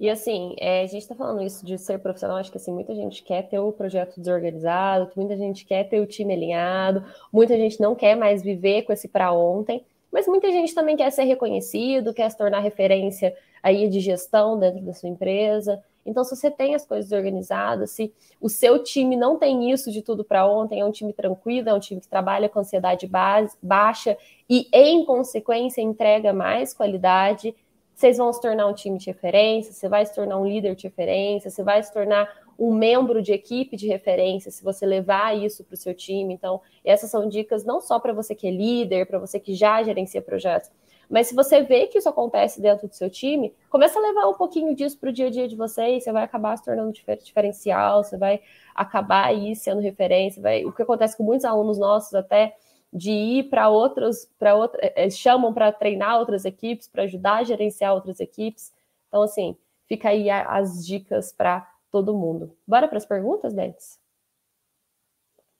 E 0.00 0.08
assim, 0.08 0.54
é, 0.58 0.82
a 0.82 0.86
gente 0.86 1.02
está 1.02 1.14
falando 1.14 1.42
isso 1.42 1.66
de 1.66 1.76
ser 1.76 1.98
profissional, 1.98 2.36
acho 2.36 2.50
que 2.52 2.56
assim, 2.56 2.72
muita 2.72 2.94
gente 2.94 3.22
quer 3.22 3.48
ter 3.48 3.58
o 3.58 3.72
projeto 3.72 4.20
desorganizado, 4.20 5.10
muita 5.16 5.36
gente 5.36 5.64
quer 5.64 5.88
ter 5.88 6.00
o 6.00 6.06
time 6.06 6.32
alinhado, 6.32 7.04
muita 7.32 7.56
gente 7.56 7.80
não 7.80 7.96
quer 7.96 8.16
mais 8.16 8.42
viver 8.42 8.82
com 8.82 8.92
esse 8.92 9.08
para 9.08 9.32
ontem, 9.32 9.84
mas 10.12 10.26
muita 10.26 10.50
gente 10.50 10.74
também 10.74 10.96
quer 10.96 11.10
ser 11.10 11.24
reconhecido, 11.24 12.14
quer 12.14 12.30
se 12.30 12.38
tornar 12.38 12.60
referência 12.60 13.34
aí 13.62 13.88
de 13.88 14.00
gestão 14.00 14.58
dentro 14.58 14.80
da 14.82 14.94
sua 14.94 15.08
empresa. 15.08 15.82
Então, 16.06 16.24
se 16.24 16.34
você 16.34 16.50
tem 16.50 16.74
as 16.74 16.86
coisas 16.86 17.12
organizadas, 17.12 17.90
se 17.90 18.12
o 18.40 18.48
seu 18.48 18.82
time 18.82 19.14
não 19.14 19.36
tem 19.36 19.70
isso 19.70 19.92
de 19.92 20.00
tudo 20.00 20.24
para 20.24 20.46
ontem, 20.46 20.80
é 20.80 20.84
um 20.84 20.90
time 20.90 21.12
tranquilo, 21.12 21.68
é 21.68 21.74
um 21.74 21.78
time 21.78 22.00
que 22.00 22.08
trabalha 22.08 22.48
com 22.48 22.60
ansiedade 22.60 23.06
base, 23.06 23.54
baixa 23.62 24.16
e, 24.48 24.68
em 24.72 25.04
consequência, 25.04 25.82
entrega 25.82 26.32
mais 26.32 26.72
qualidade, 26.72 27.54
vocês 27.98 28.16
vão 28.16 28.32
se 28.32 28.40
tornar 28.40 28.68
um 28.68 28.72
time 28.72 28.96
de 28.96 29.06
referência, 29.06 29.72
você 29.72 29.88
vai 29.88 30.06
se 30.06 30.14
tornar 30.14 30.38
um 30.38 30.46
líder 30.46 30.76
de 30.76 30.86
referência, 30.86 31.50
você 31.50 31.64
vai 31.64 31.82
se 31.82 31.92
tornar 31.92 32.32
um 32.56 32.72
membro 32.72 33.20
de 33.20 33.32
equipe 33.32 33.76
de 33.76 33.88
referência, 33.88 34.52
se 34.52 34.62
você 34.62 34.86
levar 34.86 35.36
isso 35.36 35.64
para 35.64 35.74
o 35.74 35.76
seu 35.76 35.92
time. 35.92 36.32
Então, 36.32 36.60
essas 36.84 37.10
são 37.10 37.28
dicas 37.28 37.64
não 37.64 37.80
só 37.80 37.98
para 37.98 38.12
você 38.12 38.36
que 38.36 38.46
é 38.46 38.52
líder, 38.52 39.06
para 39.06 39.18
você 39.18 39.40
que 39.40 39.52
já 39.52 39.82
gerencia 39.82 40.22
projetos, 40.22 40.70
mas 41.10 41.26
se 41.26 41.34
você 41.34 41.60
vê 41.60 41.88
que 41.88 41.98
isso 41.98 42.08
acontece 42.08 42.62
dentro 42.62 42.86
do 42.86 42.94
seu 42.94 43.10
time, 43.10 43.52
começa 43.68 43.98
a 43.98 44.02
levar 44.02 44.28
um 44.28 44.34
pouquinho 44.34 44.76
disso 44.76 44.96
para 44.96 45.10
o 45.10 45.12
dia 45.12 45.26
a 45.26 45.30
dia 45.30 45.48
de 45.48 45.56
vocês, 45.56 46.04
você 46.04 46.12
vai 46.12 46.22
acabar 46.22 46.56
se 46.56 46.64
tornando 46.64 46.92
diferencial, 46.92 48.04
você 48.04 48.16
vai 48.16 48.40
acabar 48.76 49.24
aí 49.24 49.56
sendo 49.56 49.80
referência, 49.80 50.40
vai... 50.40 50.64
o 50.64 50.70
que 50.70 50.82
acontece 50.82 51.16
com 51.16 51.24
muitos 51.24 51.44
alunos 51.44 51.78
nossos 51.78 52.14
até 52.14 52.54
de 52.92 53.10
ir 53.10 53.50
para 53.50 53.68
outras, 53.68 54.24
para 54.38 54.54
outras, 54.54 54.82
é, 54.82 55.06
é, 55.06 55.10
chamam 55.10 55.52
para 55.52 55.70
treinar 55.70 56.18
outras 56.18 56.44
equipes, 56.44 56.88
para 56.88 57.02
ajudar 57.04 57.36
a 57.36 57.44
gerenciar 57.44 57.94
outras 57.94 58.20
equipes. 58.20 58.72
Então, 59.08 59.22
assim, 59.22 59.56
fica 59.86 60.08
aí 60.08 60.30
as 60.30 60.86
dicas 60.86 61.32
para 61.32 61.68
todo 61.90 62.16
mundo. 62.16 62.56
Bora 62.66 62.88
para 62.88 62.98
as 62.98 63.06
perguntas, 63.06 63.54
Dentes? 63.54 63.98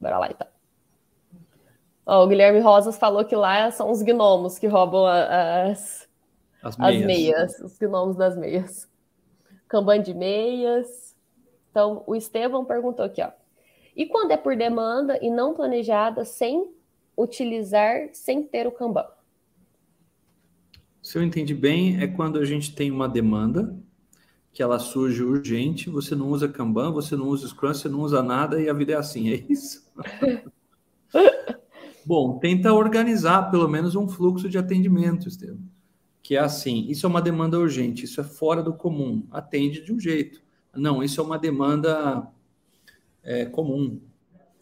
Bora 0.01 0.19
lá, 0.19 0.29
então. 0.31 0.47
Oh, 2.07 2.25
o 2.25 2.27
Guilherme 2.27 2.61
Rosas 2.61 2.97
falou 2.97 3.25
que 3.25 3.37
lá 3.37 3.71
são 3.71 3.91
os 3.91 4.01
gnomos 4.01 4.59
que 4.59 4.67
roubam 4.67 5.07
as, 5.07 6.09
as, 6.63 6.77
meias. 6.79 7.01
as 7.01 7.07
meias, 7.07 7.61
os 7.61 7.79
gnomos 7.79 8.17
das 8.17 8.37
meias. 8.37 8.89
Kanban 9.69 10.01
de 10.01 10.15
meias. 10.15 11.15
Então, 11.71 12.03
o 12.07 12.17
Estevão 12.17 12.65
perguntou 12.65 13.05
aqui, 13.05 13.23
ó. 13.23 13.31
E 13.95 14.07
quando 14.07 14.31
é 14.31 14.37
por 14.37 14.57
demanda 14.57 15.19
e 15.21 15.29
não 15.29 15.53
planejada, 15.53 16.25
sem 16.25 16.73
utilizar 17.19 18.11
sem 18.13 18.45
ter 18.45 18.67
o 18.67 18.73
Kanban? 18.73 19.07
Se 21.03 21.19
eu 21.19 21.23
entendi 21.23 21.55
bem, 21.55 22.01
é 22.01 22.07
quando 22.07 22.39
a 22.39 22.45
gente 22.45 22.75
tem 22.75 22.91
uma 22.91 23.09
demanda 23.09 23.77
que 24.53 24.63
ela 24.63 24.79
surge 24.79 25.23
urgente, 25.23 25.91
você 25.91 26.15
não 26.15 26.29
usa 26.31 26.49
Kanban, 26.49 26.93
você 26.93 27.17
não 27.17 27.29
usa 27.29 27.49
Scrum, 27.49 27.75
você 27.75 27.89
não 27.89 28.01
usa 28.01 28.23
nada 28.23 28.61
e 28.61 28.69
a 28.69 28.73
vida 28.73 28.93
é 28.93 28.97
assim, 28.97 29.31
é 29.31 29.45
isso? 29.49 29.87
Bom, 32.05 32.39
tenta 32.39 32.73
organizar 32.73 33.51
pelo 33.51 33.69
menos 33.69 33.95
um 33.95 34.09
fluxo 34.09 34.49
de 34.49 34.59
atendimento, 34.59 35.29
Estevam. 35.29 35.61
Que 36.23 36.37
é 36.37 36.41
assim, 36.41 36.87
isso 36.89 37.07
é 37.07 37.09
uma 37.09 37.23
demanda 37.23 37.59
urgente, 37.59 38.05
isso 38.05 38.21
é 38.21 38.25
fora 38.25 38.63
do 38.63 38.75
comum, 38.75 39.27
atende 39.31 39.83
de 39.83 39.93
um 39.93 39.99
jeito. 39.99 40.43
Não, 40.75 41.03
isso 41.03 41.21
é 41.21 41.25
uma 41.25 41.39
demanda 41.39 42.27
é, 43.23 43.47
comum, 43.47 44.01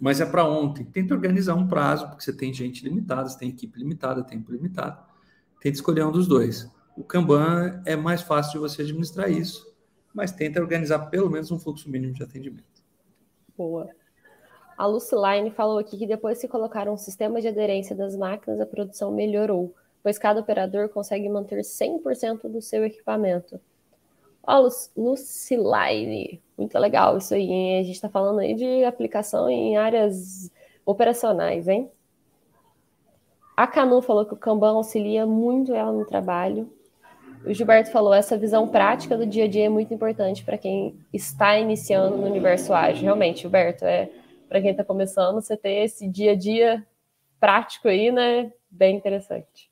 mas 0.00 0.20
é 0.20 0.26
para 0.26 0.44
ontem. 0.44 0.84
Tenta 0.84 1.14
organizar 1.14 1.54
um 1.54 1.66
prazo, 1.66 2.08
porque 2.08 2.22
você 2.22 2.32
tem 2.32 2.52
gente 2.52 2.84
limitada, 2.84 3.28
você 3.28 3.38
tem 3.38 3.48
equipe 3.48 3.78
limitada, 3.78 4.22
tempo 4.22 4.52
limitado. 4.52 5.02
Tenta 5.60 5.74
escolher 5.74 6.04
um 6.04 6.12
dos 6.12 6.26
dois. 6.26 6.70
O 6.96 7.04
Kanban 7.04 7.82
é 7.84 7.96
mais 7.96 8.22
fácil 8.22 8.52
de 8.52 8.58
você 8.58 8.82
administrar 8.82 9.30
isso, 9.30 9.74
mas 10.14 10.32
tenta 10.32 10.60
organizar 10.60 11.10
pelo 11.10 11.30
menos 11.30 11.50
um 11.50 11.58
fluxo 11.58 11.90
mínimo 11.90 12.14
de 12.14 12.22
atendimento. 12.22 12.82
Boa. 13.56 13.88
A 14.76 14.86
Luciline 14.86 15.50
falou 15.50 15.78
aqui 15.78 15.96
que 15.96 16.06
depois 16.06 16.40
que 16.40 16.48
colocaram 16.48 16.92
um 16.92 16.98
sistema 16.98 17.40
de 17.40 17.48
aderência 17.48 17.96
das 17.96 18.14
máquinas, 18.14 18.60
a 18.60 18.66
produção 18.66 19.10
melhorou, 19.10 19.74
pois 20.02 20.18
cada 20.18 20.40
operador 20.40 20.88
consegue 20.90 21.28
manter 21.28 21.60
100% 21.60 22.48
do 22.48 22.60
seu 22.60 22.84
equipamento. 22.84 23.58
Ó, 24.46 24.60
oh, 24.60 24.70
muito 26.56 26.78
legal 26.78 27.18
isso 27.18 27.34
aí. 27.34 27.80
A 27.80 27.82
gente 27.82 27.96
está 27.96 28.08
falando 28.08 28.38
aí 28.38 28.54
de 28.54 28.84
aplicação 28.84 29.50
em 29.50 29.76
áreas 29.76 30.50
operacionais, 30.84 31.66
hein? 31.66 31.90
A 33.56 33.66
Canu 33.66 34.00
falou 34.02 34.24
que 34.24 34.34
o 34.34 34.36
Kanban 34.36 34.74
auxilia 34.74 35.26
muito 35.26 35.74
ela 35.74 35.90
no 35.90 36.04
trabalho. 36.04 36.70
O 37.44 37.52
Gilberto 37.52 37.90
falou 37.90 38.12
essa 38.12 38.36
visão 38.36 38.68
prática 38.68 39.16
do 39.16 39.26
dia 39.26 39.44
a 39.44 39.48
dia 39.48 39.66
é 39.66 39.68
muito 39.68 39.92
importante 39.92 40.44
para 40.44 40.58
quem 40.58 40.98
está 41.12 41.58
iniciando 41.58 42.16
no 42.16 42.26
universo 42.26 42.72
ágil. 42.72 43.04
Realmente, 43.04 43.42
Gilberto, 43.42 43.84
é 43.84 44.10
para 44.48 44.60
quem 44.60 44.70
está 44.70 44.84
começando, 44.84 45.40
você 45.40 45.56
ter 45.56 45.84
esse 45.84 46.08
dia 46.08 46.32
a 46.32 46.36
dia 46.36 46.86
prático 47.40 47.88
aí, 47.88 48.12
né? 48.12 48.52
Bem 48.70 48.96
interessante. 48.96 49.70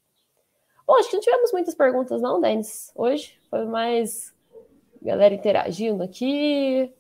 Bom, 0.87 0.97
acho 0.97 1.11
que 1.11 1.17
não 1.17 1.23
tivemos 1.23 1.53
muitas 1.53 1.75
perguntas, 1.75 2.21
não, 2.21 2.41
Denis. 2.41 2.93
Hoje 2.95 3.39
foi 3.49 3.65
mais 3.65 4.34
galera 5.05 5.35
interagindo 5.35 6.03
aqui. 6.03 6.91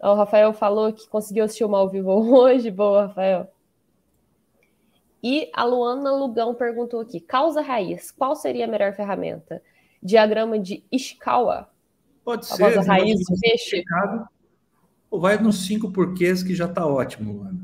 O 0.00 0.14
Rafael 0.14 0.52
falou 0.52 0.92
que 0.92 1.08
conseguiu 1.08 1.44
assistir 1.44 1.64
uma 1.64 1.78
ao 1.78 1.88
vivo 1.88 2.10
hoje. 2.32 2.70
Boa, 2.70 3.06
Rafael. 3.06 3.50
E 5.22 5.50
a 5.52 5.64
Luana 5.64 6.12
Lugão 6.12 6.54
perguntou 6.54 7.00
aqui: 7.00 7.20
causa 7.20 7.60
raiz, 7.60 8.10
qual 8.10 8.34
seria 8.34 8.64
a 8.64 8.68
melhor 8.68 8.94
ferramenta? 8.94 9.62
Diagrama 10.02 10.58
de 10.58 10.82
Ishikawa? 10.90 11.68
Pode 12.24 12.46
ser. 12.46 12.78
A 12.78 12.82
raiz 12.82 13.20
do 13.20 13.38
peixe? 13.40 13.84
Ou 15.10 15.20
vai 15.20 15.36
nos 15.36 15.66
cinco 15.66 15.90
porquês 15.92 16.42
que 16.42 16.54
já 16.54 16.66
está 16.66 16.86
ótimo, 16.86 17.32
Luana. 17.32 17.60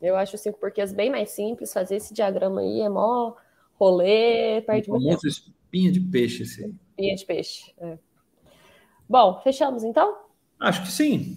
Eu 0.00 0.16
acho 0.16 0.36
os 0.36 0.40
cinco 0.40 0.58
porquês 0.58 0.92
bem 0.92 1.10
mais 1.10 1.30
simples. 1.30 1.72
Fazer 1.72 1.96
esse 1.96 2.14
diagrama 2.14 2.60
aí 2.60 2.80
é 2.80 2.88
mó 2.88 3.34
rolê, 3.74 4.62
perde 4.62 4.88
muito 4.90 5.06
tempo. 5.06 5.26
espinha 5.26 5.92
de 5.92 6.00
peixe 6.00 6.42
esse 6.42 6.64
aí. 6.64 6.74
Espinha 6.90 7.16
de 7.16 7.26
peixe, 7.26 7.74
é. 7.78 7.98
Bom, 9.08 9.40
fechamos 9.42 9.84
então? 9.84 10.18
Acho 10.60 10.82
que 10.82 10.92
sim. 10.92 11.36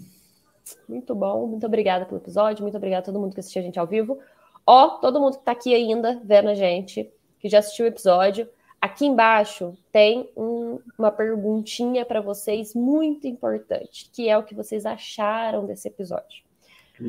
Muito 0.87 1.15
bom, 1.15 1.47
muito 1.47 1.65
obrigada 1.65 2.05
pelo 2.05 2.19
episódio, 2.19 2.63
muito 2.63 2.75
obrigada 2.75 3.01
a 3.01 3.05
todo 3.05 3.19
mundo 3.19 3.33
que 3.33 3.39
assistiu 3.39 3.61
a 3.61 3.65
gente 3.65 3.79
ao 3.79 3.87
vivo. 3.87 4.19
Ó, 4.65 4.99
todo 4.99 5.19
mundo 5.19 5.33
que 5.33 5.39
está 5.39 5.53
aqui 5.53 5.73
ainda 5.73 6.19
vendo 6.23 6.49
a 6.49 6.53
gente, 6.53 7.09
que 7.39 7.49
já 7.49 7.59
assistiu 7.59 7.85
o 7.85 7.87
episódio, 7.87 8.47
aqui 8.79 9.05
embaixo 9.05 9.73
tem 9.91 10.29
um, 10.35 10.79
uma 10.97 11.11
perguntinha 11.11 12.05
para 12.05 12.19
vocês 12.19 12.75
muito 12.75 13.25
importante, 13.25 14.09
que 14.11 14.27
é 14.27 14.37
o 14.37 14.43
que 14.43 14.53
vocês 14.53 14.85
acharam 14.85 15.65
desse 15.65 15.87
episódio. 15.87 16.43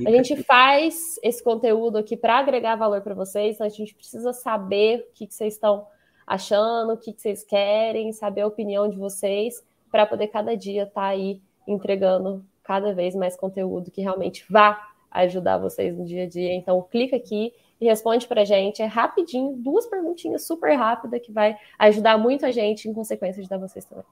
A 0.06 0.10
gente 0.10 0.42
faz 0.44 1.18
esse 1.22 1.42
conteúdo 1.42 1.98
aqui 1.98 2.16
para 2.16 2.38
agregar 2.38 2.76
valor 2.76 3.02
para 3.02 3.14
vocês, 3.14 3.56
então 3.56 3.66
a 3.66 3.70
gente 3.70 3.94
precisa 3.94 4.32
saber 4.32 5.00
o 5.00 5.12
que, 5.12 5.26
que 5.26 5.34
vocês 5.34 5.54
estão 5.54 5.86
achando, 6.26 6.94
o 6.94 6.96
que, 6.96 7.12
que 7.12 7.20
vocês 7.20 7.44
querem, 7.44 8.10
saber 8.12 8.40
a 8.40 8.46
opinião 8.46 8.88
de 8.88 8.96
vocês 8.96 9.62
para 9.93 10.07
poder 10.07 10.28
cada 10.28 10.57
dia 10.57 10.84
estar 10.84 11.03
tá 11.03 11.07
aí 11.07 11.40
entregando 11.68 12.45
cada 12.64 12.95
vez 12.95 13.14
mais 13.14 13.36
conteúdo 13.36 13.90
que 13.90 14.01
realmente 14.01 14.45
vá 14.51 14.88
ajudar 15.11 15.59
vocês 15.59 15.97
no 15.97 16.05
dia 16.05 16.24
a 16.24 16.28
dia. 16.28 16.55
Então, 16.55 16.82
clica 16.90 17.14
aqui 17.14 17.53
e 17.78 17.84
responde 17.84 18.26
para 18.26 18.40
a 18.40 18.45
gente. 18.45 18.80
É 18.80 18.86
rapidinho, 18.86 19.55
duas 19.57 19.86
perguntinhas 19.86 20.47
super 20.47 20.74
rápidas 20.74 21.20
que 21.20 21.30
vai 21.30 21.57
ajudar 21.78 22.16
muito 22.16 22.47
a 22.47 22.51
gente, 22.51 22.88
em 22.88 22.95
consequência, 22.95 23.40
ajudar 23.40 23.59
vocês 23.59 23.84
também. 23.84 24.05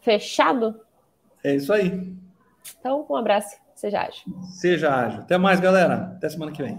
Fechado? 0.00 0.80
É 1.42 1.54
isso 1.54 1.72
aí. 1.72 2.12
Então, 2.80 3.06
um 3.08 3.16
abraço. 3.16 3.56
Seja 3.74 4.00
ágil. 4.00 4.24
Seja 4.52 4.94
ágil. 4.94 5.20
Até 5.20 5.38
mais, 5.38 5.60
galera. 5.60 6.14
Até 6.16 6.28
semana 6.28 6.52
que 6.52 6.62
vem. 6.62 6.76